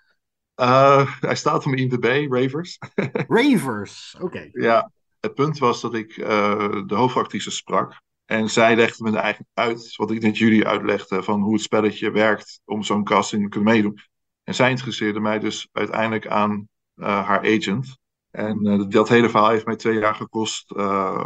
Eh, 0.59 1.15
hij 1.21 1.35
staat 1.35 1.67
op 1.67 1.73
IMDb, 1.73 2.33
Ravers. 2.33 2.79
Ravers. 3.39 4.17
Oké. 4.21 4.49
Ja, 4.53 4.91
het 5.21 5.35
punt 5.35 5.59
was 5.59 5.81
dat 5.81 5.95
ik 5.95 6.17
eh, 6.17 6.87
de 6.87 6.95
hoofdactrice 6.95 7.51
sprak. 7.51 8.01
En 8.25 8.51
zij 8.51 8.77
legde 8.77 9.03
me 9.03 9.19
eigenlijk 9.19 9.51
uit, 9.55 9.97
wat 9.97 10.11
ik 10.11 10.23
net 10.23 10.39
jullie 10.39 10.67
uitlegde, 10.67 11.23
van 11.23 11.41
hoe 11.41 11.53
het 11.53 11.63
spelletje 11.63 12.11
werkt 12.11 12.61
om 12.65 12.83
zo'n 12.83 13.05
casting 13.05 13.43
te 13.43 13.49
kunnen 13.49 13.73
meedoen. 13.73 13.99
En 14.43 14.55
zij 14.55 14.71
interesseerde 14.71 15.21
mij 15.21 15.39
dus 15.39 15.69
uiteindelijk 15.73 16.27
aan 16.27 16.69
eh, 16.95 17.27
haar 17.27 17.41
agent. 17.41 17.99
En 18.31 18.87
dat 18.89 19.09
hele 19.09 19.29
verhaal 19.29 19.51
heeft 19.51 19.67
mij 19.67 19.77
twee 19.77 19.99
jaar 19.99 20.15
gekost 20.15 20.75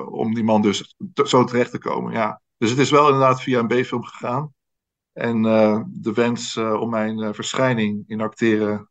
om 0.07 0.35
die 0.35 0.45
man 0.45 0.63
dus 0.63 0.95
zo 1.25 1.45
terecht 1.45 1.71
te 1.71 1.79
komen. 1.79 2.13
Ja. 2.13 2.41
Dus 2.59 2.71
het 2.71 2.79
is 2.79 2.91
wel 2.91 3.05
inderdaad 3.07 3.43
via 3.43 3.59
een 3.59 3.67
B-film 3.67 4.05
gegaan. 4.05 4.53
En 5.13 5.45
eh, 5.45 5.83
de 5.89 6.13
wens 6.13 6.57
eh, 6.57 6.81
om 6.81 6.91
mijn 6.91 7.19
eh, 7.21 7.33
verschijning 7.33 8.05
in 8.07 8.21
acteren 8.21 8.89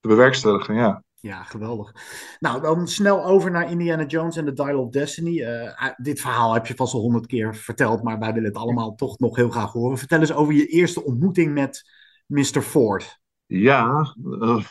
te 0.00 0.08
bewerkstelligen, 0.08 0.74
ja. 0.74 1.02
Ja, 1.14 1.42
geweldig. 1.42 1.94
Nou, 2.38 2.60
dan 2.60 2.88
snel 2.88 3.24
over 3.24 3.50
naar 3.50 3.70
Indiana 3.70 4.04
Jones 4.04 4.36
en 4.36 4.44
The 4.44 4.52
Dial 4.52 4.80
of 4.80 4.90
Destiny. 4.90 5.44
Dit 5.96 6.20
verhaal 6.20 6.54
heb 6.54 6.66
je 6.66 6.74
vast 6.74 6.94
al 6.94 7.00
honderd 7.00 7.26
keer 7.26 7.56
verteld, 7.56 8.02
maar 8.02 8.18
wij 8.18 8.32
willen 8.32 8.48
het 8.48 8.58
allemaal 8.58 8.94
toch 8.94 9.18
nog 9.18 9.36
heel 9.36 9.50
graag 9.50 9.72
horen. 9.72 9.98
Vertel 9.98 10.20
eens 10.20 10.32
over 10.32 10.54
je 10.54 10.66
eerste 10.66 11.04
ontmoeting 11.04 11.54
met 11.54 11.90
Mr. 12.26 12.62
Ford. 12.62 13.20
Ja, 13.46 14.14
de 14.14 14.64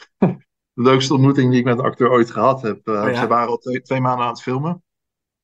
leukste 0.74 1.14
ontmoeting 1.14 1.50
die 1.50 1.60
ik 1.60 1.66
met 1.66 1.78
een 1.78 1.86
acteur 1.86 2.10
ooit 2.10 2.32
gehad 2.32 2.62
heb. 2.62 2.88
Oh 2.88 2.94
ja? 2.94 3.20
Ze 3.20 3.28
waren 3.28 3.50
al 3.50 3.58
twee, 3.58 3.82
twee 3.82 4.02
maanden 4.02 4.26
aan 4.26 4.32
het 4.32 4.42
filmen. 4.42 4.84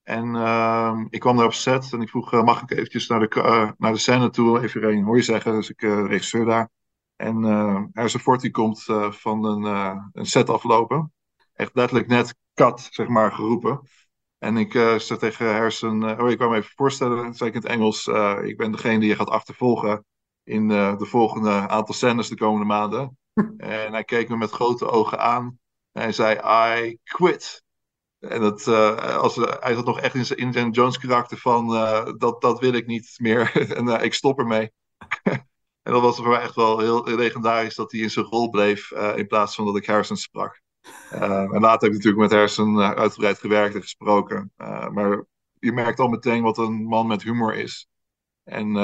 En 0.08 0.36
ehm, 0.36 1.05
ik 1.10 1.20
kwam 1.20 1.38
daar 1.38 1.45
op 1.45 1.53
set 1.53 1.93
en 1.93 2.01
ik 2.01 2.10
vroeg, 2.10 2.34
eh, 2.34 2.43
mag 2.43 2.62
ik 2.62 2.72
eventjes 2.72 3.08
naar 3.08 3.20
de, 3.20 3.28
eh, 3.28 3.72
naar 3.78 3.91
de 3.91 3.97
scène 3.99 4.30
toe, 4.30 4.62
even 4.62 4.84
een 4.84 5.03
hoor 5.03 5.16
je 5.16 5.22
zeggen. 5.22 5.53
Dus 5.53 5.70
ik 5.70 5.82
uh, 5.82 6.05
regisseur 6.05 6.45
daar. 6.45 6.70
En 7.16 7.91
Ford 8.20 8.41
die 8.41 8.51
komt 8.51 8.84
van 9.10 9.45
een, 9.45 9.64
een 10.14 10.26
set 10.26 10.49
aflopen. 10.49 11.14
Echt 11.53 11.76
letterlijk 11.76 12.08
net 12.08 12.36
cut, 12.53 12.88
zeg 12.91 13.08
maar, 13.08 13.32
geroepen. 13.32 13.82
En 14.38 14.58
ik 14.58 14.72
zei 14.72 15.20
tegen 15.20 15.51
Harrison, 15.51 16.22
oh 16.22 16.30
ik 16.30 16.38
kwam 16.38 16.53
even 16.53 16.72
voorstellen, 16.76 17.34
zei 17.34 17.49
ik 17.49 17.55
in 17.55 17.62
het 17.62 17.72
Engels, 17.72 18.08
ik 18.43 18.58
ben 18.58 18.72
degene 18.72 18.99
die 18.99 19.10
je 19.10 19.16
gaat 19.16 19.30
achtervolgen 19.30 20.05
in 20.43 20.68
de 20.68 21.05
volgende 21.05 21.68
aantal 21.68 21.95
scènes 21.95 22.30
de 22.30 22.36
komende 22.36 22.66
maanden. 22.66 23.18
en 23.58 23.93
hij 23.93 24.03
keek 24.03 24.30
me 24.30 24.38
met 24.38 24.51
grote 24.51 24.89
ogen 24.89 25.20
aan 25.20 25.60
en 25.91 26.01
hij 26.01 26.12
zei, 26.12 26.39
I 26.80 26.97
quit. 27.03 27.66
En 28.20 28.41
dat, 28.41 28.68
uh, 28.68 29.18
als, 29.18 29.36
hij 29.36 29.74
zat 29.74 29.86
nog 29.86 29.99
echt 29.99 30.15
in 30.15 30.26
zijn 30.26 30.39
Indiana 30.39 30.70
Jones 30.70 30.97
karakter 30.97 31.38
van, 31.38 31.74
uh, 31.74 32.05
dat, 32.18 32.41
dat 32.41 32.59
wil 32.59 32.74
ik 32.74 32.88
niet 32.88 33.15
meer. 33.18 33.51
en 33.78 33.88
uh, 33.88 34.03
ik 34.03 34.13
stop 34.13 34.39
ermee. 34.39 34.72
en 35.84 35.91
dat 35.91 36.01
was 36.01 36.15
voor 36.15 36.28
mij 36.28 36.41
echt 36.41 36.55
wel 36.55 36.80
heel 36.80 37.03
legendarisch 37.03 37.76
dat 37.76 37.91
hij 37.91 38.01
in 38.01 38.09
zijn 38.09 38.26
rol 38.26 38.49
bleef, 38.49 38.91
in 38.91 39.28
plaats 39.28 39.55
van 39.55 39.65
dat 39.65 39.78
ik 39.78 39.86
Harrison 39.86 40.18
sprak. 40.18 40.61
en 41.09 41.59
later 41.59 41.70
heb 41.70 41.84
ik 41.84 41.93
natuurlijk 41.93 42.18
met 42.18 42.32
Harrison 42.32 42.80
uitgebreid 42.82 43.39
gewerkt 43.39 43.76
en 43.76 43.82
gesproken. 43.82 44.51
maar 44.91 45.26
je 45.59 45.72
merkt 45.72 45.99
al 45.99 46.07
meteen 46.07 46.43
wat 46.43 46.57
een 46.57 46.84
man 46.84 47.07
met 47.07 47.24
humor 47.24 47.55
is. 47.55 47.88
En 48.43 48.76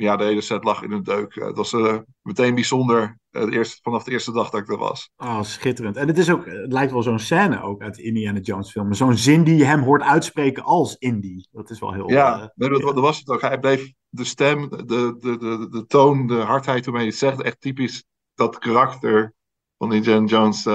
ja, 0.00 0.16
de 0.16 0.24
hele 0.24 0.40
set 0.40 0.64
lag 0.64 0.82
in 0.82 0.92
een 0.92 1.02
deuk. 1.02 1.34
Het 1.34 1.56
was 1.56 1.72
uh, 1.72 1.98
meteen 2.22 2.54
bijzonder 2.54 3.18
uh, 3.30 3.44
de 3.44 3.52
eerste, 3.52 3.78
vanaf 3.82 4.04
de 4.04 4.10
eerste 4.10 4.32
dag 4.32 4.50
dat 4.50 4.60
ik 4.60 4.68
er 4.68 4.76
was. 4.76 5.10
Oh, 5.16 5.42
schitterend. 5.42 5.96
En 5.96 6.06
het, 6.06 6.18
is 6.18 6.30
ook, 6.30 6.46
het 6.46 6.72
lijkt 6.72 6.92
wel 6.92 7.02
zo'n 7.02 7.18
scène 7.18 7.62
ook 7.62 7.82
uit 7.82 7.98
Indiana 7.98 8.38
Jones 8.38 8.70
film. 8.70 8.94
Zo'n 8.94 9.16
zin 9.16 9.44
die 9.44 9.56
je 9.56 9.64
hem 9.64 9.82
hoort 9.82 10.02
uitspreken 10.02 10.62
als 10.62 10.96
Indy. 10.96 11.44
Dat 11.50 11.70
is 11.70 11.80
wel 11.80 11.92
heel... 11.92 12.10
Ja, 12.10 12.36
uh, 12.36 12.46
nee, 12.54 12.68
dat, 12.68 12.80
dat, 12.80 12.94
was 12.94 13.18
het 13.18 13.28
ook. 13.28 13.40
Hij 13.40 13.58
bleef 13.58 13.92
de 14.08 14.24
stem, 14.24 14.68
de, 14.68 14.84
de, 14.86 15.36
de, 15.38 15.68
de 15.70 15.84
toon, 15.86 16.26
de 16.26 16.40
hardheid 16.40 16.84
waarmee 16.84 17.02
hij 17.02 17.10
het 17.10 17.20
zegt, 17.20 17.42
echt 17.42 17.60
typisch 17.60 18.04
dat 18.34 18.58
karakter 18.58 19.34
van 19.78 19.92
Indiana 19.92 20.26
Jones 20.26 20.66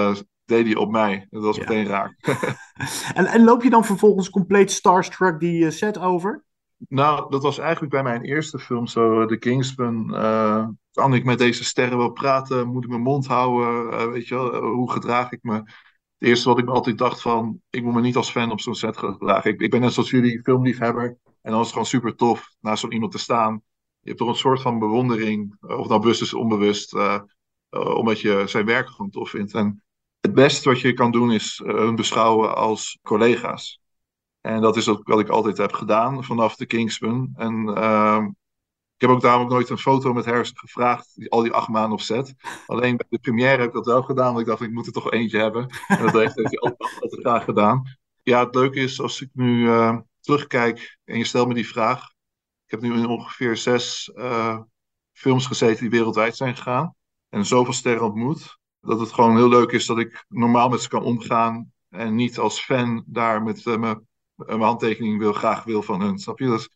deed 0.46 0.66
hij 0.66 0.76
op 0.76 0.92
mij. 0.92 1.28
Dat 1.30 1.44
was 1.44 1.56
ja. 1.56 1.62
meteen 1.62 1.88
raar. 1.88 2.18
en, 3.14 3.26
en 3.26 3.44
loop 3.44 3.64
je 3.64 3.70
dan 3.70 3.86
vervolgens 3.86 4.30
compleet 4.30 4.72
starstruck 4.72 5.40
die 5.40 5.72
set 5.72 6.00
over? 6.00 6.45
Nou, 6.78 7.32
dat 7.32 7.44
was 7.44 7.58
eigenlijk 7.58 7.92
bij 7.92 8.04
mijn 8.04 8.22
eerste 8.22 8.60
film 8.60 8.88
zo, 8.88 9.26
The 9.26 9.38
Kingsman. 9.38 10.10
Kan 10.92 11.14
ik 11.14 11.24
met 11.24 11.38
deze 11.38 11.64
sterren 11.64 11.98
wel 11.98 12.12
praten? 12.12 12.68
Moet 12.68 12.84
ik 12.84 12.90
mijn 12.90 13.02
mond 13.02 13.28
houden? 13.28 13.94
Uh, 13.94 14.12
weet 14.12 14.28
je 14.28 14.36
wel, 14.36 14.64
hoe 14.64 14.92
gedraag 14.92 15.32
ik 15.32 15.40
me? 15.42 15.54
Het 15.54 16.28
eerste 16.30 16.50
wat 16.50 16.60
ik 16.60 16.66
me 16.66 16.72
altijd 16.72 16.98
dacht 16.98 17.22
van, 17.22 17.62
ik 17.70 17.84
moet 17.84 17.94
me 17.94 18.02
niet 18.02 18.16
als 18.16 18.32
fan 18.32 18.52
op 18.52 18.60
zo'n 18.60 18.76
set 18.76 18.98
gedragen. 18.98 19.52
Ik, 19.52 19.62
ik 19.62 19.72
ben 19.72 19.82
net 19.82 19.94
zoals 19.94 20.10
jullie 20.10 20.42
filmliefhebber. 20.44 21.18
En 21.42 21.52
dan 21.52 21.60
is 21.60 21.60
het 21.60 21.70
gewoon 21.70 21.86
super 21.86 22.16
tof 22.16 22.50
naast 22.60 22.82
zo'n 22.82 22.92
iemand 22.94 23.12
te 23.12 23.18
staan. 23.18 23.62
Je 24.00 24.08
hebt 24.08 24.18
toch 24.18 24.28
een 24.30 24.36
soort 24.36 24.62
van 24.62 24.80
bewondering, 24.80 25.56
of 25.62 25.88
nou 25.88 26.02
bewust 26.02 26.22
is 26.22 26.34
onbewust, 26.34 26.98
omdat 27.70 28.20
je 28.20 28.44
zijn 28.46 28.66
werk 28.66 28.90
gewoon 28.90 29.12
tof 29.12 29.30
vindt. 29.30 29.54
En 29.54 29.84
het 30.20 30.34
beste 30.34 30.70
wat 30.70 30.80
je 30.80 30.94
kan 30.94 31.12
doen 31.12 31.32
is 31.32 31.62
hun 31.66 31.96
beschouwen 31.96 32.56
als 32.56 33.00
collega's. 33.02 33.80
En 34.46 34.62
dat 34.62 34.76
is 34.76 34.89
ook 34.89 35.08
wat 35.08 35.20
ik 35.20 35.30
altijd 35.30 35.58
heb 35.58 35.74
gedaan 35.74 36.24
vanaf 36.24 36.56
de 36.56 36.66
Kingsman. 36.66 37.34
En 37.36 37.68
uh, 37.78 38.26
ik 38.96 39.02
heb 39.02 39.10
ook 39.10 39.22
daarom 39.22 39.43
ook 39.43 39.50
nooit 39.50 39.70
een 39.70 39.78
foto 39.78 40.14
met 40.14 40.26
Harrison 40.26 40.58
gevraagd, 40.58 41.30
al 41.30 41.41
die 41.41 41.52
acht 41.52 41.68
maanden 41.68 41.91
op 41.91 42.02
set. 42.02 42.36
Alleen 42.66 42.98
bij 42.98 43.06
de 43.10 43.20
première 43.20 43.58
heb 43.58 43.68
ik 43.68 43.74
dat 43.74 43.86
wel 43.86 44.02
gedaan, 44.02 44.28
want 44.28 44.39
ik 44.39 44.46
dacht, 44.46 44.62
ik 44.62 44.72
moet 44.72 44.86
er 44.86 44.91
toch 44.91 45.12
eentje 45.12 45.39
hebben. 45.39 45.68
En 45.88 46.02
dat 46.02 46.14
heeft 46.14 46.36
hij 46.36 46.43
altijd, 46.43 47.02
altijd 47.02 47.22
graag 47.22 47.43
gedaan. 47.43 47.84
Ja, 48.24 48.46
het 48.46 48.56
leuke 48.56 48.80
is, 48.80 49.02
als 49.02 49.22
ik 49.22 49.30
nu 49.34 49.66
uh, 49.66 49.98
terugkijk 50.20 50.98
en 51.04 51.18
je 51.18 51.26
stelt 51.26 51.48
me 51.48 51.54
die 51.54 51.68
vraag. 51.68 52.10
Ik 52.66 52.72
heb 52.72 52.82
nu 52.82 52.93
in 52.93 53.08
ongeveer 53.08 53.58
zes 53.58 54.12
uh, 54.16 54.60
films 55.12 55.46
gezeten 55.46 55.82
die 55.82 55.89
wereldwijd 55.89 56.36
zijn 56.36 56.56
gegaan. 56.56 56.96
En 57.30 57.46
zoveel 57.46 57.74
sterren 57.74 58.06
ontmoet. 58.06 58.58
Dat 58.80 59.00
het 59.00 59.14
gewoon 59.14 59.36
heel 59.36 59.50
leuk 59.50 59.72
is 59.72 59.86
dat 59.86 60.00
ik 60.00 60.26
normaal 60.28 60.70
met 60.70 60.82
ze 60.82 60.89
kan 60.89 61.04
omgaan. 61.04 61.74
En 61.89 62.16
niet 62.16 62.38
als 62.38 62.60
fan 62.60 63.04
daar 63.06 63.43
met 63.43 63.66
me 63.66 64.02
een 64.38 64.62
handtekening 64.62 65.20
wil, 65.20 65.34
graag 65.34 65.64
wil 65.64 65.82
van 65.82 66.02
hun. 66.02 66.20
Snap 66.20 66.40
je? 66.40 66.48
Dat, 66.48 66.70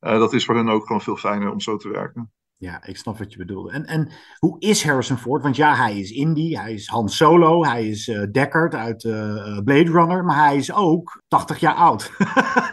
uh, 0.00 0.18
dat 0.18 0.32
is 0.32 0.44
voor 0.44 0.56
hen 0.56 0.68
ook 0.68 0.86
gewoon 0.86 1.02
veel 1.02 1.16
fijner 1.16 1.50
om 1.50 1.60
zo 1.60 1.76
te 1.76 1.88
werken. 1.88 2.32
Ja, 2.56 2.84
ik 2.86 2.96
snap 2.96 3.18
wat 3.18 3.32
je 3.32 3.38
bedoelde. 3.38 3.70
En, 3.70 3.84
en 3.86 4.12
hoe 4.38 4.60
is 4.60 4.84
Harrison 4.84 5.16
Ford? 5.16 5.42
Want 5.42 5.56
ja, 5.56 5.74
hij 5.74 5.98
is 5.98 6.10
Indy, 6.10 6.54
hij 6.54 6.72
is 6.72 6.86
Han 6.86 7.08
Solo, 7.08 7.64
hij 7.64 7.88
is 7.88 8.08
uh, 8.08 8.22
Deckard 8.30 8.74
uit 8.74 9.04
uh, 9.04 9.58
Blade 9.64 9.90
Runner, 9.90 10.24
maar 10.24 10.44
hij 10.44 10.56
is 10.56 10.72
ook 10.72 11.22
80 11.28 11.58
jaar 11.60 11.74
oud. 11.74 12.12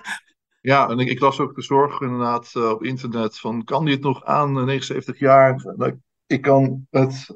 ja, 0.61 0.89
en 0.89 0.99
ik, 0.99 1.07
ik, 1.07 1.19
las 1.19 1.39
ook 1.39 1.55
de 1.55 1.61
zorg 1.61 2.01
inderdaad 2.01 2.53
uh, 2.57 2.69
op 2.69 2.83
internet 2.83 3.39
van, 3.39 3.63
kan 3.63 3.83
hij 3.83 3.93
het 3.93 4.01
nog 4.01 4.23
aan, 4.23 4.65
79 4.65 5.19
jaar? 5.19 5.75
Ik 6.25 6.41
kan 6.41 6.87
het 6.89 7.33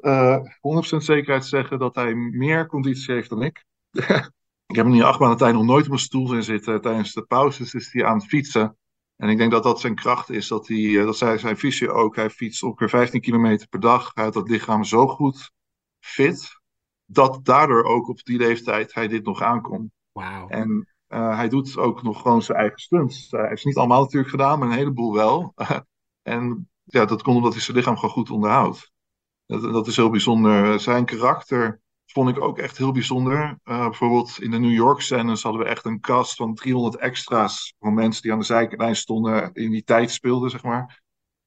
zekerheid 0.96 1.44
zeggen 1.44 1.78
dat 1.78 1.94
hij 1.94 2.14
meer 2.14 2.66
conditie 2.66 3.14
heeft 3.14 3.28
dan 3.28 3.42
ik. 3.42 3.64
Ik 4.74 4.82
heb 4.84 5.02
acht 5.02 5.18
maanden 5.18 5.38
tijd 5.38 5.54
nog 5.54 5.64
nooit 5.64 5.86
op 5.86 5.92
een 5.92 5.98
stoel 5.98 6.26
zien 6.28 6.42
zitten. 6.42 6.80
Tijdens 6.80 7.12
de 7.12 7.22
pauzes 7.22 7.74
is 7.74 7.92
hij 7.92 8.04
aan 8.04 8.16
het 8.16 8.26
fietsen. 8.26 8.76
En 9.16 9.28
ik 9.28 9.38
denk 9.38 9.50
dat 9.50 9.62
dat 9.62 9.80
zijn 9.80 9.94
kracht 9.94 10.30
is. 10.30 10.48
Dat, 10.48 10.68
hij, 10.68 10.98
eh, 10.98 11.04
dat 11.04 11.16
zei 11.16 11.38
zijn 11.38 11.56
visie 11.56 11.90
ook. 11.90 12.16
Hij 12.16 12.30
fietst 12.30 12.62
ongeveer 12.62 12.88
15 12.88 13.20
kilometer 13.20 13.68
per 13.68 13.80
dag. 13.80 14.10
Hij 14.14 14.24
had 14.24 14.32
dat 14.32 14.48
lichaam 14.48 14.84
zo 14.84 15.06
goed 15.06 15.52
fit. 16.00 16.60
Dat 17.04 17.44
daardoor 17.44 17.84
ook 17.84 18.08
op 18.08 18.24
die 18.24 18.38
leeftijd 18.38 18.94
hij 18.94 19.08
dit 19.08 19.24
nog 19.24 19.42
aankomt. 19.42 19.90
Wow. 20.12 20.46
En 20.48 20.88
uh, 21.08 21.36
hij 21.36 21.48
doet 21.48 21.76
ook 21.76 22.02
nog 22.02 22.20
gewoon 22.20 22.42
zijn 22.42 22.58
eigen 22.58 22.78
stunts. 22.78 23.30
hij 23.30 23.48
heeft 23.48 23.64
niet 23.64 23.76
allemaal 23.76 24.02
natuurlijk 24.02 24.30
gedaan, 24.30 24.58
maar 24.58 24.68
een 24.68 24.74
heleboel 24.74 25.14
wel. 25.14 25.54
en 26.22 26.70
ja, 26.84 27.04
dat 27.04 27.22
komt 27.22 27.36
omdat 27.36 27.52
hij 27.52 27.62
zijn 27.62 27.76
lichaam 27.76 27.96
gewoon 27.96 28.14
goed 28.14 28.30
onderhoudt. 28.30 28.92
Dat, 29.46 29.62
dat 29.62 29.86
is 29.86 29.96
heel 29.96 30.10
bijzonder. 30.10 30.80
Zijn 30.80 31.04
karakter 31.04 31.82
vond 32.14 32.28
ik 32.28 32.40
ook 32.40 32.58
echt 32.58 32.78
heel 32.78 32.92
bijzonder. 32.92 33.58
Uh, 33.64 33.84
bijvoorbeeld 33.84 34.42
in 34.42 34.50
de 34.50 34.58
New 34.58 34.72
York 34.72 35.00
scènes 35.00 35.42
hadden 35.42 35.62
we 35.62 35.68
echt 35.68 35.84
een 35.84 36.00
cast 36.00 36.36
van 36.36 36.54
300 36.54 36.96
extra's 36.96 37.74
van 37.78 37.94
mensen 37.94 38.22
die 38.22 38.32
aan 38.32 38.38
de 38.38 38.44
zijlijn 38.44 38.96
stonden 38.96 39.52
in 39.52 39.70
die 39.70 39.84
tijd 39.84 40.10
speelden, 40.10 40.50
zeg 40.50 40.62
maar. 40.62 41.02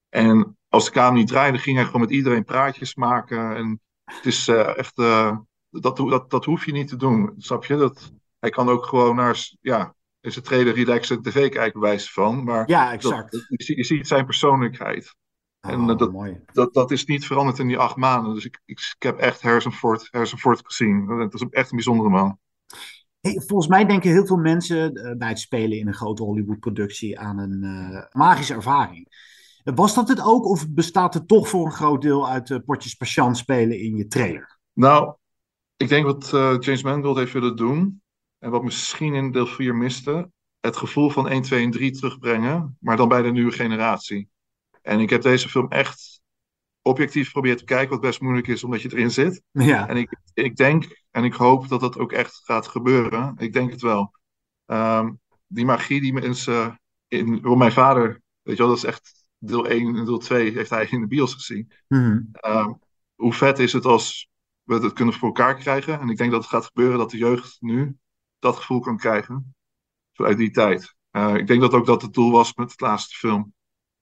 En 0.10 0.58
als 0.68 0.86
de 0.86 0.92
kamer 0.92 1.20
niet 1.20 1.28
draaide, 1.28 1.58
ging 1.58 1.76
hij 1.76 1.86
gewoon 1.86 2.02
met 2.02 2.12
iedereen 2.12 2.44
praatjes 2.44 2.96
maken. 2.96 3.56
En 3.56 3.82
het 4.04 4.26
is 4.26 4.48
uh, 4.48 4.78
echt, 4.78 4.98
uh, 4.98 5.38
dat, 5.70 5.98
dat, 5.98 6.30
dat 6.30 6.46
hoef 6.46 6.66
je 6.66 6.72
niet 6.72 6.88
te 6.88 6.96
doen, 6.96 7.34
snap 7.38 7.66
je? 7.66 7.76
Dat, 7.76 8.12
hij 8.40 8.50
kan 8.50 8.70
ook 8.70 8.86
gewoon 8.86 9.16
naar, 9.16 9.50
ja, 9.62 9.96
in 10.20 10.32
zijn 10.32 10.46
trailer 10.46 10.74
relaxen 10.74 11.22
tv 11.22 11.50
kijken, 11.50 11.80
wijze 11.80 12.12
van. 12.12 12.44
Maar 12.44 12.70
ja, 12.70 12.92
exact. 12.92 13.32
Dat, 13.32 13.66
je, 13.66 13.76
je 13.76 13.84
ziet 13.84 14.08
zijn 14.08 14.26
persoonlijkheid. 14.26 15.16
En 15.60 15.90
oh, 15.90 15.98
dat, 15.98 16.12
dat, 16.54 16.74
dat 16.74 16.92
is 16.92 17.06
niet 17.06 17.26
veranderd 17.26 17.60
in 17.60 17.68
die 17.68 17.78
acht 17.78 17.96
maanden. 17.96 18.34
Dus 18.34 18.46
ik, 18.46 18.62
ik, 18.66 18.80
ik 18.80 19.04
heb 19.04 19.18
echt 19.18 19.42
Harrison 19.42 19.72
Ford, 19.72 20.08
Harrison 20.12 20.40
Ford 20.40 20.62
gezien. 20.64 21.06
Dat 21.06 21.34
is 21.34 21.46
echt 21.50 21.70
een 21.70 21.76
bijzondere 21.76 22.10
man. 22.10 22.40
Hey, 23.20 23.42
volgens 23.46 23.68
mij 23.68 23.86
denken 23.86 24.12
heel 24.12 24.26
veel 24.26 24.38
mensen 24.38 24.98
uh, 24.98 25.18
bij 25.18 25.28
het 25.28 25.40
spelen 25.40 25.78
in 25.78 25.88
een 25.88 25.94
grote 25.94 26.24
Hollywood-productie 26.24 27.20
aan 27.20 27.40
een 27.40 27.64
uh, 27.64 28.04
magische 28.12 28.54
ervaring. 28.54 29.26
Was 29.64 29.96
dat 29.96 30.08
het 30.08 30.22
ook, 30.22 30.46
of 30.46 30.70
bestaat 30.70 31.14
het 31.14 31.28
toch 31.28 31.50
voor 31.50 31.66
een 31.66 31.72
groot 31.72 32.02
deel 32.02 32.30
uit 32.30 32.50
uh, 32.50 32.58
potjes 32.66 32.94
patiënt 32.94 33.38
spelen 33.38 33.80
in 33.80 33.96
je 33.96 34.08
trailer? 34.08 34.60
Nou, 34.74 35.14
ik 35.78 35.90
denk 35.90 36.06
wat 36.06 36.30
James 36.64 36.84
Mangold 36.84 37.18
heeft 37.18 37.34
willen 37.34 37.56
doen, 37.56 38.02
en 38.40 38.52
wat 38.52 38.64
misschien 38.64 39.14
in 39.14 39.32
deel 39.32 39.46
4 39.46 39.76
miste, 39.76 40.32
het 40.60 40.78
gevoel 40.78 41.10
van 41.10 41.28
1, 41.28 41.42
2 41.42 41.64
en 41.64 41.72
3 41.72 41.92
terugbrengen, 41.92 42.78
maar 42.80 42.98
dan 42.98 43.08
bij 43.08 43.22
de 43.22 43.32
nieuwe 43.32 43.52
generatie. 43.52 44.30
En 44.88 45.00
ik 45.00 45.10
heb 45.10 45.22
deze 45.22 45.50
film 45.50 45.68
echt 45.68 46.22
objectief 46.82 47.26
geprobeerd 47.26 47.58
te 47.58 47.64
kijken, 47.64 47.90
wat 47.90 48.02
best 48.02 48.22
moeilijk 48.22 48.48
is 48.48 48.64
omdat 48.64 48.82
je 48.82 48.92
erin 48.92 49.12
zit. 49.12 49.42
Ja. 49.52 49.88
En 49.88 49.98
ik, 49.98 50.18
ik 50.34 50.56
denk 50.56 51.04
en 51.12 51.24
ik 51.24 51.34
hoop 51.34 51.68
dat 51.68 51.80
dat 51.80 51.98
ook 51.98 52.12
echt 52.12 52.42
gaat 52.44 52.68
gebeuren. 52.68 53.34
Ik 53.38 53.54
denk 53.54 53.72
het 53.72 53.82
wel. 53.82 54.14
Um, 54.66 55.20
die 55.48 55.66
magie 55.66 56.02
die 56.02 56.14
mensen 56.14 56.82
in, 57.08 57.40
voor 57.42 57.58
mijn 57.58 57.72
vader, 57.72 58.22
weet 58.42 58.58
je 58.58 58.62
wel, 58.62 58.68
dat 58.68 58.78
is 58.78 58.84
echt 58.84 59.30
deel 59.38 59.68
1 59.68 59.96
en 59.96 60.06
deel 60.06 60.18
2 60.18 60.52
heeft 60.52 60.70
hij 60.70 60.88
in 60.90 61.02
de 61.02 61.08
bios 61.08 61.34
gezien. 61.34 61.72
Mm-hmm. 61.88 62.30
Um, 62.48 62.80
hoe 63.16 63.34
vet 63.34 63.60
is 63.60 63.74
het 63.74 63.86
als 63.86 64.30
we 64.64 64.74
het 64.74 64.94
kunnen 64.94 65.14
voor 65.14 65.28
elkaar 65.28 65.56
krijgen? 65.56 66.00
En 66.00 66.10
ik 66.10 66.18
denk 66.18 66.32
dat 66.32 66.42
het 66.42 66.50
gaat 66.50 66.66
gebeuren 66.66 66.98
dat 66.98 67.12
de 67.12 67.18
jeugd 67.18 67.58
nu 67.60 67.98
dat 68.40 68.56
gevoel 68.56 68.80
kan 68.80 68.98
krijgen. 68.98 69.56
Vanuit 70.14 70.38
die 70.38 70.52
tijd. 70.52 70.96
Uh, 71.12 71.36
ik 71.36 71.48
denk 71.48 71.62
dat 71.62 71.74
ook 71.74 71.86
dat 71.86 72.02
het 72.02 72.14
doel 72.14 72.32
was 72.32 72.54
met 72.54 72.72
het 72.72 72.82
laatste 72.82 73.16
film. 73.16 73.56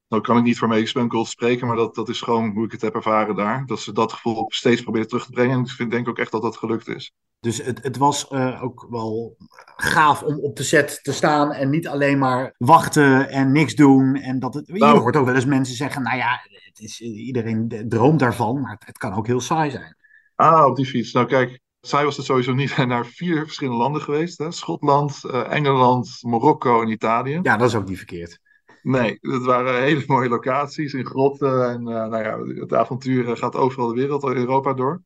Nou 0.07 0.21
kan 0.21 0.37
ik 0.37 0.43
niet 0.43 0.57
voor 0.57 0.67
Megan 0.67 0.87
Spunkel 0.87 1.25
spreken, 1.25 1.67
maar 1.67 1.75
dat, 1.75 1.95
dat 1.95 2.09
is 2.09 2.21
gewoon 2.21 2.51
hoe 2.51 2.65
ik 2.65 2.71
het 2.71 2.81
heb 2.81 2.95
ervaren 2.95 3.35
daar. 3.35 3.65
Dat 3.65 3.79
ze 3.79 3.91
dat 3.91 4.13
gevoel 4.13 4.45
steeds 4.47 4.81
proberen 4.81 5.07
terug 5.07 5.25
te 5.25 5.31
brengen. 5.31 5.57
En 5.57 5.63
ik 5.63 5.69
vind, 5.69 5.91
denk 5.91 6.07
ook 6.07 6.17
echt 6.17 6.31
dat 6.31 6.41
dat 6.41 6.57
gelukt 6.57 6.87
is. 6.87 7.13
Dus 7.39 7.57
het, 7.57 7.83
het 7.83 7.97
was 7.97 8.31
uh, 8.31 8.63
ook 8.63 8.87
wel 8.89 9.37
gaaf 9.75 10.23
om 10.23 10.39
op 10.39 10.55
de 10.55 10.63
set 10.63 10.99
te 11.03 11.13
staan 11.13 11.51
en 11.51 11.69
niet 11.69 11.87
alleen 11.87 12.17
maar 12.17 12.55
wachten 12.57 13.29
en 13.29 13.51
niks 13.51 13.75
doen. 13.75 14.15
En 14.15 14.39
dat 14.39 14.53
het, 14.53 14.67
nou, 14.67 14.93
je 14.93 14.99
hoort 14.99 15.15
ook 15.15 15.25
wel 15.25 15.35
eens 15.35 15.45
mensen 15.45 15.75
zeggen, 15.75 16.01
nou 16.01 16.17
ja, 16.17 16.39
het 16.49 16.79
is, 16.79 17.01
iedereen 17.01 17.85
droomt 17.87 18.19
daarvan, 18.19 18.61
maar 18.61 18.71
het, 18.71 18.85
het 18.85 18.97
kan 18.97 19.13
ook 19.13 19.27
heel 19.27 19.41
saai 19.41 19.71
zijn. 19.71 19.95
Ah, 20.35 20.65
op 20.65 20.75
die 20.75 20.85
fiets. 20.85 21.11
Nou 21.11 21.27
kijk, 21.27 21.59
saai 21.81 22.05
was 22.05 22.17
het 22.17 22.25
sowieso 22.25 22.53
niet. 22.53 22.77
Naar 22.77 23.05
vier 23.05 23.43
verschillende 23.43 23.79
landen 23.79 24.01
geweest. 24.01 24.37
Hè? 24.37 24.51
Schotland, 24.51 25.21
uh, 25.25 25.53
Engeland, 25.53 26.17
Marokko 26.21 26.81
en 26.81 26.89
Italië. 26.89 27.39
Ja, 27.41 27.57
dat 27.57 27.67
is 27.67 27.75
ook 27.75 27.87
niet 27.87 27.97
verkeerd. 27.97 28.39
Nee, 28.85 29.17
het 29.21 29.43
waren 29.43 29.81
hele 29.81 30.03
mooie 30.07 30.29
locaties 30.29 30.93
in 30.93 31.05
grotten. 31.05 31.69
En 31.69 31.79
uh, 31.79 31.85
nou 31.85 32.23
ja, 32.23 32.61
het 32.61 32.73
avontuur 32.73 33.37
gaat 33.37 33.55
overal 33.55 33.87
de 33.87 33.93
wereld, 33.93 34.23
Europa 34.23 34.73
door. 34.73 35.03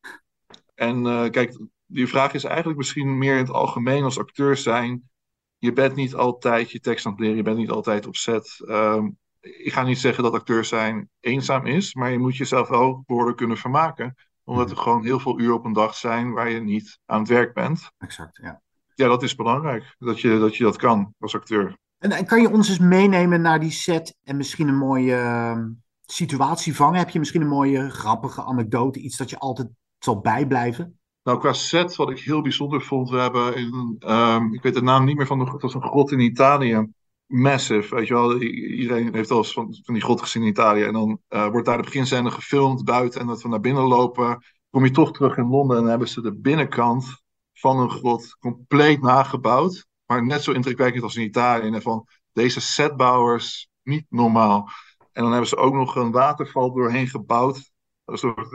En 0.74 1.04
uh, 1.04 1.28
kijk, 1.28 1.58
die 1.86 2.06
vraag 2.06 2.32
is 2.32 2.44
eigenlijk 2.44 2.78
misschien 2.78 3.18
meer 3.18 3.32
in 3.32 3.44
het 3.44 3.50
algemeen 3.50 4.04
als 4.04 4.18
acteur 4.18 4.56
zijn. 4.56 5.10
Je 5.58 5.72
bent 5.72 5.94
niet 5.94 6.14
altijd 6.14 6.70
je 6.70 6.80
tekst 6.80 7.06
aan 7.06 7.12
het 7.12 7.20
leren, 7.20 7.36
je 7.36 7.42
bent 7.42 7.56
niet 7.56 7.70
altijd 7.70 8.06
op 8.06 8.16
set. 8.16 8.60
Um, 8.68 9.18
ik 9.40 9.72
ga 9.72 9.82
niet 9.82 9.98
zeggen 9.98 10.22
dat 10.22 10.32
acteur 10.32 10.64
zijn 10.64 11.08
eenzaam 11.20 11.66
is, 11.66 11.94
maar 11.94 12.10
je 12.10 12.18
moet 12.18 12.36
jezelf 12.36 12.68
wel 12.68 13.02
behoorlijk 13.06 13.36
kunnen 13.36 13.56
vermaken. 13.56 14.14
Omdat 14.44 14.70
er 14.70 14.76
gewoon 14.76 15.04
heel 15.04 15.20
veel 15.20 15.40
uur 15.40 15.52
op 15.52 15.64
een 15.64 15.72
dag 15.72 15.94
zijn 15.94 16.32
waar 16.32 16.50
je 16.50 16.60
niet 16.60 16.98
aan 17.06 17.18
het 17.18 17.28
werk 17.28 17.54
bent. 17.54 17.90
Exact, 17.98 18.38
ja. 18.42 18.62
ja, 18.94 19.08
dat 19.08 19.22
is 19.22 19.34
belangrijk. 19.34 19.94
Dat 19.98 20.20
je 20.20 20.38
dat, 20.38 20.56
je 20.56 20.64
dat 20.64 20.76
kan 20.76 21.14
als 21.18 21.34
acteur. 21.34 21.78
En, 22.00 22.26
kan 22.26 22.40
je 22.40 22.50
ons 22.50 22.68
eens 22.68 22.78
meenemen 22.78 23.40
naar 23.40 23.60
die 23.60 23.70
set 23.70 24.16
en 24.24 24.36
misschien 24.36 24.68
een 24.68 24.78
mooie 24.78 25.14
uh, 25.14 25.58
situatie 26.06 26.76
vangen? 26.76 26.98
Heb 26.98 27.10
je 27.10 27.18
misschien 27.18 27.40
een 27.40 27.48
mooie 27.48 27.90
grappige 27.90 28.42
anekdote, 28.42 28.98
iets 28.98 29.16
dat 29.16 29.30
je 29.30 29.38
altijd 29.38 29.68
zal 29.98 30.20
bijblijven? 30.20 30.98
Nou, 31.22 31.38
qua 31.38 31.52
set, 31.52 31.96
wat 31.96 32.10
ik 32.10 32.18
heel 32.18 32.42
bijzonder 32.42 32.82
vond, 32.82 33.10
we 33.10 33.16
hebben, 33.16 33.56
in, 33.56 33.96
um, 34.06 34.54
ik 34.54 34.62
weet 34.62 34.74
de 34.74 34.82
naam 34.82 35.04
niet 35.04 35.16
meer 35.16 35.26
van, 35.26 35.38
de, 35.38 35.44
het 35.44 35.62
was 35.62 35.74
een 35.74 35.82
grot 35.82 36.12
in 36.12 36.20
Italië. 36.20 36.88
Massive, 37.26 37.94
weet 37.94 38.06
je 38.06 38.14
wel. 38.14 38.40
Iedereen 38.42 39.14
heeft 39.14 39.28
wel 39.28 39.38
eens 39.38 39.52
van, 39.52 39.76
van 39.82 39.94
die 39.94 40.02
grot 40.02 40.20
gezien 40.20 40.42
in 40.42 40.48
Italië. 40.48 40.82
En 40.82 40.92
dan 40.92 41.20
uh, 41.28 41.48
wordt 41.48 41.66
daar 41.66 41.76
de 41.76 41.82
beginscène 41.82 42.30
gefilmd 42.30 42.84
buiten 42.84 43.20
en 43.20 43.26
dat 43.26 43.42
we 43.42 43.48
naar 43.48 43.60
binnen 43.60 43.82
lopen. 43.82 44.44
Kom 44.70 44.84
je 44.84 44.90
toch 44.90 45.12
terug 45.12 45.36
in 45.36 45.48
Londen 45.48 45.78
en 45.78 45.84
hebben 45.84 46.08
ze 46.08 46.20
de 46.20 46.34
binnenkant 46.34 47.22
van 47.52 47.78
een 47.78 47.90
grot 47.90 48.36
compleet 48.38 49.02
nagebouwd. 49.02 49.88
Maar 50.10 50.26
net 50.26 50.42
zo 50.42 50.52
indrukwekkend 50.52 51.02
als 51.02 51.16
in 51.16 51.24
Italië. 51.24 51.66
En 51.66 51.82
van 51.82 52.06
deze 52.32 52.60
setbouwers, 52.60 53.68
niet 53.82 54.06
normaal. 54.08 54.68
En 55.12 55.22
dan 55.22 55.30
hebben 55.30 55.48
ze 55.48 55.56
ook 55.56 55.74
nog 55.74 55.96
een 55.96 56.10
waterval 56.10 56.72
doorheen 56.72 57.08
gebouwd. 57.08 57.70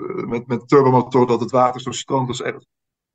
Met, 0.06 0.48
met 0.48 0.68
turbomotor 0.68 1.28
dat 1.28 1.40
het 1.40 1.52
water 1.52 1.82
zo 1.82 1.92
stroomt. 1.92 2.28
Dus 2.28 2.42
echt, 2.42 2.68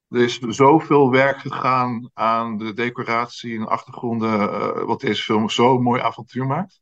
er 0.08 0.20
is 0.20 0.38
zoveel 0.38 1.10
werk 1.10 1.38
gegaan 1.38 2.10
aan 2.14 2.56
de 2.56 2.72
decoratie 2.72 3.58
en 3.58 3.68
achtergronden. 3.68 4.40
Uh, 4.40 4.82
wat 4.84 5.00
deze 5.00 5.22
film 5.22 5.48
zo 5.48 5.78
mooi 5.78 6.00
avontuur 6.00 6.46
maakt. 6.46 6.80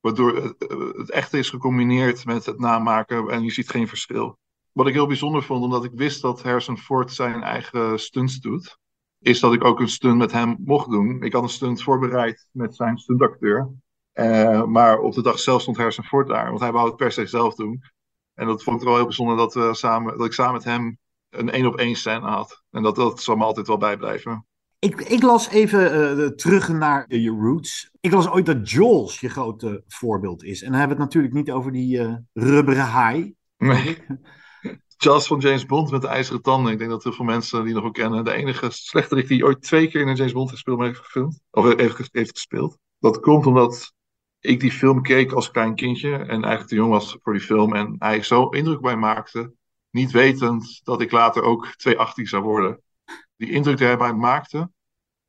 Waardoor 0.00 0.36
het, 0.36 0.54
het 0.96 1.10
echte 1.10 1.38
is 1.38 1.50
gecombineerd 1.50 2.24
met 2.24 2.46
het 2.46 2.58
namaken 2.58 3.28
en 3.28 3.42
je 3.42 3.50
ziet 3.50 3.70
geen 3.70 3.88
verschil. 3.88 4.38
Wat 4.72 4.86
ik 4.86 4.94
heel 4.94 5.06
bijzonder 5.06 5.42
vond, 5.42 5.62
omdat 5.64 5.84
ik 5.84 5.92
wist 5.94 6.22
dat 6.22 6.42
Harrison 6.42 6.78
Ford 6.78 7.12
zijn 7.12 7.42
eigen 7.42 8.00
stunts 8.00 8.40
doet, 8.40 8.78
is 9.24 9.40
dat 9.40 9.52
ik 9.52 9.64
ook 9.64 9.80
een 9.80 9.88
stunt 9.88 10.16
met 10.16 10.32
hem 10.32 10.56
mocht 10.64 10.90
doen. 10.90 11.22
Ik 11.22 11.32
had 11.32 11.42
een 11.42 11.48
stunt 11.48 11.82
voorbereid 11.82 12.48
met 12.52 12.76
zijn 12.76 12.98
stuntacteur. 12.98 13.70
Uh, 14.14 14.64
maar 14.64 14.98
op 14.98 15.14
de 15.14 15.22
dag 15.22 15.38
zelf 15.38 15.62
stond 15.62 15.76
Harrison 15.76 16.04
Ford 16.04 16.28
daar, 16.28 16.48
want 16.48 16.60
hij 16.60 16.72
wou 16.72 16.86
het 16.86 16.96
per 16.96 17.12
se 17.12 17.26
zelf 17.26 17.54
doen. 17.54 17.82
En 18.34 18.46
dat 18.46 18.62
vond 18.62 18.80
ik 18.80 18.86
wel 18.86 18.96
heel 18.96 19.04
bijzonder 19.04 19.36
dat, 19.36 19.54
we 19.54 19.74
samen, 19.74 20.18
dat 20.18 20.26
ik 20.26 20.32
samen 20.32 20.52
met 20.52 20.64
hem 20.64 20.98
een 21.30 21.50
één 21.50 21.66
op 21.66 21.76
één 21.76 21.94
scène 21.94 22.26
had. 22.26 22.62
En 22.70 22.82
dat, 22.82 22.96
dat 22.96 23.22
zal 23.22 23.36
me 23.36 23.44
altijd 23.44 23.66
wel 23.66 23.76
bijblijven. 23.76 24.46
Ik, 24.78 25.00
ik 25.00 25.22
las 25.22 25.48
even 25.48 26.18
uh, 26.18 26.26
terug 26.26 26.68
naar 26.68 27.04
je 27.08 27.30
roots. 27.30 27.90
Ik 28.00 28.12
las 28.12 28.30
ooit 28.30 28.46
dat 28.46 28.70
Jaws 28.70 29.20
je 29.20 29.28
grote 29.28 29.82
voorbeeld 29.86 30.44
is. 30.44 30.62
En 30.62 30.70
dan 30.70 30.78
hebben 30.78 30.96
we 30.96 31.02
het 31.02 31.12
natuurlijk 31.12 31.34
niet 31.34 31.54
over 31.54 31.72
die 31.72 31.98
uh, 31.98 32.14
rubberen 32.32 32.84
haai. 32.84 33.34
Nee. 33.58 33.98
Jaws 34.96 35.26
van 35.26 35.38
James 35.38 35.66
Bond 35.66 35.90
met 35.90 36.02
de 36.02 36.08
ijzeren 36.08 36.42
tanden. 36.42 36.72
Ik 36.72 36.78
denk 36.78 36.90
dat 36.90 37.02
heel 37.02 37.12
veel 37.12 37.24
mensen 37.24 37.64
die 37.64 37.74
nog 37.74 37.82
wel 37.82 37.92
kennen. 37.92 38.24
De 38.24 38.32
enige 38.32 38.70
slechterik 38.70 39.28
die 39.28 39.44
ooit 39.44 39.62
twee 39.62 39.88
keer 39.88 40.00
in 40.00 40.08
een 40.08 40.16
James 40.16 40.32
Bond 40.32 40.50
gespeeld 40.50 40.80
heeft 40.80 40.98
gefilmd. 40.98 41.40
Of 41.50 41.76
heeft, 41.76 42.08
heeft 42.12 42.30
gespeeld. 42.30 42.78
Dat 42.98 43.20
komt 43.20 43.46
omdat 43.46 43.92
ik 44.40 44.60
die 44.60 44.72
film 44.72 45.02
keek 45.02 45.32
als 45.32 45.50
klein 45.50 45.74
kindje. 45.74 46.12
En 46.12 46.28
eigenlijk 46.28 46.66
te 46.66 46.74
jong 46.74 46.90
was 46.90 47.16
voor 47.22 47.32
die 47.32 47.42
film. 47.42 47.74
En 47.74 47.96
hij 47.98 48.22
zo 48.22 48.48
indruk 48.48 48.80
bij 48.80 48.96
maakte. 48.96 49.52
Niet 49.90 50.10
wetend 50.10 50.80
dat 50.84 51.00
ik 51.00 51.10
later 51.10 51.42
ook 51.42 51.66
218 51.76 52.26
zou 52.26 52.42
worden. 52.42 52.82
Die 53.36 53.50
indruk 53.50 53.76
die 53.76 53.86
hij 53.86 53.96
bij 53.96 54.14
maakte. 54.14 54.70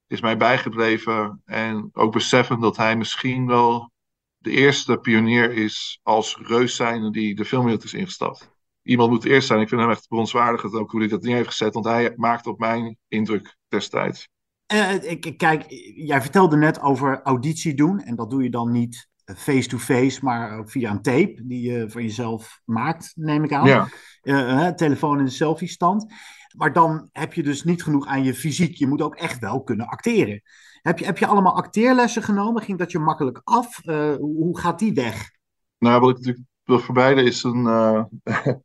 Is 0.07 0.21
mij 0.21 0.37
bijgebleven. 0.37 1.41
En 1.45 1.89
ook 1.93 2.13
beseffen 2.13 2.59
dat 2.59 2.77
hij 2.77 2.97
misschien 2.97 3.47
wel 3.47 3.91
de 4.37 4.51
eerste 4.51 4.97
pionier 4.97 5.51
is 5.51 5.99
als 6.03 6.37
reus 6.37 6.75
zijnde 6.75 7.11
die 7.11 7.35
de 7.35 7.45
filmwereld 7.45 7.83
is 7.83 7.93
ingestapt 7.93 8.53
iemand 8.85 9.09
moet 9.09 9.25
eerst 9.25 9.47
zijn. 9.47 9.61
Ik 9.61 9.69
vind 9.69 9.81
hem 9.81 9.89
echt 9.89 10.07
bronswaardig 10.07 10.73
ook 10.73 10.91
hoe 10.91 10.99
hij 10.99 11.09
dat 11.09 11.21
neer 11.21 11.35
heeft 11.35 11.47
gezet. 11.47 11.73
Want 11.73 11.85
hij 11.85 12.13
maakte 12.15 12.49
op 12.49 12.59
mijn 12.59 12.97
indruk 13.07 13.57
destijds. 13.67 14.27
Uh, 14.73 15.11
ik, 15.11 15.33
kijk, 15.37 15.65
jij 15.95 16.21
vertelde 16.21 16.57
net 16.57 16.81
over 16.81 17.21
auditie 17.21 17.73
doen. 17.73 17.99
En 17.99 18.15
dat 18.15 18.29
doe 18.29 18.43
je 18.43 18.49
dan 18.49 18.71
niet 18.71 19.09
face-to-face, 19.35 20.19
maar 20.23 20.57
ook 20.57 20.69
via 20.69 20.91
een 20.91 21.01
tape 21.01 21.41
die 21.43 21.71
je 21.71 21.89
van 21.89 22.01
jezelf 22.01 22.61
maakt, 22.65 23.11
neem 23.15 23.43
ik 23.43 23.53
aan. 23.53 23.67
Ja. 23.67 23.87
Uh, 24.23 24.67
telefoon 24.67 25.19
in 25.19 25.25
de 25.25 25.31
selfie-stand. 25.31 26.13
Maar 26.57 26.73
dan 26.73 27.09
heb 27.11 27.33
je 27.33 27.43
dus 27.43 27.63
niet 27.63 27.83
genoeg 27.83 28.07
aan 28.07 28.23
je 28.23 28.33
fysiek. 28.33 28.75
Je 28.75 28.87
moet 28.87 29.01
ook 29.01 29.15
echt 29.15 29.39
wel 29.39 29.63
kunnen 29.63 29.87
acteren. 29.87 30.41
Heb 30.81 30.99
je, 30.99 31.05
heb 31.05 31.17
je 31.17 31.27
allemaal 31.27 31.55
acteerlessen 31.55 32.23
genomen? 32.23 32.61
Ging 32.61 32.77
dat 32.77 32.91
je 32.91 32.99
makkelijk 32.99 33.41
af? 33.43 33.85
Uh, 33.85 34.15
hoe 34.15 34.59
gaat 34.59 34.79
die 34.79 34.93
weg? 34.93 35.31
Nou, 35.77 36.01
wat 36.01 36.09
ik 36.09 36.15
natuurlijk 36.15 36.45
wil 36.63 36.79
verbeiden 36.79 37.25
is 37.25 37.43
een, 37.43 37.63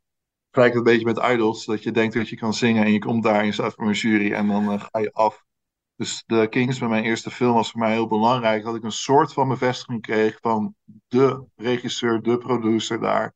gelijk 0.50 0.74
een 0.74 0.82
beetje 0.82 1.04
met 1.04 1.18
idols. 1.18 1.64
Dat 1.64 1.82
je 1.82 1.90
denkt 1.90 2.14
dat 2.14 2.28
je 2.28 2.36
kan 2.36 2.54
zingen 2.54 2.84
en 2.84 2.92
je 2.92 2.98
komt 2.98 3.22
daar 3.22 3.42
en 3.42 3.52
staat 3.52 3.74
voor 3.74 3.86
een 3.86 3.92
jury 3.92 4.32
en 4.32 4.46
dan 4.46 4.72
uh, 4.72 4.80
ga 4.80 4.98
je 4.98 5.12
af. 5.12 5.44
Dus 5.96 6.22
de 6.26 6.46
Kings 6.48 6.78
bij 6.78 6.88
mijn 6.88 7.04
eerste 7.04 7.30
film 7.30 7.54
was 7.54 7.70
voor 7.70 7.80
mij 7.80 7.92
heel 7.92 8.08
belangrijk. 8.08 8.64
Dat 8.64 8.74
ik 8.74 8.82
een 8.82 8.92
soort 8.92 9.32
van 9.32 9.48
bevestiging 9.48 10.02
kreeg 10.02 10.38
van 10.40 10.74
de 11.08 11.44
regisseur, 11.56 12.22
de 12.22 12.38
producer 12.38 13.00
daar. 13.00 13.34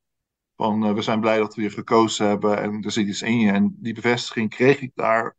Van 0.57 0.87
uh, 0.87 0.93
we 0.93 1.03
zijn 1.03 1.21
blij 1.21 1.39
dat 1.39 1.55
we 1.55 1.63
je 1.63 1.71
gekozen 1.71 2.29
hebben 2.29 2.61
en 2.61 2.83
er 2.83 2.91
zit 2.91 3.07
iets 3.07 3.23
in 3.23 3.39
je. 3.39 3.53
En 3.53 3.77
die 3.79 3.95
bevestiging 3.95 4.51
kreeg 4.51 4.81
ik 4.81 4.91
daar 4.95 5.37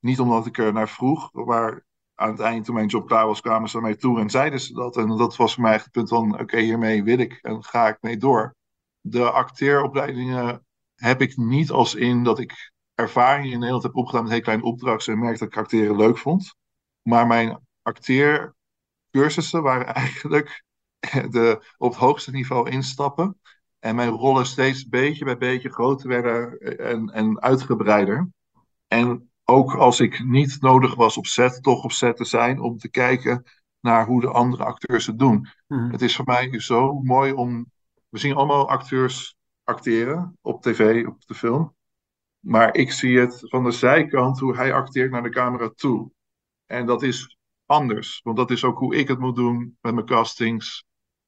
niet 0.00 0.20
omdat 0.20 0.46
ik 0.46 0.58
er 0.58 0.72
naar 0.72 0.88
vroeg. 0.88 1.32
Maar 1.32 1.86
aan 2.14 2.30
het 2.30 2.40
eind, 2.40 2.64
toen 2.64 2.74
mijn 2.74 2.86
job 2.86 3.06
klaar 3.06 3.26
was, 3.26 3.40
kwamen 3.40 3.68
ze 3.68 3.76
naar 3.76 3.84
mij 3.84 3.96
toe 3.96 4.20
en 4.20 4.30
zeiden 4.30 4.60
ze 4.60 4.72
dat. 4.72 4.96
En 4.96 5.08
dat 5.08 5.36
was 5.36 5.54
voor 5.54 5.62
mij 5.62 5.72
het 5.72 5.90
punt 5.90 6.08
van: 6.08 6.40
oké, 6.40 6.58
hiermee 6.58 7.04
wil 7.04 7.18
ik 7.18 7.38
en 7.42 7.64
ga 7.64 7.88
ik 7.88 7.98
mee 8.00 8.16
door. 8.16 8.54
De 9.00 9.30
acteeropleidingen 9.30 10.66
heb 10.98 11.20
ik 11.20 11.36
niet 11.36 11.70
als 11.70 11.94
in 11.94 12.24
dat 12.24 12.38
ik 12.38 12.72
ervaring 12.94 13.52
in 13.52 13.58
Nederland 13.58 13.82
heb 13.82 13.96
opgedaan 13.96 14.22
met 14.22 14.32
heel 14.32 14.40
kleine 14.40 14.64
opdrachten 14.64 15.12
en 15.12 15.18
merkte 15.18 15.44
dat 15.44 15.52
ik 15.52 15.58
acteren 15.58 15.96
leuk 15.96 16.18
vond. 16.18 16.54
Maar 17.02 17.26
mijn 17.26 17.60
acteercursussen 17.82 19.62
waren 19.62 19.94
eigenlijk 20.04 20.64
de, 21.30 21.74
op 21.76 21.90
het 21.90 21.98
hoogste 21.98 22.30
niveau 22.30 22.70
instappen. 22.70 23.40
En 23.78 23.94
mijn 23.94 24.10
rollen 24.10 24.46
steeds 24.46 24.88
beetje 24.88 25.24
bij 25.24 25.38
beetje 25.38 25.70
groter 25.70 26.08
werden 26.08 26.58
en, 26.78 27.10
en 27.10 27.40
uitgebreider. 27.40 28.28
En 28.86 29.30
ook 29.44 29.74
als 29.74 30.00
ik 30.00 30.24
niet 30.24 30.60
nodig 30.60 30.94
was 30.94 31.16
op 31.16 31.26
set, 31.26 31.62
toch 31.62 31.84
op 31.84 31.92
set 31.92 32.16
te 32.16 32.24
zijn 32.24 32.60
om 32.60 32.78
te 32.78 32.90
kijken 32.90 33.44
naar 33.80 34.06
hoe 34.06 34.20
de 34.20 34.30
andere 34.30 34.64
acteurs 34.64 35.06
het 35.06 35.18
doen. 35.18 35.48
Mhm. 35.66 35.90
Het 35.90 36.02
is 36.02 36.16
voor 36.16 36.24
mij 36.24 36.60
zo 36.60 37.00
mooi 37.00 37.32
om. 37.32 37.70
We 38.08 38.18
zien 38.18 38.34
allemaal 38.34 38.68
acteurs 38.68 39.37
acteren 39.68 40.38
op 40.40 40.62
tv, 40.62 41.06
op 41.06 41.26
de 41.26 41.34
film. 41.34 41.76
Maar 42.38 42.74
ik 42.74 42.92
zie 42.92 43.18
het 43.18 43.38
van 43.40 43.64
de 43.64 43.70
zijkant 43.70 44.38
hoe 44.38 44.56
hij 44.56 44.72
acteert 44.72 45.10
naar 45.10 45.22
de 45.22 45.28
camera 45.28 45.68
toe. 45.68 46.10
En 46.66 46.86
dat 46.86 47.02
is 47.02 47.38
anders, 47.66 48.20
want 48.22 48.36
dat 48.36 48.50
is 48.50 48.64
ook 48.64 48.78
hoe 48.78 48.96
ik 48.96 49.08
het 49.08 49.18
moet 49.18 49.36
doen 49.36 49.76
met 49.80 49.94
mijn 49.94 50.06
castings. 50.06 50.84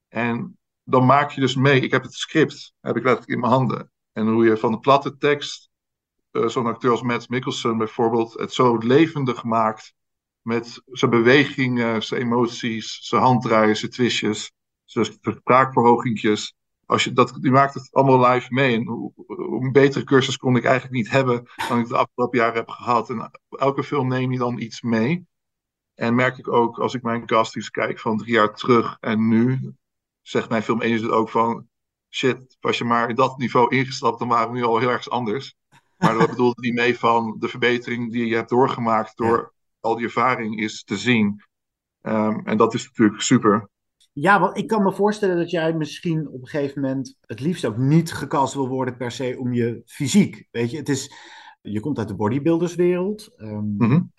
En 0.09 0.59
dan 0.85 1.07
maak 1.07 1.31
je 1.31 1.41
dus 1.41 1.55
mee. 1.55 1.81
Ik 1.81 1.91
heb 1.91 2.03
het 2.03 2.15
script, 2.15 2.73
heb 2.81 2.97
ik 2.97 3.03
letterlijk 3.03 3.33
in 3.33 3.41
mijn 3.41 3.53
handen. 3.53 3.91
En 4.13 4.27
hoe 4.27 4.45
je 4.45 4.57
van 4.57 4.73
de 4.73 4.79
platte 4.79 5.17
tekst, 5.17 5.71
uh, 6.33 6.47
zo'n 6.47 6.67
acteur 6.67 6.91
als 6.91 7.03
Matt 7.03 7.29
Mikkelsen 7.29 7.79
bijvoorbeeld, 7.79 8.33
het 8.33 8.53
zo 8.53 8.77
levendig 8.77 9.45
maakt. 9.45 9.95
Met 10.43 10.83
zijn 10.87 11.11
bewegingen, 11.11 12.03
zijn 12.03 12.21
emoties, 12.21 12.99
zijn 13.03 13.23
handdraaien, 13.23 13.77
zijn 13.77 13.91
twistjes, 13.91 14.53
zijn 14.85 15.19
spraakverhogingjes 15.21 16.55
als 16.91 17.05
je 17.05 17.13
dat, 17.13 17.39
die 17.41 17.51
maakt 17.51 17.75
het 17.75 17.89
allemaal 17.93 18.31
live 18.31 18.53
mee. 18.53 18.77
En 18.77 18.87
hoe, 18.87 19.13
een 19.63 19.73
betere 19.73 20.05
cursus 20.05 20.37
kon 20.37 20.57
ik 20.57 20.65
eigenlijk 20.65 20.95
niet 20.95 21.11
hebben 21.11 21.49
dan 21.69 21.79
ik 21.79 21.89
de 21.89 21.97
afgelopen 21.97 22.39
jaren 22.39 22.55
heb 22.55 22.69
gehad. 22.69 23.11
En 23.11 23.31
elke 23.51 23.85
film 23.85 24.09
neem 24.09 24.33
je 24.33 24.39
dan 24.39 24.59
iets 24.59 24.83
mee. 24.83 25.27
En 25.95 26.15
merk 26.15 26.39
ik 26.39 26.49
ook 26.49 26.79
als 26.79 26.95
ik 26.95 27.03
mijn 27.03 27.27
castings 27.27 27.71
kijk 27.71 27.99
van 27.99 28.17
drie 28.17 28.33
jaar 28.33 28.55
terug 28.55 28.97
en 29.01 29.29
nu, 29.29 29.75
zegt 30.21 30.49
mijn 30.49 30.63
film 30.63 30.81
het 30.81 31.09
ook 31.09 31.29
van 31.29 31.69
shit, 32.09 32.57
was 32.61 32.79
je 32.79 32.85
maar 32.85 33.09
in 33.09 33.15
dat 33.15 33.39
niveau 33.39 33.77
ingestapt, 33.77 34.19
dan 34.19 34.29
waren 34.29 34.53
we 34.53 34.59
nu 34.59 34.65
al 34.65 34.79
heel 34.79 34.91
erg 34.91 35.09
anders. 35.09 35.55
Maar 35.97 36.19
dat 36.19 36.31
bedoelde 36.31 36.61
niet 36.61 36.75
mee 36.75 36.99
van 36.99 37.37
de 37.39 37.49
verbetering 37.49 38.13
die 38.13 38.27
je 38.27 38.35
hebt 38.35 38.51
doorgemaakt 38.51 39.17
door 39.17 39.53
al 39.81 39.95
die 39.95 40.05
ervaring 40.05 40.61
is 40.61 40.85
te 40.85 40.97
zien. 40.97 41.43
Um, 42.03 42.47
en 42.47 42.57
dat 42.57 42.75
is 42.75 42.87
natuurlijk 42.87 43.21
super. 43.21 43.69
Ja, 44.13 44.41
want 44.41 44.57
ik 44.57 44.67
kan 44.67 44.83
me 44.83 44.93
voorstellen 44.93 45.37
dat 45.37 45.51
jij 45.51 45.73
misschien 45.73 46.29
op 46.29 46.41
een 46.41 46.49
gegeven 46.49 46.81
moment 46.81 47.17
het 47.21 47.41
liefst 47.41 47.65
ook 47.65 47.77
niet 47.77 48.13
gecast 48.13 48.55
wil 48.55 48.69
worden 48.69 48.97
per 48.97 49.11
se 49.11 49.37
om 49.39 49.53
je 49.53 49.83
fysiek. 49.87 50.49
Weet 50.51 50.71
je, 50.71 50.77
het 50.77 50.89
is, 50.89 51.13
je 51.61 51.81
komt 51.81 51.99
uit 51.99 52.09
de 52.09 52.15
bodybuilderswereld. 52.15 53.33
Um, 53.37 53.75
Mhm. 53.79 53.93
mm 53.93 54.11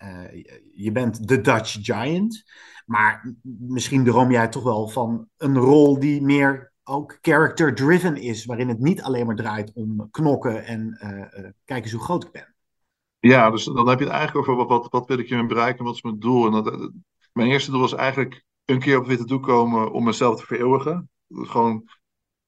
je 0.74 0.92
bent 0.92 1.28
de 1.28 1.40
Dutch 1.40 1.78
Giant. 1.82 2.42
Maar 2.86 3.34
misschien 3.42 4.04
droom 4.04 4.30
jij 4.30 4.48
toch 4.48 4.62
wel 4.62 4.88
van 4.88 5.28
een 5.36 5.58
rol 5.58 5.98
die 5.98 6.22
meer 6.22 6.72
ook 6.84 7.18
character-driven 7.20 8.16
is. 8.16 8.44
Waarin 8.44 8.68
het 8.68 8.78
niet 8.78 9.02
alleen 9.02 9.26
maar 9.26 9.36
draait 9.36 9.72
om 9.74 10.08
knokken 10.10 10.64
en 10.64 10.98
uh, 11.02 11.44
uh, 11.44 11.50
kijk 11.64 11.82
eens 11.82 11.92
hoe 11.92 12.02
groot 12.02 12.24
ik 12.24 12.32
ben. 12.32 12.54
Ja, 13.18 13.50
dus 13.50 13.64
dan 13.64 13.88
heb 13.88 13.98
je 13.98 14.04
het 14.04 14.14
eigenlijk 14.14 14.48
over 14.48 14.66
wat, 14.66 14.82
wat, 14.82 14.92
wat 14.92 15.06
wil 15.06 15.18
ik 15.18 15.28
hiermee 15.28 15.46
bereiken, 15.46 15.84
wat 15.84 15.94
is 15.94 16.02
mijn 16.02 16.18
doel. 16.18 16.46
En 16.46 16.52
dat, 16.52 16.90
mijn 17.32 17.48
eerste 17.48 17.70
doel 17.70 17.80
was 17.80 17.94
eigenlijk 17.94 18.44
een 18.64 18.78
keer 18.78 18.98
op 18.98 19.06
witte 19.06 19.26
doek 19.26 19.42
komen 19.42 19.92
om 19.92 20.04
mezelf 20.04 20.40
te 20.40 20.46
vereeuwigen. 20.46 21.10
Gewoon, 21.28 21.88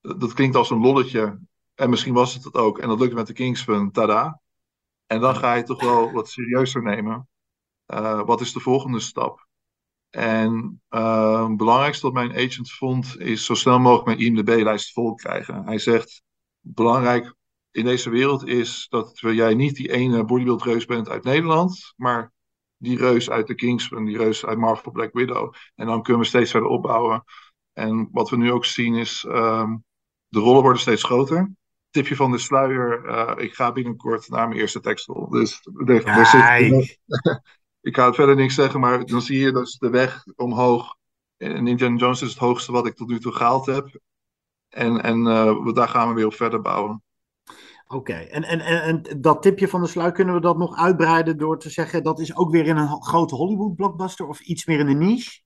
dat 0.00 0.32
klinkt 0.32 0.56
als 0.56 0.70
een 0.70 0.80
lolletje. 0.80 1.40
En 1.74 1.90
misschien 1.90 2.14
was 2.14 2.34
het 2.34 2.44
het 2.44 2.54
ook. 2.54 2.78
En 2.78 2.88
dat 2.88 3.00
lukte 3.00 3.14
met 3.14 3.26
de 3.26 3.32
Kingsman, 3.32 3.90
tada. 3.90 4.40
En 5.06 5.20
dan 5.20 5.36
ga 5.36 5.54
je 5.54 5.62
toch 5.62 5.80
wel 5.82 6.12
wat 6.12 6.28
serieuzer 6.28 6.82
nemen. 6.82 7.28
Uh, 7.86 8.24
wat 8.24 8.40
is 8.40 8.52
de 8.52 8.60
volgende 8.60 9.00
stap? 9.00 9.46
En 10.10 10.82
uh, 10.90 11.48
het 11.48 11.56
belangrijkste 11.56 12.06
wat 12.06 12.14
mijn 12.14 12.36
agent 12.36 12.72
vond, 12.72 13.20
is 13.20 13.44
zo 13.44 13.54
snel 13.54 13.78
mogelijk 13.78 14.06
mijn 14.06 14.18
IMDb-lijst 14.18 14.92
vol 14.92 15.14
krijgen. 15.14 15.64
Hij 15.64 15.78
zegt, 15.78 16.22
belangrijk 16.60 17.34
in 17.70 17.84
deze 17.84 18.10
wereld 18.10 18.46
is 18.46 18.86
dat 18.88 19.18
jij 19.18 19.54
niet 19.54 19.76
die 19.76 19.92
ene 19.92 20.24
bodybuild-reus 20.24 20.84
bent 20.84 21.08
uit 21.08 21.24
Nederland, 21.24 21.92
maar 21.96 22.32
die 22.84 22.98
reus 22.98 23.30
uit 23.30 23.46
de 23.46 23.54
Kingsman, 23.54 24.04
die 24.04 24.16
reus 24.16 24.46
uit 24.46 24.58
Marvel 24.58 24.92
Black 24.92 25.12
Widow. 25.12 25.54
En 25.74 25.86
dan 25.86 26.02
kunnen 26.02 26.22
we 26.22 26.28
steeds 26.28 26.50
verder 26.50 26.68
opbouwen. 26.68 27.24
En 27.72 28.08
wat 28.12 28.30
we 28.30 28.36
nu 28.36 28.52
ook 28.52 28.64
zien 28.64 28.94
is, 28.94 29.24
um, 29.28 29.84
de 30.28 30.38
rollen 30.38 30.62
worden 30.62 30.80
steeds 30.80 31.02
groter. 31.02 31.52
Tipje 31.90 32.16
van 32.16 32.30
de 32.30 32.38
sluier, 32.38 33.04
uh, 33.04 33.32
ik 33.36 33.54
ga 33.54 33.72
binnenkort 33.72 34.28
naar 34.28 34.48
mijn 34.48 34.60
eerste 34.60 34.80
tekstel. 34.80 35.28
Dus 35.28 35.60
daar 35.84 36.26
zit, 36.26 36.98
ik 37.88 37.96
ga 37.96 38.06
het 38.06 38.14
verder 38.14 38.36
niks 38.36 38.54
zeggen, 38.54 38.80
maar 38.80 39.04
dan 39.04 39.22
zie 39.22 39.38
je 39.38 39.52
dus 39.52 39.78
de 39.78 39.90
weg 39.90 40.24
omhoog. 40.36 40.96
En 41.36 41.66
Indiana 41.66 41.96
Jones 41.96 42.22
is 42.22 42.30
het 42.30 42.38
hoogste 42.38 42.72
wat 42.72 42.86
ik 42.86 42.94
tot 42.94 43.08
nu 43.08 43.18
toe 43.18 43.32
gehaald 43.32 43.66
heb. 43.66 43.98
En, 44.68 45.02
en 45.02 45.18
uh, 45.18 45.72
daar 45.72 45.88
gaan 45.88 46.08
we 46.08 46.14
weer 46.14 46.26
op 46.26 46.34
verder 46.34 46.60
bouwen. 46.60 47.02
Oké, 47.94 48.12
en, 48.12 48.42
en, 48.44 48.60
en, 48.60 48.82
en, 48.82 49.20
dat 49.20 49.42
tipje 49.42 49.68
van 49.68 49.82
de 49.82 49.88
sluier, 49.88 50.12
kunnen 50.12 50.34
we 50.34 50.40
dat 50.40 50.58
nog 50.58 50.76
uitbreiden 50.76 51.38
door 51.38 51.58
te 51.58 51.70
zeggen 51.70 52.02
dat 52.02 52.20
is 52.20 52.36
ook 52.36 52.50
weer 52.50 52.66
in 52.66 52.76
een 52.76 53.02
grote 53.02 53.34
Hollywood 53.34 53.76
blockbuster 53.76 54.26
of 54.26 54.40
iets 54.40 54.66
meer 54.66 54.78
in 54.78 54.86
de 54.86 54.94
niche? 54.94 55.42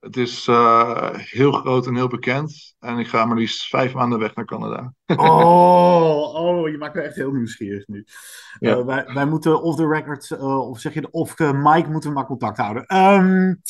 Het 0.00 0.16
is 0.16 0.46
uh, 0.46 1.10
heel 1.12 1.52
groot 1.52 1.86
en 1.86 1.94
heel 1.94 2.08
bekend. 2.08 2.74
En 2.78 2.98
ik 2.98 3.06
ga 3.06 3.24
maar 3.24 3.36
liefst 3.36 3.68
vijf 3.68 3.94
maanden 3.94 4.18
weg 4.18 4.34
naar 4.34 4.44
Canada. 4.44 4.94
oh, 5.06 6.34
oh, 6.44 6.68
je 6.68 6.78
maakt 6.78 6.94
me 6.94 7.00
echt 7.00 7.14
heel 7.14 7.30
nieuwsgierig 7.30 7.86
nu. 7.86 8.04
Ja. 8.58 8.76
Uh, 8.76 8.84
wij, 8.84 9.04
wij 9.04 9.26
moeten 9.26 9.62
off 9.62 9.76
the 9.76 9.88
record, 9.88 10.30
uh, 10.30 10.68
of 10.68 10.80
zeg 10.80 10.94
je, 10.94 11.10
of 11.10 11.38
Mike 11.38 11.90
moeten 11.90 12.10
we 12.10 12.16
maar 12.16 12.26
contact 12.26 12.58
houden. 12.58 12.96
Um, 12.96 13.62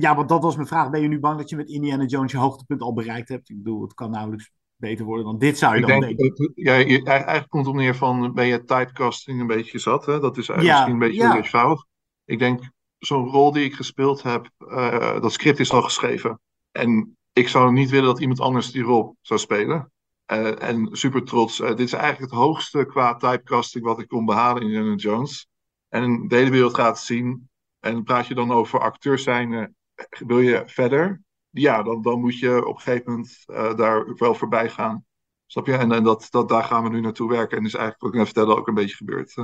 ja, 0.00 0.14
want 0.14 0.28
dat 0.28 0.42
was 0.42 0.56
mijn 0.56 0.68
vraag. 0.68 0.90
Ben 0.90 1.00
je 1.00 1.08
nu 1.08 1.20
bang 1.20 1.38
dat 1.38 1.48
je 1.48 1.56
met 1.56 1.68
Indiana 1.68 2.04
Jones 2.04 2.32
je 2.32 2.38
hoogtepunt 2.38 2.80
al 2.80 2.92
bereikt 2.92 3.28
hebt? 3.28 3.48
Ik 3.48 3.56
bedoel, 3.56 3.82
het 3.82 3.94
kan 3.94 4.10
nauwelijks 4.10 4.50
beter 4.76 5.04
worden 5.04 5.24
dan 5.24 5.38
dit, 5.38 5.58
zou 5.58 5.74
je 5.74 5.80
ik 5.80 5.86
dan 5.86 6.00
denk, 6.00 6.18
denken. 6.18 6.52
Ja, 6.54 6.74
je, 6.74 7.02
eigenlijk 7.04 7.48
komt 7.48 7.66
het 7.66 7.74
op 7.74 7.80
neer 7.80 7.94
van, 7.94 8.32
ben 8.32 8.46
je 8.46 8.64
typecasting 8.64 9.40
een 9.40 9.46
beetje 9.46 9.78
zat? 9.78 10.06
Hè? 10.06 10.20
Dat 10.20 10.36
is 10.36 10.48
eigenlijk 10.48 10.78
ja, 10.78 10.86
misschien 10.86 11.02
een 11.02 11.38
beetje 11.38 11.58
ja. 11.58 11.86
Ik 12.24 12.38
denk, 12.38 12.70
zo'n 12.98 13.28
rol 13.28 13.52
die 13.52 13.64
ik 13.64 13.74
gespeeld 13.74 14.22
heb, 14.22 14.50
uh, 14.58 15.20
dat 15.20 15.32
script 15.32 15.60
is 15.60 15.72
al 15.72 15.82
geschreven. 15.82 16.40
En 16.70 17.16
ik 17.32 17.48
zou 17.48 17.72
niet 17.72 17.90
willen 17.90 18.06
dat 18.06 18.20
iemand 18.20 18.40
anders 18.40 18.70
die 18.70 18.82
rol 18.82 19.16
zou 19.20 19.40
spelen. 19.40 19.92
Uh, 20.32 20.62
en 20.62 20.88
super 20.92 21.24
trots. 21.24 21.60
Uh, 21.60 21.68
dit 21.68 21.80
is 21.80 21.92
eigenlijk 21.92 22.32
het 22.32 22.40
hoogste 22.40 22.84
qua 22.84 23.16
typecasting 23.16 23.84
wat 23.84 24.00
ik 24.00 24.08
kon 24.08 24.24
behalen 24.24 24.62
in 24.62 24.68
Indiana 24.68 24.94
Jones. 24.94 25.48
En 25.88 26.28
de 26.28 26.36
hele 26.36 26.50
wereld 26.50 26.74
gaat 26.74 26.96
het 26.96 27.04
zien. 27.04 27.48
En 27.80 28.02
praat 28.02 28.26
je 28.26 28.34
dan 28.34 28.52
over 28.52 28.80
acteurs 28.80 29.22
zijn, 29.22 29.74
wil 30.08 30.40
je 30.40 30.62
verder? 30.66 31.22
Ja, 31.54 31.82
dan, 31.82 32.02
dan 32.02 32.20
moet 32.20 32.38
je 32.38 32.66
op 32.66 32.74
een 32.74 32.80
gegeven 32.80 33.12
moment 33.12 33.44
daar 33.78 34.14
wel 34.14 34.34
voorbij 34.34 34.68
gaan. 34.68 35.04
Snap 35.46 35.66
je? 35.66 35.76
En, 35.76 35.92
en 35.92 36.04
dat, 36.04 36.26
dat, 36.30 36.48
daar 36.48 36.64
gaan 36.64 36.82
we 36.82 36.88
nu 36.88 37.00
naartoe 37.00 37.28
werken. 37.28 37.58
En 37.58 37.64
is 37.64 37.74
eigenlijk, 37.74 38.02
wat 38.02 38.12
ik 38.12 38.16
net 38.16 38.26
vertelde, 38.26 38.56
ook 38.56 38.68
een 38.68 38.74
beetje 38.74 38.96
gebeurd. 38.96 39.34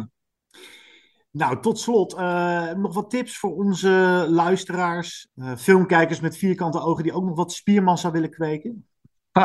Nou, 1.31 1.61
tot 1.61 1.79
slot, 1.79 2.15
uh, 2.15 2.73
nog 2.73 2.95
wat 2.95 3.11
tips 3.11 3.39
voor 3.39 3.55
onze 3.55 4.27
luisteraars, 4.29 5.29
uh, 5.35 5.57
filmkijkers 5.57 6.21
met 6.21 6.37
vierkante 6.37 6.81
ogen 6.81 7.03
die 7.03 7.13
ook 7.13 7.25
nog 7.25 7.37
wat 7.37 7.53
spiermassa 7.53 8.11
willen 8.11 8.31
kweken? 8.31 8.87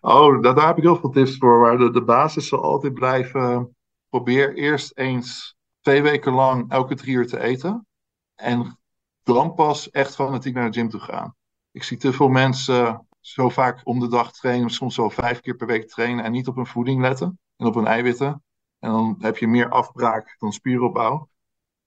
oh, 0.00 0.42
daar, 0.42 0.54
daar, 0.54 0.66
heb 0.66 0.76
ik 0.76 0.82
heel 0.82 0.96
veel 0.96 1.10
tips 1.10 1.36
voor. 1.36 1.60
Maar 1.60 1.78
de, 1.78 1.90
de 1.90 2.04
basis 2.04 2.48
zal 2.48 2.62
altijd 2.62 2.94
blijven. 2.94 3.76
Probeer 4.08 4.54
eerst 4.54 4.98
eens 4.98 5.56
twee 5.80 6.02
weken 6.02 6.32
lang 6.32 6.70
elke 6.70 6.94
drie 6.94 7.14
uur 7.14 7.26
te 7.26 7.40
eten. 7.40 7.86
En 8.34 8.78
dan 9.22 9.54
pas 9.54 9.90
echt 9.90 10.14
fanatiek 10.14 10.54
naar 10.54 10.70
de 10.70 10.78
gym 10.78 10.88
toe 10.88 11.00
gaan. 11.00 11.34
Ik 11.74 11.82
zie 11.82 11.96
te 11.96 12.12
veel 12.12 12.28
mensen 12.28 13.06
zo 13.20 13.48
vaak 13.48 13.80
om 13.84 14.00
de 14.00 14.08
dag 14.08 14.32
trainen, 14.32 14.70
soms 14.70 14.96
wel 14.96 15.10
vijf 15.10 15.40
keer 15.40 15.56
per 15.56 15.66
week 15.66 15.88
trainen 15.88 16.24
en 16.24 16.32
niet 16.32 16.48
op 16.48 16.54
hun 16.56 16.66
voeding 16.66 17.00
letten 17.00 17.38
en 17.56 17.66
op 17.66 17.74
hun 17.74 17.86
eiwitten. 17.86 18.42
En 18.78 18.90
dan 18.90 19.16
heb 19.18 19.36
je 19.36 19.46
meer 19.46 19.68
afbraak 19.68 20.36
dan 20.38 20.52
spieropbouw. 20.52 21.28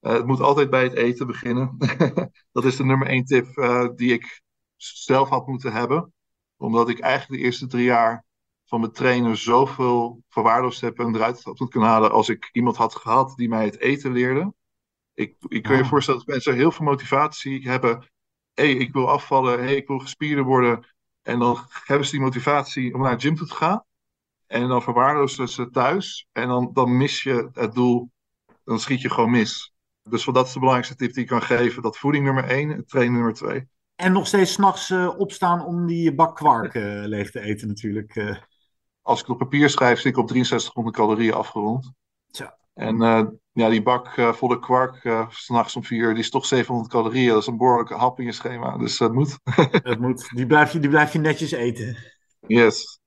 Uh, 0.02 0.12
het 0.12 0.26
moet 0.26 0.40
altijd 0.42 0.70
bij 0.70 0.84
het 0.84 0.94
eten 0.94 1.28
beginnen. 1.28 1.78
dat 2.52 2.66
is 2.66 2.76
de 2.76 2.86
nummer 2.86 3.08
één 3.08 3.26
tip 3.26 3.58
uh, 3.58 3.88
die 3.96 4.14
ik 4.14 4.42
zelf 4.76 5.30
had 5.30 5.48
moeten 5.48 5.72
hebben. 5.74 6.14
Omdat 6.58 6.90
ik 6.90 7.00
eigenlijk 7.00 7.42
de 7.42 7.48
eerste 7.48 7.68
drie 7.68 7.86
jaar 7.86 8.26
van 8.66 8.80
mijn 8.80 8.92
trainer 8.92 9.38
zoveel 9.38 10.24
verwaarloosd 10.30 10.82
heb 10.82 11.00
en 11.00 11.16
eruit 11.16 11.44
had 11.44 11.70
kunnen 11.70 11.90
halen 11.90 12.12
als 12.12 12.30
ik 12.30 12.50
iemand 12.52 12.78
had 12.78 12.96
gehad 12.96 13.36
die 13.36 13.50
mij 13.50 13.66
het 13.66 13.80
eten 13.80 14.12
leerde. 14.12 14.54
Ik, 15.14 15.36
ik 15.48 15.64
kan 15.64 15.76
je 15.76 15.84
Ah. 15.84 15.90
voorstellen 15.90 16.20
dat 16.20 16.30
mensen 16.30 16.56
heel 16.56 16.72
veel 16.72 16.86
motivatie 16.86 17.70
hebben. 17.70 18.10
Hé, 18.58 18.64
hey, 18.64 18.74
ik 18.74 18.94
wil 18.94 19.10
afvallen. 19.10 19.60
Hé, 19.60 19.66
hey, 19.66 19.76
ik 19.76 19.88
wil 19.88 20.00
gespierder 20.00 20.44
worden. 20.44 20.86
En 21.22 21.40
dan 21.40 21.58
hebben 21.84 22.06
ze 22.06 22.12
die 22.12 22.22
motivatie 22.22 22.94
om 22.94 23.02
naar 23.02 23.18
de 23.18 23.22
gym 23.22 23.36
toe 23.36 23.48
te 23.48 23.56
gaan. 23.56 23.84
En 24.48 24.68
dan 24.68 24.82
verwaarloosden 24.82 25.50
ze 25.50 25.70
thuis. 25.70 26.28
En 26.32 26.48
dan, 26.48 26.70
dan 26.74 26.98
mis 26.98 27.24
je 27.24 27.50
het 27.54 27.74
doel. 27.74 28.12
Dan 28.64 28.80
schiet 28.80 29.02
je 29.02 29.10
gewoon 29.10 29.32
mis. 29.32 29.74
Dus 30.04 30.26
dat 30.26 30.48
is 30.48 30.54
de 30.54 30.60
belangrijkste 30.60 30.96
tip 30.96 31.14
die 31.14 31.24
ik 31.24 31.30
kan 31.30 31.42
geven. 31.42 31.82
Dat 31.82 31.98
voeding 31.98 32.26
nummer 32.26 32.44
één 32.44 32.72
en 32.72 32.86
trainen 32.86 33.14
nummer 33.14 33.34
twee. 33.34 33.68
En 33.96 34.12
nog 34.12 34.28
steeds 34.28 34.52
s'nachts 34.52 34.90
uh, 34.90 35.20
opstaan 35.20 35.66
om 35.66 35.88
die 35.88 36.16
bak 36.16 36.36
kwark 36.36 36.74
uh, 36.74 36.84
leeg 37.06 37.32
te 37.32 37.42
eten 37.42 37.68
natuurlijk. 37.68 38.16
Uh. 38.16 38.38
Als 39.02 39.20
ik 39.20 39.26
het 39.26 39.36
op 39.36 39.42
papier 39.42 39.70
schrijf, 39.70 39.98
zit 40.00 40.12
ik 40.12 40.18
op 40.18 40.30
6300 40.30 40.96
calorieën 40.96 41.34
afgerond. 41.34 41.92
Zo. 42.28 42.48
En 42.78 42.98
ja, 43.52 43.70
die 43.70 43.82
bak 43.82 44.08
volle 44.36 44.60
kwark, 44.60 45.28
s'nachts 45.30 45.76
om 45.76 45.84
vier 45.84 46.04
uur, 46.04 46.14
die 46.14 46.24
is 46.24 46.30
toch 46.30 46.46
700 46.46 46.90
calorieën. 46.90 47.30
Dat 47.30 47.42
is 47.42 47.48
een 47.48 47.58
behoorlijke 47.58 47.94
hap 47.94 48.20
in 48.20 48.26
je 48.26 48.32
schema. 48.32 48.78
Dus 48.78 48.98
dat 48.98 49.14
moet. 49.14 49.38
Het 49.90 50.00
moet. 50.00 50.30
Die 50.36 50.46
blijf, 50.46 50.72
je, 50.72 50.80
die 50.80 50.90
blijf 50.90 51.14
je 51.14 51.20
netjes 51.20 51.52
eten. 51.52 51.98
Yes. 52.48 53.00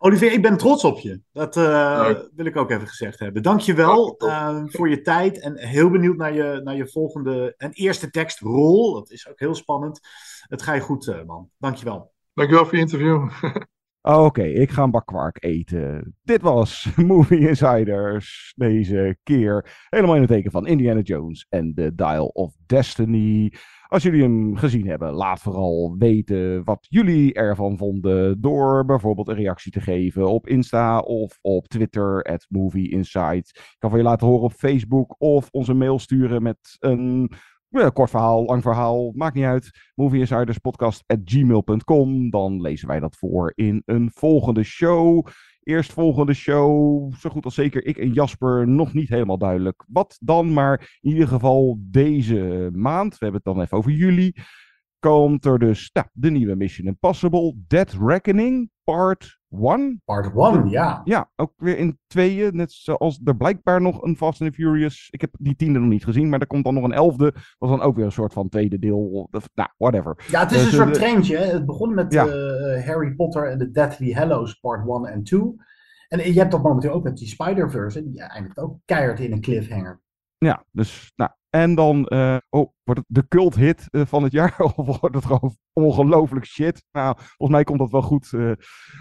Olivier, 0.00 0.32
ik 0.32 0.42
ben 0.42 0.56
trots 0.56 0.84
op 0.84 0.98
je. 0.98 1.20
Dat 1.32 1.56
uh, 1.56 2.10
wil 2.34 2.46
ik 2.46 2.56
ook 2.56 2.70
even 2.70 2.88
gezegd 2.88 3.18
hebben. 3.18 3.42
Dank 3.42 3.60
je 3.60 3.74
wel 3.74 4.14
uh, 4.18 4.62
voor 4.66 4.88
je 4.88 5.00
tijd 5.00 5.40
en 5.40 5.58
heel 5.58 5.90
benieuwd 5.90 6.16
naar 6.16 6.34
je, 6.34 6.60
naar 6.64 6.76
je 6.76 6.88
volgende 6.88 7.54
en 7.56 7.72
eerste 7.72 8.10
tekstrol. 8.10 8.94
Dat 8.94 9.10
is 9.10 9.28
ook 9.28 9.38
heel 9.38 9.54
spannend. 9.54 10.00
Het 10.40 10.62
ga 10.62 10.72
je 10.72 10.80
goed, 10.80 11.06
uh, 11.06 11.24
man. 11.24 11.50
Dank 11.58 11.76
je 11.76 11.84
wel. 11.84 12.12
Dank 12.34 12.48
je 12.48 12.54
wel 12.54 12.64
voor 12.64 12.74
je 12.74 12.80
interview. 12.80 13.30
Oké, 14.08 14.18
okay, 14.18 14.50
ik 14.50 14.70
ga 14.70 14.82
een 14.82 14.90
bak 14.90 15.06
kwark 15.06 15.44
eten. 15.44 16.16
Dit 16.22 16.42
was 16.42 16.88
Movie 16.96 17.48
Insiders 17.48 18.52
deze 18.56 19.18
keer. 19.22 19.86
Helemaal 19.88 20.14
in 20.14 20.20
het 20.20 20.30
teken 20.30 20.50
van 20.50 20.66
Indiana 20.66 21.00
Jones 21.00 21.46
en 21.48 21.74
The 21.74 21.94
Dial 21.94 22.26
of 22.26 22.54
Destiny. 22.66 23.52
Als 23.88 24.02
jullie 24.02 24.22
hem 24.22 24.56
gezien 24.56 24.86
hebben, 24.86 25.12
laat 25.12 25.40
vooral 25.40 25.94
weten 25.98 26.64
wat 26.64 26.86
jullie 26.88 27.34
ervan 27.34 27.76
vonden. 27.76 28.40
Door 28.40 28.84
bijvoorbeeld 28.84 29.28
een 29.28 29.34
reactie 29.34 29.72
te 29.72 29.80
geven 29.80 30.28
op 30.28 30.46
Insta 30.46 30.98
of 30.98 31.38
op 31.40 31.66
Twitter, 31.66 32.22
at 32.22 32.46
Movie 32.48 32.90
Insight. 32.90 33.48
Ik 33.56 33.76
kan 33.78 33.90
van 33.90 33.98
je 33.98 34.04
laten 34.04 34.26
horen 34.26 34.44
op 34.44 34.52
Facebook 34.52 35.14
of 35.18 35.48
onze 35.50 35.74
mail 35.74 35.98
sturen 35.98 36.42
met 36.42 36.76
een 36.78 37.32
kort 37.92 38.10
verhaal, 38.10 38.44
lang 38.44 38.62
verhaal, 38.62 39.12
maakt 39.14 39.34
niet 39.34 39.44
uit. 39.44 39.70
movieinsiderspodcast.gmail.com. 39.94 42.30
Dan 42.30 42.60
lezen 42.60 42.88
wij 42.88 43.00
dat 43.00 43.16
voor 43.16 43.52
in 43.54 43.82
een 43.84 44.10
volgende 44.14 44.62
show. 44.62 45.26
Eerst 45.62 45.92
volgende 45.92 46.34
show, 46.34 47.12
zo 47.14 47.30
goed 47.30 47.44
als 47.44 47.54
zeker 47.54 47.86
ik 47.86 47.96
en 47.96 48.12
Jasper, 48.12 48.68
nog 48.68 48.92
niet 48.92 49.08
helemaal 49.08 49.38
duidelijk 49.38 49.84
wat 49.88 50.16
dan. 50.20 50.52
Maar 50.52 50.98
in 51.00 51.10
ieder 51.10 51.28
geval 51.28 51.78
deze 51.80 52.70
maand, 52.72 53.10
we 53.10 53.24
hebben 53.24 53.40
het 53.44 53.54
dan 53.54 53.64
even 53.64 53.76
over 53.76 53.90
juli, 53.90 54.32
komt 54.98 55.44
er 55.44 55.58
dus 55.58 55.90
nou, 55.92 56.06
de 56.12 56.30
nieuwe 56.30 56.56
Mission 56.56 56.86
Impossible, 56.86 57.54
Dead 57.66 57.96
Reckoning, 58.00 58.70
part 58.84 59.37
1. 59.50 60.02
Part 60.04 60.34
1, 60.36 60.68
ja. 60.68 61.00
Ja, 61.04 61.30
ook 61.36 61.52
weer 61.56 61.78
in 61.78 61.98
tweeën, 62.06 62.56
net 62.56 62.72
zoals 62.72 63.20
er 63.24 63.36
blijkbaar 63.36 63.80
nog 63.80 64.02
een 64.02 64.16
Fast 64.16 64.42
and 64.42 64.54
Furious, 64.54 65.08
ik 65.10 65.20
heb 65.20 65.30
die 65.38 65.56
tiende 65.56 65.78
nog 65.78 65.88
niet 65.88 66.04
gezien, 66.04 66.28
maar 66.28 66.40
er 66.40 66.46
komt 66.46 66.64
dan 66.64 66.74
nog 66.74 66.84
een 66.84 66.92
elfde, 66.92 67.34
wat 67.58 67.70
dan 67.70 67.80
ook 67.80 67.96
weer 67.96 68.04
een 68.04 68.12
soort 68.12 68.32
van 68.32 68.48
tweede 68.48 68.78
deel, 68.78 69.28
nou, 69.54 69.68
whatever. 69.76 70.24
Ja, 70.30 70.40
het 70.40 70.50
is 70.52 70.64
een 70.64 70.72
soort 70.72 70.94
treintje. 70.94 71.36
Het 71.36 71.66
begon 71.66 71.94
met 71.94 72.12
ja. 72.12 72.26
uh, 72.26 72.86
Harry 72.86 73.14
Potter 73.14 73.50
en 73.50 73.58
de 73.58 73.70
Deathly 73.70 74.12
Hallows 74.12 74.54
part 74.54 74.88
1 74.88 75.04
en 75.04 75.22
2. 75.22 75.40
En 76.08 76.32
je 76.32 76.38
hebt 76.38 76.50
dat 76.50 76.62
momenteel 76.62 76.92
ook 76.92 77.04
met 77.04 77.16
die 77.16 77.28
Spider-Verse, 77.28 78.10
die 78.10 78.22
eindigt 78.22 78.58
ook 78.58 78.78
keihard 78.84 79.20
in 79.20 79.32
een 79.32 79.40
cliffhanger. 79.40 80.00
Ja, 80.38 80.64
dus 80.70 81.12
nou, 81.16 81.30
en 81.50 81.74
dan, 81.74 82.06
uh, 82.08 82.36
oh, 82.48 82.72
wordt 82.84 83.00
het 83.00 83.04
de 83.06 83.28
cult 83.28 83.54
hit 83.54 83.88
uh, 83.90 84.02
van 84.06 84.22
het 84.22 84.32
jaar? 84.32 84.58
Of 84.76 85.00
wordt 85.00 85.14
het 85.14 85.24
gewoon 85.24 85.56
ongelooflijk 85.72 86.46
shit? 86.46 86.84
Nou, 86.92 87.14
volgens 87.16 87.50
mij 87.50 87.64
komt 87.64 87.78
dat 87.78 87.90
wel 87.90 88.02
goed. 88.02 88.32
Uh, 88.32 88.52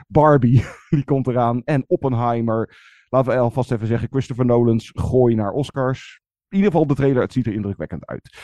Barbie, 0.08 0.66
die 0.90 1.04
komt 1.04 1.28
eraan. 1.28 1.62
En 1.64 1.84
Oppenheimer. 1.88 2.76
Laten 3.10 3.32
we 3.32 3.38
alvast 3.38 3.72
even 3.72 3.88
zeggen, 3.88 4.08
Christopher 4.12 4.46
Nolan's 4.46 4.92
gooi 4.96 5.36
naar 5.36 5.52
Oscars. 5.52 6.22
In 6.50 6.58
ieder 6.58 6.72
geval 6.72 6.88
de 6.88 6.96
trailer, 6.96 7.22
het 7.22 7.34
ziet 7.34 7.46
er 7.46 7.54
indrukwekkend 7.54 8.06
uit. 8.06 8.38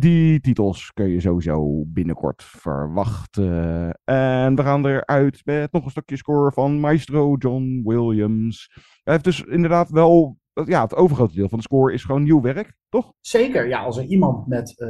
Die 0.00 0.40
titels 0.40 0.92
kun 0.92 1.08
je 1.08 1.20
sowieso 1.20 1.84
binnenkort 1.86 2.42
verwachten. 2.44 3.90
En 4.04 4.54
we 4.54 4.62
gaan 4.62 4.86
eruit 4.86 5.40
met 5.44 5.72
nog 5.72 5.84
een 5.84 5.90
stukje 5.90 6.16
score 6.16 6.52
van 6.52 6.80
Maestro 6.80 7.34
John 7.34 7.82
Williams. 7.84 8.70
Hij 9.02 9.12
heeft 9.12 9.24
dus 9.24 9.42
inderdaad 9.42 9.90
wel 9.90 10.38
ja, 10.64 10.82
het 10.82 10.94
overgrote 10.94 11.34
deel 11.34 11.48
van 11.48 11.58
de 11.58 11.64
score 11.64 11.92
is 11.92 12.04
gewoon 12.04 12.22
nieuw 12.22 12.40
werk, 12.40 12.76
toch? 12.88 13.12
Zeker, 13.20 13.68
ja. 13.68 13.82
Als 13.82 13.96
er 13.96 14.04
iemand 14.04 14.46
met 14.46 14.70
uh, 14.70 14.88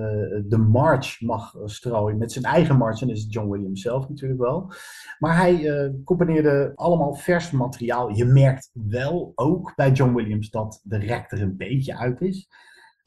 de 0.48 0.58
march 0.70 1.20
mag 1.20 1.54
strooien, 1.64 2.18
met 2.18 2.32
zijn 2.32 2.44
eigen 2.44 2.76
march, 2.76 2.98
dan 2.98 3.10
is 3.10 3.22
het 3.22 3.32
John 3.32 3.50
Williams 3.50 3.82
zelf 3.82 4.08
natuurlijk 4.08 4.40
wel. 4.40 4.72
Maar 5.18 5.36
hij 5.36 5.60
uh, 5.60 5.90
componeerde 6.04 6.72
allemaal 6.74 7.14
vers 7.14 7.50
materiaal. 7.50 8.08
Je 8.08 8.24
merkt 8.24 8.70
wel 8.72 9.32
ook 9.34 9.72
bij 9.74 9.92
John 9.92 10.14
Williams 10.14 10.50
dat 10.50 10.80
de 10.82 10.98
rek 10.98 11.32
er 11.32 11.42
een 11.42 11.56
beetje 11.56 11.96
uit 11.96 12.20
is. 12.20 12.48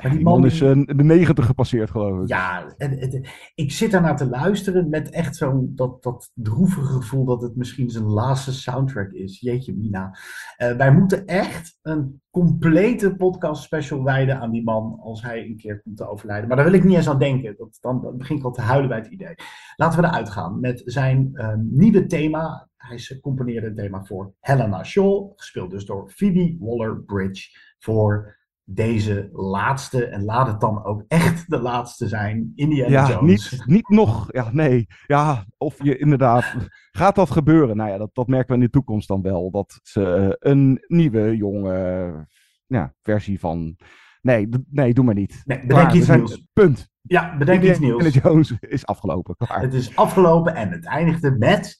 Maar 0.01 0.11
die 0.11 0.23
man, 0.23 0.45
is 0.45 0.61
uh, 0.61 0.85
de 0.85 1.03
negentig 1.03 1.45
gepasseerd, 1.45 1.89
geloof 1.89 2.21
ik. 2.21 2.27
Ja, 2.27 2.73
en, 2.77 2.99
en, 2.99 3.25
ik 3.55 3.71
zit 3.71 3.91
daarnaar 3.91 4.17
te 4.17 4.29
luisteren 4.29 4.89
met 4.89 5.09
echt 5.09 5.35
zo'n 5.35 5.71
dat, 5.75 6.03
dat 6.03 6.31
droevige 6.33 6.93
gevoel 6.93 7.25
dat 7.25 7.41
het 7.41 7.55
misschien 7.55 7.89
zijn 7.89 8.03
laatste 8.03 8.53
soundtrack 8.53 9.11
is. 9.11 9.39
Jeetje, 9.39 9.75
Mina. 9.75 10.17
Uh, 10.57 10.71
wij 10.71 10.93
moeten 10.93 11.25
echt 11.25 11.77
een 11.81 12.21
complete 12.29 13.15
podcast 13.15 13.63
special 13.63 14.03
wijden 14.03 14.39
aan 14.39 14.51
die 14.51 14.63
man 14.63 14.99
als 15.01 15.21
hij 15.21 15.45
een 15.45 15.57
keer 15.57 15.81
komt 15.81 15.97
te 15.97 16.09
overlijden. 16.09 16.47
Maar 16.47 16.57
daar 16.57 16.65
wil 16.65 16.75
ik 16.75 16.83
niet 16.83 16.95
eens 16.95 17.09
aan 17.09 17.19
denken. 17.19 17.55
Dat, 17.57 17.77
dan, 17.81 18.01
dan 18.01 18.17
begin 18.17 18.37
ik 18.37 18.43
al 18.43 18.51
te 18.51 18.61
huilen 18.61 18.89
bij 18.89 18.97
het 18.97 19.07
idee. 19.07 19.35
Laten 19.75 20.01
we 20.01 20.07
eruit 20.07 20.29
gaan 20.29 20.59
met 20.59 20.81
zijn 20.85 21.29
uh, 21.33 21.53
nieuwe 21.57 22.05
thema. 22.05 22.69
Hij 22.77 23.19
componeerde 23.21 23.67
een 23.67 23.75
thema 23.75 24.03
voor 24.03 24.33
Helena 24.39 24.83
Shaw, 24.83 25.31
gespeeld 25.35 25.71
dus 25.71 25.85
door 25.85 26.09
Phoebe 26.09 26.57
Waller-Bridge 26.59 27.49
voor 27.79 28.39
deze 28.63 29.29
laatste, 29.31 30.05
en 30.05 30.23
laat 30.23 30.47
het 30.47 30.59
dan 30.59 30.83
ook 30.83 31.03
echt 31.07 31.49
de 31.49 31.59
laatste 31.59 32.07
zijn, 32.07 32.51
Indiana 32.55 32.91
ja, 32.91 33.09
Jones. 33.09 33.51
Niet, 33.51 33.65
niet 33.65 33.89
nog, 33.89 34.33
ja, 34.33 34.49
nee. 34.51 34.87
Ja, 35.07 35.45
of 35.57 35.83
je 35.83 35.97
inderdaad, 35.97 36.55
gaat 36.91 37.15
dat 37.15 37.31
gebeuren? 37.31 37.77
Nou 37.77 37.89
ja, 37.89 37.97
dat, 37.97 38.09
dat 38.13 38.27
merken 38.27 38.47
we 38.47 38.53
in 38.53 38.65
de 38.65 38.69
toekomst 38.69 39.07
dan 39.07 39.21
wel. 39.21 39.51
Dat 39.51 39.79
ze 39.83 40.35
een 40.39 40.83
nieuwe, 40.87 41.35
jonge 41.37 42.27
ja, 42.65 42.93
versie 43.01 43.39
van... 43.39 43.77
Nee, 44.21 44.49
nee, 44.69 44.93
doe 44.93 45.05
maar 45.05 45.15
niet. 45.15 45.41
Nee, 45.45 45.59
bedenk 45.59 45.79
Klaar, 45.79 45.95
iets 45.95 46.05
zijn, 46.05 46.19
nieuws. 46.19 46.45
Punt. 46.53 46.89
Ja, 47.01 47.37
bedenk 47.37 47.63
iets 47.63 47.79
nieuws. 47.79 48.03
Indiana 48.03 48.29
Jones 48.29 48.55
is 48.59 48.85
afgelopen. 48.85 49.35
Klaar. 49.35 49.61
Het 49.61 49.73
is 49.73 49.95
afgelopen 49.95 50.55
en 50.55 50.71
het 50.71 50.85
eindigde 50.85 51.31
met 51.31 51.79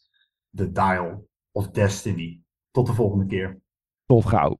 The 0.55 0.71
Dial 0.71 1.27
of 1.51 1.69
Destiny. 1.69 2.41
Tot 2.71 2.87
de 2.87 2.93
volgende 2.93 3.25
keer. 3.25 3.61
Tot 4.05 4.25
gauw. 4.25 4.59